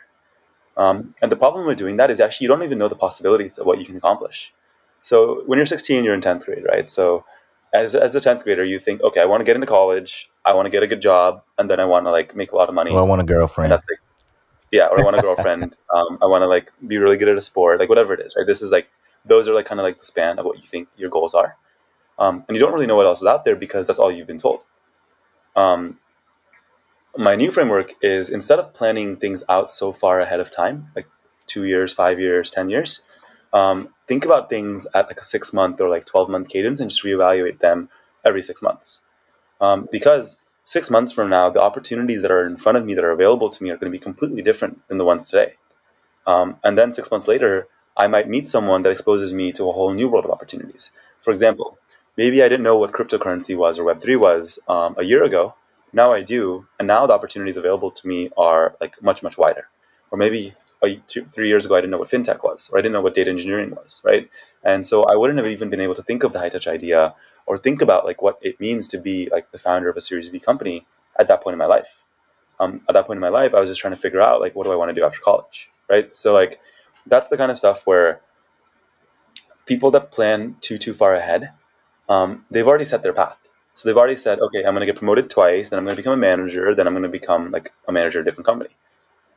Um, 0.77 1.13
and 1.21 1.31
the 1.31 1.35
problem 1.35 1.65
with 1.65 1.77
doing 1.77 1.97
that 1.97 2.09
is 2.11 2.19
actually 2.19 2.45
you 2.45 2.47
don't 2.49 2.63
even 2.63 2.77
know 2.77 2.87
the 2.87 2.95
possibilities 2.95 3.57
of 3.57 3.65
what 3.65 3.79
you 3.79 3.85
can 3.85 3.97
accomplish. 3.97 4.53
So 5.01 5.43
when 5.45 5.57
you're 5.57 5.65
16, 5.65 6.03
you're 6.03 6.13
in 6.13 6.21
10th 6.21 6.45
grade, 6.45 6.63
right? 6.67 6.89
So 6.89 7.25
as, 7.73 7.95
as 7.95 8.15
a 8.15 8.19
10th 8.19 8.43
grader, 8.43 8.63
you 8.63 8.79
think, 8.79 9.01
okay, 9.01 9.21
I 9.21 9.25
want 9.25 9.41
to 9.41 9.45
get 9.45 9.55
into 9.55 9.67
college, 9.67 10.29
I 10.45 10.53
want 10.53 10.65
to 10.65 10.69
get 10.69 10.83
a 10.83 10.87
good 10.87 11.01
job, 11.01 11.43
and 11.57 11.69
then 11.69 11.79
I 11.79 11.85
want 11.85 12.05
to 12.05 12.11
like 12.11 12.35
make 12.35 12.51
a 12.51 12.55
lot 12.55 12.69
of 12.69 12.75
money. 12.75 12.91
Well, 12.91 13.03
I 13.03 13.07
want 13.07 13.19
a 13.19 13.23
and 13.23 13.29
girlfriend. 13.29 13.71
that's 13.71 13.87
like, 13.89 13.99
yeah, 14.71 14.87
or 14.87 14.99
I 14.99 15.03
want 15.03 15.17
a 15.17 15.21
girlfriend. 15.21 15.75
um, 15.93 16.17
I 16.21 16.25
want 16.25 16.41
to 16.41 16.47
like 16.47 16.71
be 16.87 16.97
really 16.97 17.17
good 17.17 17.27
at 17.27 17.37
a 17.37 17.41
sport, 17.41 17.79
like 17.79 17.89
whatever 17.89 18.13
it 18.13 18.21
is, 18.21 18.33
right? 18.37 18.47
This 18.47 18.61
is 18.61 18.71
like 18.71 18.89
those 19.25 19.47
are 19.47 19.53
like 19.53 19.65
kind 19.65 19.79
of 19.79 19.83
like 19.83 19.99
the 19.99 20.05
span 20.05 20.39
of 20.39 20.45
what 20.45 20.57
you 20.57 20.67
think 20.67 20.87
your 20.97 21.09
goals 21.09 21.33
are, 21.33 21.57
um, 22.17 22.43
and 22.47 22.55
you 22.55 22.61
don't 22.61 22.73
really 22.73 22.87
know 22.87 22.95
what 22.95 23.05
else 23.05 23.21
is 23.21 23.27
out 23.27 23.45
there 23.45 23.55
because 23.55 23.85
that's 23.85 23.99
all 23.99 24.11
you've 24.11 24.27
been 24.27 24.37
told. 24.37 24.63
Um, 25.55 25.99
my 27.17 27.35
new 27.35 27.51
framework 27.51 27.93
is 28.01 28.29
instead 28.29 28.57
of 28.57 28.73
planning 28.73 29.17
things 29.17 29.43
out 29.49 29.69
so 29.69 29.91
far 29.91 30.21
ahead 30.21 30.39
of 30.39 30.49
time, 30.49 30.89
like 30.95 31.07
two 31.45 31.65
years, 31.65 31.91
five 31.91 32.19
years, 32.19 32.49
ten 32.49 32.69
years, 32.69 33.01
um, 33.53 33.89
think 34.07 34.23
about 34.23 34.49
things 34.49 34.87
at 34.93 35.07
like 35.07 35.19
a 35.19 35.23
six 35.23 35.51
month 35.51 35.81
or 35.81 35.89
like 35.89 36.05
twelve 36.05 36.29
month 36.29 36.47
cadence 36.47 36.79
and 36.79 36.89
just 36.89 37.03
reevaluate 37.03 37.59
them 37.59 37.89
every 38.23 38.41
six 38.41 38.61
months. 38.61 39.01
Um, 39.59 39.87
because 39.91 40.37
six 40.63 40.89
months 40.89 41.11
from 41.11 41.29
now, 41.29 41.49
the 41.49 41.61
opportunities 41.61 42.21
that 42.21 42.31
are 42.31 42.45
in 42.45 42.57
front 42.57 42.77
of 42.77 42.85
me 42.85 42.93
that 42.93 43.03
are 43.03 43.11
available 43.11 43.49
to 43.49 43.63
me 43.63 43.69
are 43.69 43.77
going 43.77 43.91
to 43.91 43.97
be 43.97 44.01
completely 44.01 44.41
different 44.41 44.87
than 44.87 44.97
the 44.97 45.05
ones 45.05 45.29
today. 45.29 45.55
Um, 46.27 46.57
and 46.63 46.77
then 46.77 46.93
six 46.93 47.09
months 47.09 47.27
later, 47.27 47.67
I 47.97 48.07
might 48.07 48.29
meet 48.29 48.47
someone 48.47 48.83
that 48.83 48.91
exposes 48.91 49.33
me 49.33 49.51
to 49.53 49.67
a 49.67 49.73
whole 49.73 49.93
new 49.93 50.07
world 50.07 50.25
of 50.25 50.31
opportunities. 50.31 50.91
For 51.21 51.31
example, 51.31 51.77
maybe 52.17 52.41
I 52.41 52.49
didn't 52.49 52.63
know 52.63 52.77
what 52.77 52.91
cryptocurrency 52.91 53.55
was 53.55 53.77
or 53.77 53.83
Web3 53.83 54.19
was 54.19 54.59
um, 54.67 54.95
a 54.97 55.03
year 55.03 55.23
ago. 55.23 55.55
Now 55.93 56.13
I 56.13 56.21
do. 56.21 56.67
And 56.79 56.87
now 56.87 57.05
the 57.05 57.13
opportunities 57.13 57.57
available 57.57 57.91
to 57.91 58.07
me 58.07 58.29
are 58.37 58.75
like 58.79 59.01
much, 59.01 59.21
much 59.23 59.37
wider. 59.37 59.67
Or 60.09 60.17
maybe 60.17 60.55
two, 61.07 61.25
three 61.25 61.47
years 61.47 61.65
ago, 61.65 61.75
I 61.75 61.81
didn't 61.81 61.91
know 61.91 61.99
what 61.99 62.09
fintech 62.09 62.43
was, 62.43 62.69
or 62.71 62.79
I 62.79 62.81
didn't 62.81 62.93
know 62.93 63.01
what 63.01 63.13
data 63.13 63.29
engineering 63.29 63.71
was, 63.71 64.01
right? 64.03 64.29
And 64.63 64.85
so 64.85 65.03
I 65.03 65.15
wouldn't 65.15 65.37
have 65.39 65.47
even 65.47 65.69
been 65.69 65.79
able 65.79 65.95
to 65.95 66.03
think 66.03 66.23
of 66.23 66.33
the 66.33 66.39
Hightouch 66.39 66.67
idea 66.67 67.15
or 67.45 67.57
think 67.57 67.81
about 67.81 68.05
like 68.05 68.21
what 68.21 68.37
it 68.41 68.59
means 68.59 68.87
to 68.89 68.97
be 68.97 69.29
like 69.31 69.51
the 69.51 69.57
founder 69.57 69.89
of 69.89 69.97
a 69.97 70.01
Series 70.01 70.29
B 70.29 70.39
company 70.39 70.85
at 71.19 71.27
that 71.27 71.43
point 71.43 71.53
in 71.53 71.59
my 71.59 71.65
life. 71.65 72.03
Um, 72.59 72.81
at 72.87 72.93
that 72.93 73.07
point 73.07 73.17
in 73.17 73.21
my 73.21 73.29
life, 73.29 73.53
I 73.53 73.59
was 73.59 73.69
just 73.69 73.81
trying 73.81 73.93
to 73.93 73.99
figure 73.99 74.21
out 74.21 74.39
like 74.39 74.55
what 74.55 74.65
do 74.65 74.71
I 74.71 74.75
want 74.75 74.89
to 74.89 74.95
do 74.95 75.03
after 75.03 75.19
college, 75.19 75.69
right? 75.89 76.13
So 76.13 76.33
like 76.33 76.59
that's 77.07 77.27
the 77.27 77.37
kind 77.37 77.49
of 77.51 77.57
stuff 77.57 77.87
where 77.87 78.21
people 79.65 79.91
that 79.91 80.11
plan 80.11 80.55
too 80.61 80.77
too 80.77 80.93
far 80.93 81.15
ahead, 81.15 81.51
um, 82.09 82.45
they've 82.51 82.67
already 82.67 82.85
set 82.85 83.03
their 83.03 83.13
path. 83.13 83.37
So 83.73 83.87
they've 83.87 83.97
already 83.97 84.17
said, 84.17 84.39
okay, 84.39 84.59
I'm 84.59 84.73
going 84.73 84.81
to 84.81 84.85
get 84.85 84.97
promoted 84.97 85.29
twice, 85.29 85.69
then 85.69 85.79
I'm 85.79 85.85
going 85.85 85.95
to 85.95 85.99
become 86.01 86.13
a 86.13 86.17
manager, 86.17 86.75
then 86.75 86.87
I'm 86.87 86.93
going 86.93 87.03
to 87.03 87.09
become 87.09 87.51
like 87.51 87.71
a 87.87 87.91
manager 87.91 88.19
at 88.19 88.23
a 88.23 88.25
different 88.25 88.45
company, 88.45 88.75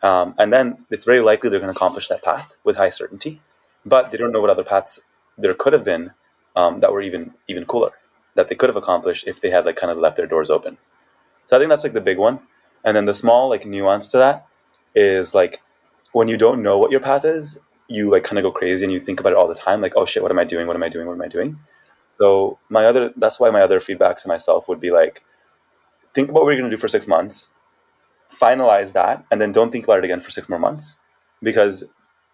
um, 0.05 0.35
and 0.39 0.53
then 0.53 0.85
it's 0.91 1.07
very 1.07 1.21
likely 1.21 1.49
they're 1.49 1.61
going 1.61 1.73
to 1.73 1.77
accomplish 1.77 2.09
that 2.09 2.23
path 2.23 2.53
with 2.63 2.77
high 2.77 2.91
certainty, 2.91 3.41
but 3.87 4.11
they 4.11 4.19
don't 4.19 4.33
know 4.33 4.41
what 4.41 4.51
other 4.51 4.63
paths 4.63 5.01
there 5.39 5.55
could 5.55 5.73
have 5.73 5.85
been 5.85 6.13
um, 6.55 6.81
that 6.81 6.93
were 6.93 7.03
even 7.03 7.33
even 7.49 7.65
cooler 7.65 7.93
that 8.35 8.49
they 8.49 8.55
could 8.55 8.69
have 8.69 8.77
accomplished 8.77 9.25
if 9.27 9.41
they 9.41 9.51
had 9.51 9.65
like 9.65 9.77
kind 9.77 9.91
of 9.91 9.99
left 9.99 10.17
their 10.17 10.27
doors 10.27 10.51
open. 10.51 10.77
So 11.47 11.57
I 11.57 11.59
think 11.59 11.71
that's 11.71 11.85
like 11.85 11.95
the 11.95 12.01
big 12.03 12.19
one, 12.19 12.41
and 12.85 12.95
then 12.95 13.07
the 13.07 13.15
small 13.15 13.49
like 13.49 13.65
nuance 13.65 14.11
to 14.11 14.19
that 14.19 14.47
is 14.95 15.35
like 15.35 15.63
when 16.13 16.29
you 16.29 16.37
don't 16.37 16.63
know 16.63 16.79
what 16.79 16.91
your 16.91 17.01
path 17.01 17.25
is, 17.25 17.59
you 17.89 18.11
like 18.11 18.25
kind 18.25 18.39
of 18.39 18.43
go 18.45 18.53
crazy 18.53 18.85
and 18.85 18.93
you 18.93 19.01
think 19.01 19.21
about 19.21 19.33
it 19.33 19.39
all 19.39 19.49
the 19.49 19.55
time, 19.55 19.81
like, 19.81 19.95
oh 19.97 20.05
shit, 20.05 20.23
what 20.23 20.31
am 20.31 20.39
I 20.39 20.45
doing? 20.45 20.67
What 20.67 20.77
am 20.77 20.83
I 20.83 20.89
doing? 20.91 21.07
What 21.07 21.15
am 21.15 21.23
I 21.23 21.29
doing? 21.29 21.59
So 22.11 22.59
my 22.69 22.85
other 22.85 23.13
that's 23.17 23.41
why 23.41 23.51
my 23.51 23.63
other 23.63 23.81
feedback 23.81 24.19
to 24.21 24.29
myself 24.29 24.69
would 24.69 24.81
be 24.81 24.91
like, 24.91 25.23
think 26.13 26.29
about 26.29 26.43
what 26.43 26.51
you're 26.51 26.61
gonna 26.61 26.71
do 26.71 26.77
for 26.77 26.89
six 26.89 27.09
months, 27.09 27.49
finalize 28.31 28.93
that, 28.93 29.25
and 29.31 29.41
then 29.41 29.53
don't 29.53 29.71
think 29.71 29.85
about 29.85 29.99
it 29.99 30.05
again 30.05 30.21
for 30.21 30.31
six 30.31 30.49
more 30.49 30.59
months. 30.59 30.97
Because 31.43 31.85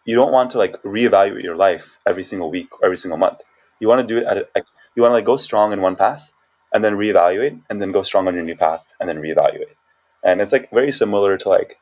you 0.05 0.15
don't 0.17 0.33
want 0.33 0.51
to 0.51 0.59
like 0.59 0.81
reevaluate 0.83 1.43
your 1.43 1.57
life 1.57 1.99
every 2.07 2.23
single 2.23 2.51
week 2.51 2.69
or 2.73 2.85
every 2.85 2.97
single 2.97 3.19
month. 3.19 3.39
You 3.81 3.89
want 3.89 4.01
to 4.01 4.07
do 4.07 4.19
it 4.19 4.25
at 4.25 4.39
a, 4.39 4.63
you 4.95 5.03
want 5.03 5.11
to 5.11 5.15
like 5.15 5.25
go 5.25 5.37
strong 5.37 5.73
in 5.73 5.81
one 5.81 5.97
path 5.97 6.33
and 6.73 6.83
then 6.85 6.95
reevaluate 6.95 7.61
and 7.69 7.81
then 7.83 7.93
go 7.93 8.03
strong 8.03 8.29
on 8.29 8.35
your 8.35 8.45
new 8.45 8.57
path 8.57 8.93
and 8.99 9.09
then 9.09 9.19
reevaluate. 9.19 9.75
And 10.23 10.41
it's 10.41 10.53
like 10.53 10.71
very 10.71 10.93
similar 10.93 11.37
to 11.37 11.49
like 11.49 11.79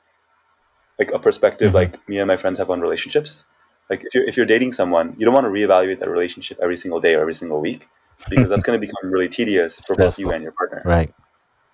like 0.99 1.13
a 1.13 1.19
perspective 1.19 1.73
Mhm. 1.73 1.75
like 1.75 2.09
me 2.09 2.19
and 2.19 2.29
my 2.29 2.37
friends 2.37 2.59
have 2.59 2.71
on 2.71 2.81
relationships. 2.81 3.45
Like 3.91 4.03
if 4.05 4.15
you're 4.15 4.25
if 4.25 4.37
you're 4.37 4.47
dating 4.47 4.73
someone, 4.73 5.15
you 5.17 5.25
don't 5.25 5.35
want 5.35 5.45
to 5.45 5.51
reevaluate 5.51 6.01
that 6.01 6.09
relationship 6.11 6.59
every 6.63 6.77
single 6.77 7.01
day 7.01 7.15
or 7.15 7.21
every 7.21 7.35
single 7.35 7.61
week 7.61 7.89
because 8.29 8.49
that's 8.49 8.65
going 8.65 8.79
to 8.81 8.85
become 8.85 9.11
really 9.11 9.29
tedious 9.29 9.81
for 9.87 9.95
both 9.95 10.19
you 10.19 10.31
and 10.33 10.43
your 10.43 10.53
partner. 10.53 10.83
Right. 10.85 11.15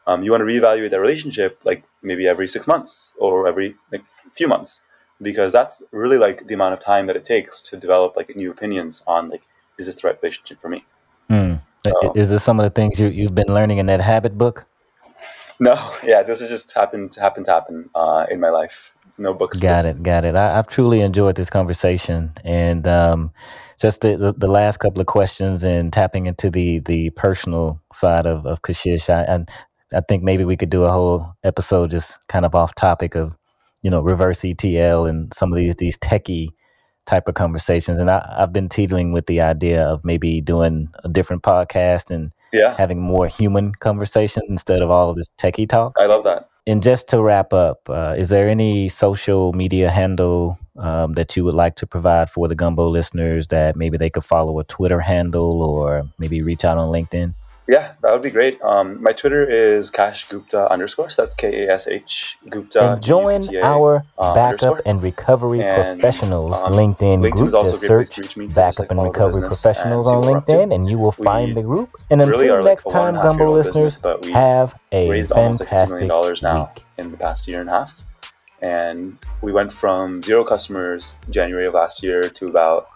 Um, 0.06 0.22
you 0.22 0.30
want 0.30 0.42
to 0.42 0.44
reevaluate 0.46 0.90
that 0.90 1.00
relationship 1.00 1.60
like 1.64 1.84
maybe 2.02 2.28
every 2.28 2.46
six 2.46 2.66
months 2.66 3.14
or 3.18 3.48
every 3.48 3.74
like 3.90 4.04
few 4.32 4.48
months 4.48 4.82
because 5.22 5.52
that's 5.52 5.82
really 5.92 6.18
like 6.18 6.46
the 6.46 6.54
amount 6.54 6.74
of 6.74 6.78
time 6.80 7.06
that 7.06 7.16
it 7.16 7.24
takes 7.24 7.60
to 7.62 7.76
develop 7.76 8.16
like 8.16 8.34
new 8.36 8.50
opinions 8.50 9.02
on 9.06 9.30
like 9.30 9.42
is 9.78 9.86
this 9.86 9.94
the 9.96 10.06
right 10.08 10.18
relationship 10.22 10.60
for 10.60 10.68
me? 10.68 10.84
Hmm. 11.30 11.54
So- 11.84 12.12
Is 12.14 12.30
this 12.30 12.42
some 12.42 12.60
of 12.60 12.64
the 12.64 12.70
things 12.70 12.98
you, 13.00 13.08
you've 13.08 13.34
been 13.34 13.48
learning 13.48 13.78
in 13.78 13.86
that 13.86 14.00
habit 14.00 14.36
book? 14.38 14.66
No, 15.60 15.74
yeah, 16.04 16.22
this 16.22 16.40
has 16.40 16.48
just 16.48 16.72
happened 16.72 17.14
happened 17.14 17.46
to 17.46 17.52
happen 17.52 17.90
uh, 17.94 18.26
in 18.30 18.40
my 18.40 18.50
life. 18.50 18.92
No 19.16 19.32
books. 19.32 19.56
Got 19.58 19.84
it, 19.84 20.02
got 20.02 20.24
it. 20.24 20.34
I, 20.34 20.58
I've 20.58 20.66
truly 20.66 21.00
enjoyed 21.00 21.36
this 21.36 21.48
conversation, 21.48 22.32
and 22.42 22.88
um, 22.88 23.30
just 23.80 24.00
the, 24.00 24.16
the, 24.16 24.32
the 24.32 24.48
last 24.48 24.78
couple 24.78 25.00
of 25.00 25.06
questions 25.06 25.62
and 25.62 25.92
tapping 25.92 26.26
into 26.26 26.50
the 26.50 26.80
the 26.80 27.10
personal 27.10 27.80
side 27.92 28.26
of 28.26 28.44
of 28.44 28.62
Kashish. 28.62 29.08
I, 29.08 29.22
and 29.22 29.48
I 29.94 30.00
think 30.00 30.22
maybe 30.22 30.44
we 30.44 30.56
could 30.56 30.70
do 30.70 30.84
a 30.84 30.92
whole 30.92 31.34
episode 31.44 31.90
just 31.90 32.18
kind 32.28 32.44
of 32.44 32.54
off 32.54 32.74
topic 32.74 33.14
of 33.14 33.36
you 33.82 33.90
know 33.90 34.00
reverse 34.00 34.44
ETL 34.44 35.06
and 35.06 35.32
some 35.32 35.52
of 35.52 35.56
these 35.56 35.74
these 35.76 35.98
techie 35.98 36.50
type 37.06 37.28
of 37.28 37.34
conversations. 37.34 38.00
And 38.00 38.10
I, 38.10 38.34
I've 38.38 38.52
been 38.52 38.68
teetering 38.68 39.12
with 39.12 39.26
the 39.26 39.40
idea 39.40 39.84
of 39.84 40.04
maybe 40.04 40.40
doing 40.40 40.88
a 41.04 41.08
different 41.08 41.42
podcast 41.42 42.10
and 42.10 42.32
Yeah, 42.52 42.74
having 42.76 43.00
more 43.00 43.26
human 43.26 43.74
conversations 43.74 44.46
instead 44.48 44.82
of 44.82 44.90
all 44.90 45.10
of 45.10 45.16
this 45.16 45.28
techie 45.38 45.68
talk. 45.68 45.96
I 45.98 46.06
love 46.06 46.24
that. 46.24 46.48
And 46.66 46.82
just 46.82 47.08
to 47.08 47.22
wrap 47.22 47.52
up, 47.52 47.90
uh, 47.90 48.14
is 48.16 48.30
there 48.30 48.48
any 48.48 48.88
social 48.88 49.52
media 49.52 49.90
handle 49.90 50.58
um, 50.78 51.12
that 51.12 51.36
you 51.36 51.44
would 51.44 51.54
like 51.54 51.76
to 51.76 51.86
provide 51.86 52.30
for 52.30 52.48
the 52.48 52.54
Gumbo 52.54 52.88
listeners 52.88 53.48
that 53.48 53.76
maybe 53.76 53.98
they 53.98 54.08
could 54.08 54.24
follow 54.24 54.58
a 54.58 54.64
Twitter 54.64 55.00
handle 55.00 55.62
or 55.62 56.08
maybe 56.18 56.40
reach 56.40 56.64
out 56.64 56.78
on 56.78 56.90
LinkedIn? 56.90 57.34
Yeah, 57.66 57.94
that 58.02 58.12
would 58.12 58.20
be 58.20 58.28
great. 58.30 58.60
Um, 58.60 59.02
my 59.02 59.12
Twitter 59.12 59.42
is 59.48 59.88
Kash 59.88 60.28
Gupta 60.28 60.70
underscore. 60.70 61.08
So 61.08 61.22
that's 61.22 61.34
K 61.34 61.64
A 61.66 61.72
S 61.72 61.86
H 61.86 62.36
Gupta. 62.50 62.92
and 62.92 63.02
join 63.02 63.40
G-U-P-T-A. 63.40 63.64
our 63.64 64.02
uh, 64.18 64.34
backup 64.34 64.80
and 64.84 65.02
recovery 65.02 65.62
And, 65.62 65.98
professionals 65.98 66.58
um, 66.62 66.72
LinkedIn 66.74 67.22
LinkedIn 67.22 67.30
group. 67.32 67.46
is 67.48 67.54
also 67.54 67.72
Just 67.72 67.86
search 67.86 68.10
to 68.16 68.20
reach 68.20 68.36
me. 68.36 68.46
backup 68.48 68.90
and 68.90 69.02
recovery 69.02 69.46
professionals 69.48 70.08
and 70.08 70.16
on 70.16 70.20
what 70.22 70.30
we're 70.30 70.38
up 70.38 70.46
to. 70.48 70.52
LinkedIn, 70.52 70.74
and 70.74 70.90
you 70.90 70.98
will 70.98 71.12
find 71.12 71.56
the 71.56 71.62
group. 71.62 71.88
And 72.10 72.20
really 72.20 72.44
until 72.48 72.56
are 72.56 72.62
like 72.62 72.70
next 72.72 72.84
time, 72.90 73.14
and 73.14 73.16
a 73.16 73.20
half 73.22 73.24
year 73.36 73.38
Gumbo 73.38 73.52
listeners, 73.54 73.74
business, 73.76 73.98
but 73.98 74.24
we 74.26 74.32
have 74.32 74.78
a 74.92 75.08
raised 75.08 75.32
almost 75.32 75.60
like 75.60 75.68
$50 75.68 75.70
fantastic 75.70 75.90
million 75.94 76.08
dollars 76.08 76.42
now 76.42 76.70
week. 76.76 76.84
in 76.98 77.10
the 77.12 77.16
past 77.16 77.48
year 77.48 77.60
and 77.62 77.70
a 77.70 77.72
half. 77.72 78.02
And 78.60 79.18
we 79.40 79.52
went 79.52 79.72
from 79.72 80.22
zero 80.22 80.44
customers 80.44 81.14
January 81.30 81.66
of 81.66 81.72
last 81.72 82.02
year 82.02 82.28
to 82.28 82.48
about 82.48 82.88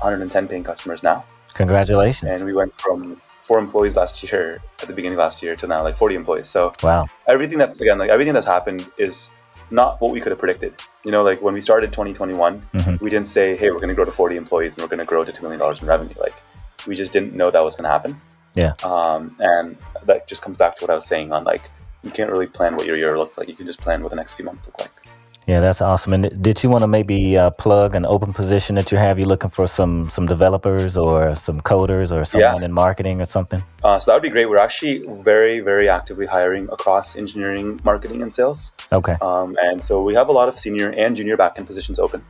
110 0.00 0.46
paying 0.48 0.64
customers 0.64 1.02
now. 1.02 1.24
Congratulations. 1.54 2.30
And 2.30 2.44
we 2.44 2.54
went 2.54 2.78
from 2.80 3.20
four 3.50 3.58
employees 3.58 3.96
last 3.96 4.22
year 4.22 4.62
at 4.80 4.86
the 4.86 4.94
beginning 4.94 5.14
of 5.18 5.22
last 5.26 5.42
year 5.42 5.56
to 5.56 5.66
now 5.66 5.82
like 5.82 5.96
40 5.96 6.14
employees. 6.14 6.48
So 6.48 6.72
wow. 6.84 7.08
everything 7.26 7.58
that's 7.58 7.80
again 7.80 7.98
like 7.98 8.08
everything 8.08 8.32
that's 8.32 8.46
happened 8.46 8.88
is 8.96 9.28
not 9.72 10.00
what 10.00 10.12
we 10.12 10.20
could 10.20 10.30
have 10.30 10.38
predicted. 10.38 10.72
You 11.04 11.10
know, 11.10 11.24
like 11.24 11.42
when 11.42 11.52
we 11.52 11.60
started 11.60 11.92
2021, 11.92 12.62
Mhm. 12.74 13.00
we 13.00 13.10
didn't 13.10 13.26
say, 13.26 13.56
"Hey, 13.56 13.72
we're 13.72 13.82
going 13.84 13.88
to 13.88 13.98
grow 14.00 14.04
to 14.04 14.12
40 14.12 14.36
employees 14.36 14.76
and 14.76 14.82
we're 14.84 14.92
going 14.94 15.04
to 15.06 15.10
grow 15.12 15.24
to 15.24 15.32
two 15.32 15.42
million 15.42 15.58
dollars 15.58 15.82
in 15.82 15.88
revenue." 15.88 16.14
Like 16.26 16.34
we 16.86 16.94
just 16.94 17.10
didn't 17.10 17.34
know 17.34 17.50
that 17.50 17.64
was 17.68 17.74
going 17.74 17.88
to 17.90 17.94
happen. 17.96 18.20
Yeah. 18.54 18.74
Um, 18.84 19.36
and 19.40 19.82
that 20.04 20.28
just 20.28 20.42
comes 20.42 20.56
back 20.56 20.76
to 20.76 20.84
what 20.84 20.90
I 20.92 20.94
was 20.94 21.06
saying 21.06 21.32
on 21.32 21.42
like 21.42 21.64
you 22.04 22.12
can't 22.12 22.30
really 22.30 22.46
plan 22.46 22.76
what 22.76 22.86
your 22.86 22.96
year 22.96 23.18
looks 23.18 23.36
like. 23.36 23.48
You 23.48 23.56
can 23.56 23.66
just 23.66 23.80
plan 23.80 24.00
what 24.04 24.10
the 24.10 24.20
next 24.22 24.34
few 24.34 24.44
months 24.44 24.64
look 24.68 24.78
like. 24.84 24.92
Yeah, 25.46 25.60
that's 25.60 25.80
awesome. 25.80 26.12
And 26.12 26.42
did 26.42 26.62
you 26.62 26.68
want 26.68 26.82
to 26.82 26.86
maybe 26.86 27.36
uh, 27.36 27.50
plug 27.50 27.94
an 27.94 28.06
open 28.06 28.32
position 28.32 28.76
that 28.76 28.92
you 28.92 28.98
have? 28.98 29.18
You 29.18 29.24
looking 29.24 29.50
for 29.50 29.66
some 29.66 30.08
some 30.10 30.26
developers 30.26 30.96
or 30.96 31.34
some 31.34 31.60
coders 31.60 32.12
or 32.12 32.24
someone 32.24 32.62
in 32.62 32.72
marketing 32.72 33.20
or 33.20 33.24
something? 33.24 33.62
Uh, 33.82 33.98
so 33.98 34.10
that 34.10 34.14
would 34.14 34.22
be 34.22 34.28
great. 34.28 34.46
We're 34.46 34.58
actually 34.58 35.04
very, 35.22 35.60
very 35.60 35.88
actively 35.88 36.26
hiring 36.26 36.68
across 36.70 37.16
engineering, 37.16 37.80
marketing, 37.84 38.22
and 38.22 38.32
sales. 38.32 38.72
Okay. 38.92 39.16
Um, 39.20 39.54
and 39.60 39.82
so 39.82 40.02
we 40.02 40.14
have 40.14 40.28
a 40.28 40.32
lot 40.32 40.48
of 40.48 40.58
senior 40.58 40.90
and 40.90 41.16
junior 41.16 41.36
backend 41.36 41.66
positions 41.66 41.98
open. 41.98 42.22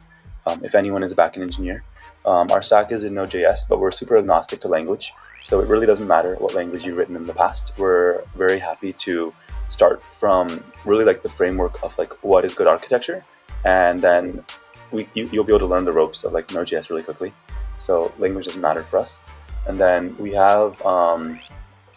Um, 0.46 0.64
if 0.64 0.74
anyone 0.74 1.02
is 1.02 1.12
a 1.12 1.16
backend 1.16 1.42
engineer, 1.42 1.84
um, 2.24 2.50
our 2.50 2.62
stack 2.62 2.92
is 2.92 3.04
in 3.04 3.14
Node.js, 3.14 3.68
but 3.68 3.80
we're 3.80 3.90
super 3.90 4.16
agnostic 4.16 4.61
to 4.61 4.68
language. 4.68 5.12
So 5.42 5.61
it 5.61 5.68
really 5.68 5.86
doesn't 5.86 6.06
matter 6.06 6.36
what 6.36 6.54
language 6.54 6.84
you've 6.84 6.96
written 6.96 7.16
in 7.16 7.22
the 7.22 7.34
past. 7.34 7.72
We're 7.78 8.22
very 8.36 8.58
happy 8.58 8.92
to 8.94 9.32
start 9.71 10.03
from 10.03 10.62
really 10.85 11.05
like 11.05 11.23
the 11.23 11.29
framework 11.29 11.83
of 11.83 11.97
like 11.97 12.12
what 12.23 12.45
is 12.45 12.55
good 12.55 12.66
architecture, 12.66 13.23
and 13.64 14.01
then 14.01 14.45
we 14.93 15.09
you, 15.14 15.29
you'll 15.33 15.45
be 15.45 15.53
able 15.53 15.61
to 15.61 15.73
learn 15.75 15.85
the 15.85 15.93
ropes 15.93 16.25
of 16.25 16.33
like 16.33 16.53
Node.js 16.53 16.91
really 16.91 17.03
quickly. 17.03 17.33
So 17.79 18.12
language 18.18 18.45
doesn't 18.45 18.61
matter 18.61 18.85
for 18.91 18.99
us. 18.99 19.23
And 19.66 19.79
then 19.79 20.16
we 20.18 20.33
have 20.33 20.81
um, 20.83 21.41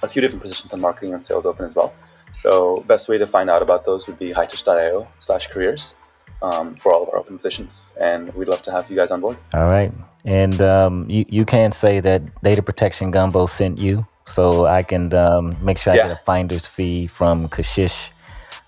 a 0.02 0.08
few 0.08 0.22
different 0.22 0.42
positions 0.42 0.74
on 0.74 0.80
marketing 0.80 1.14
and 1.14 1.26
sales 1.26 1.46
open 1.46 1.66
as 1.66 1.76
well. 1.76 1.94
So 2.32 2.84
best 2.88 3.10
way 3.10 3.18
to 3.18 3.28
find 3.28 3.50
out 3.50 3.62
about 3.62 3.86
those 3.86 4.08
would 4.08 4.18
be 4.18 4.32
hightouch.io 4.32 5.08
slash 5.20 5.48
careers 5.48 5.96
um, 6.42 6.76
for 6.76 6.94
all 6.94 7.04
of 7.04 7.10
our 7.10 7.18
open 7.18 7.38
positions. 7.38 7.94
And 8.00 8.34
we'd 8.34 8.48
love 8.48 8.62
to 8.64 8.72
have 8.72 8.90
you 8.90 8.96
guys 8.96 9.12
on 9.12 9.22
board. 9.22 9.38
All 9.54 9.68
right. 9.68 9.94
And 10.26 10.62
um, 10.62 11.10
you 11.10 11.26
you 11.30 11.46
can 11.46 11.72
say 11.72 12.00
that 12.00 12.22
Data 12.44 12.64
Protection 12.64 13.12
Gumbo 13.12 13.46
sent 13.46 13.78
you, 13.78 14.06
so 14.28 14.66
I 14.66 14.84
can 14.84 15.14
um, 15.14 15.56
make 15.62 15.78
sure 15.78 15.94
I 15.94 15.98
Yeah. 15.98 16.08
get 16.08 16.12
a 16.20 16.22
finder's 16.26 16.68
fee 16.68 17.08
from 17.08 17.50
Kashish. 17.50 18.10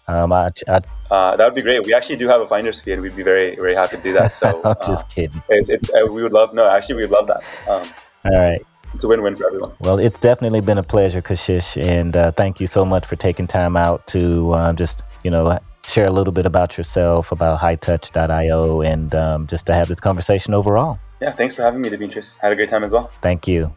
Um, 0.07 0.31
I, 0.33 0.51
I, 0.67 0.79
Uh, 1.11 1.35
that 1.37 1.45
would 1.45 1.55
be 1.55 1.61
great. 1.61 1.85
We 1.85 1.93
actually 1.93 2.17
do 2.17 2.27
have 2.27 2.41
a 2.41 2.47
finder's 2.47 2.81
fee 2.81 2.93
and 2.93 3.01
we'd 3.01 3.15
be 3.15 3.23
very, 3.23 3.55
very 3.55 3.75
happy 3.75 3.97
to 3.97 4.03
do 4.03 4.13
that. 4.13 4.33
So 4.33 4.61
I'm 4.65 4.71
uh, 4.81 4.85
just 4.85 5.07
kidding. 5.09 5.41
it's, 5.49 5.69
it's, 5.69 5.89
uh, 5.89 6.05
we 6.11 6.23
would 6.23 6.33
love, 6.33 6.53
no, 6.53 6.67
actually, 6.69 6.95
we 6.95 7.01
would 7.05 7.11
love 7.11 7.27
that. 7.27 7.43
Um, 7.67 7.83
All 8.25 8.41
right. 8.41 8.61
it's 8.93 9.03
a 9.03 9.07
win-win 9.07 9.35
for 9.35 9.45
everyone. 9.47 9.73
Well, 9.79 9.99
it's 9.99 10.19
definitely 10.19 10.61
been 10.61 10.77
a 10.77 10.83
pleasure, 10.83 11.21
Kashish, 11.21 11.81
and 11.83 12.15
uh, 12.15 12.31
thank 12.31 12.59
you 12.61 12.67
so 12.67 12.85
much 12.85 13.05
for 13.05 13.15
taking 13.15 13.47
time 13.47 13.75
out 13.77 14.05
to 14.07 14.53
uh, 14.53 14.73
just 14.73 15.03
you 15.23 15.31
know 15.31 15.59
share 15.85 16.07
a 16.07 16.11
little 16.11 16.33
bit 16.33 16.45
about 16.45 16.77
yourself, 16.77 17.31
about 17.31 17.59
HighTouch.io, 17.59 18.81
and 18.81 19.13
um, 19.13 19.47
just 19.47 19.65
to 19.67 19.73
have 19.73 19.87
this 19.87 19.99
conversation 19.99 20.53
overall. 20.53 20.97
Yeah, 21.21 21.31
thanks 21.31 21.53
for 21.55 21.61
having 21.63 21.81
me, 21.81 21.89
Demetrius. 21.89 22.35
Had 22.35 22.51
a 22.53 22.55
great 22.55 22.69
time 22.69 22.83
as 22.83 22.91
well. 22.93 23.11
Thank 23.21 23.47
you. 23.47 23.75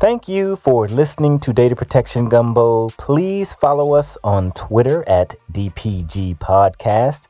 Thank 0.00 0.28
you 0.28 0.56
for 0.56 0.88
listening 0.88 1.40
to 1.40 1.52
Data 1.52 1.76
Protection 1.76 2.30
Gumbo. 2.30 2.88
Please 2.96 3.52
follow 3.52 3.92
us 3.92 4.16
on 4.24 4.50
Twitter 4.52 5.06
at 5.06 5.36
DPG 5.52 6.38
Podcast. 6.38 7.29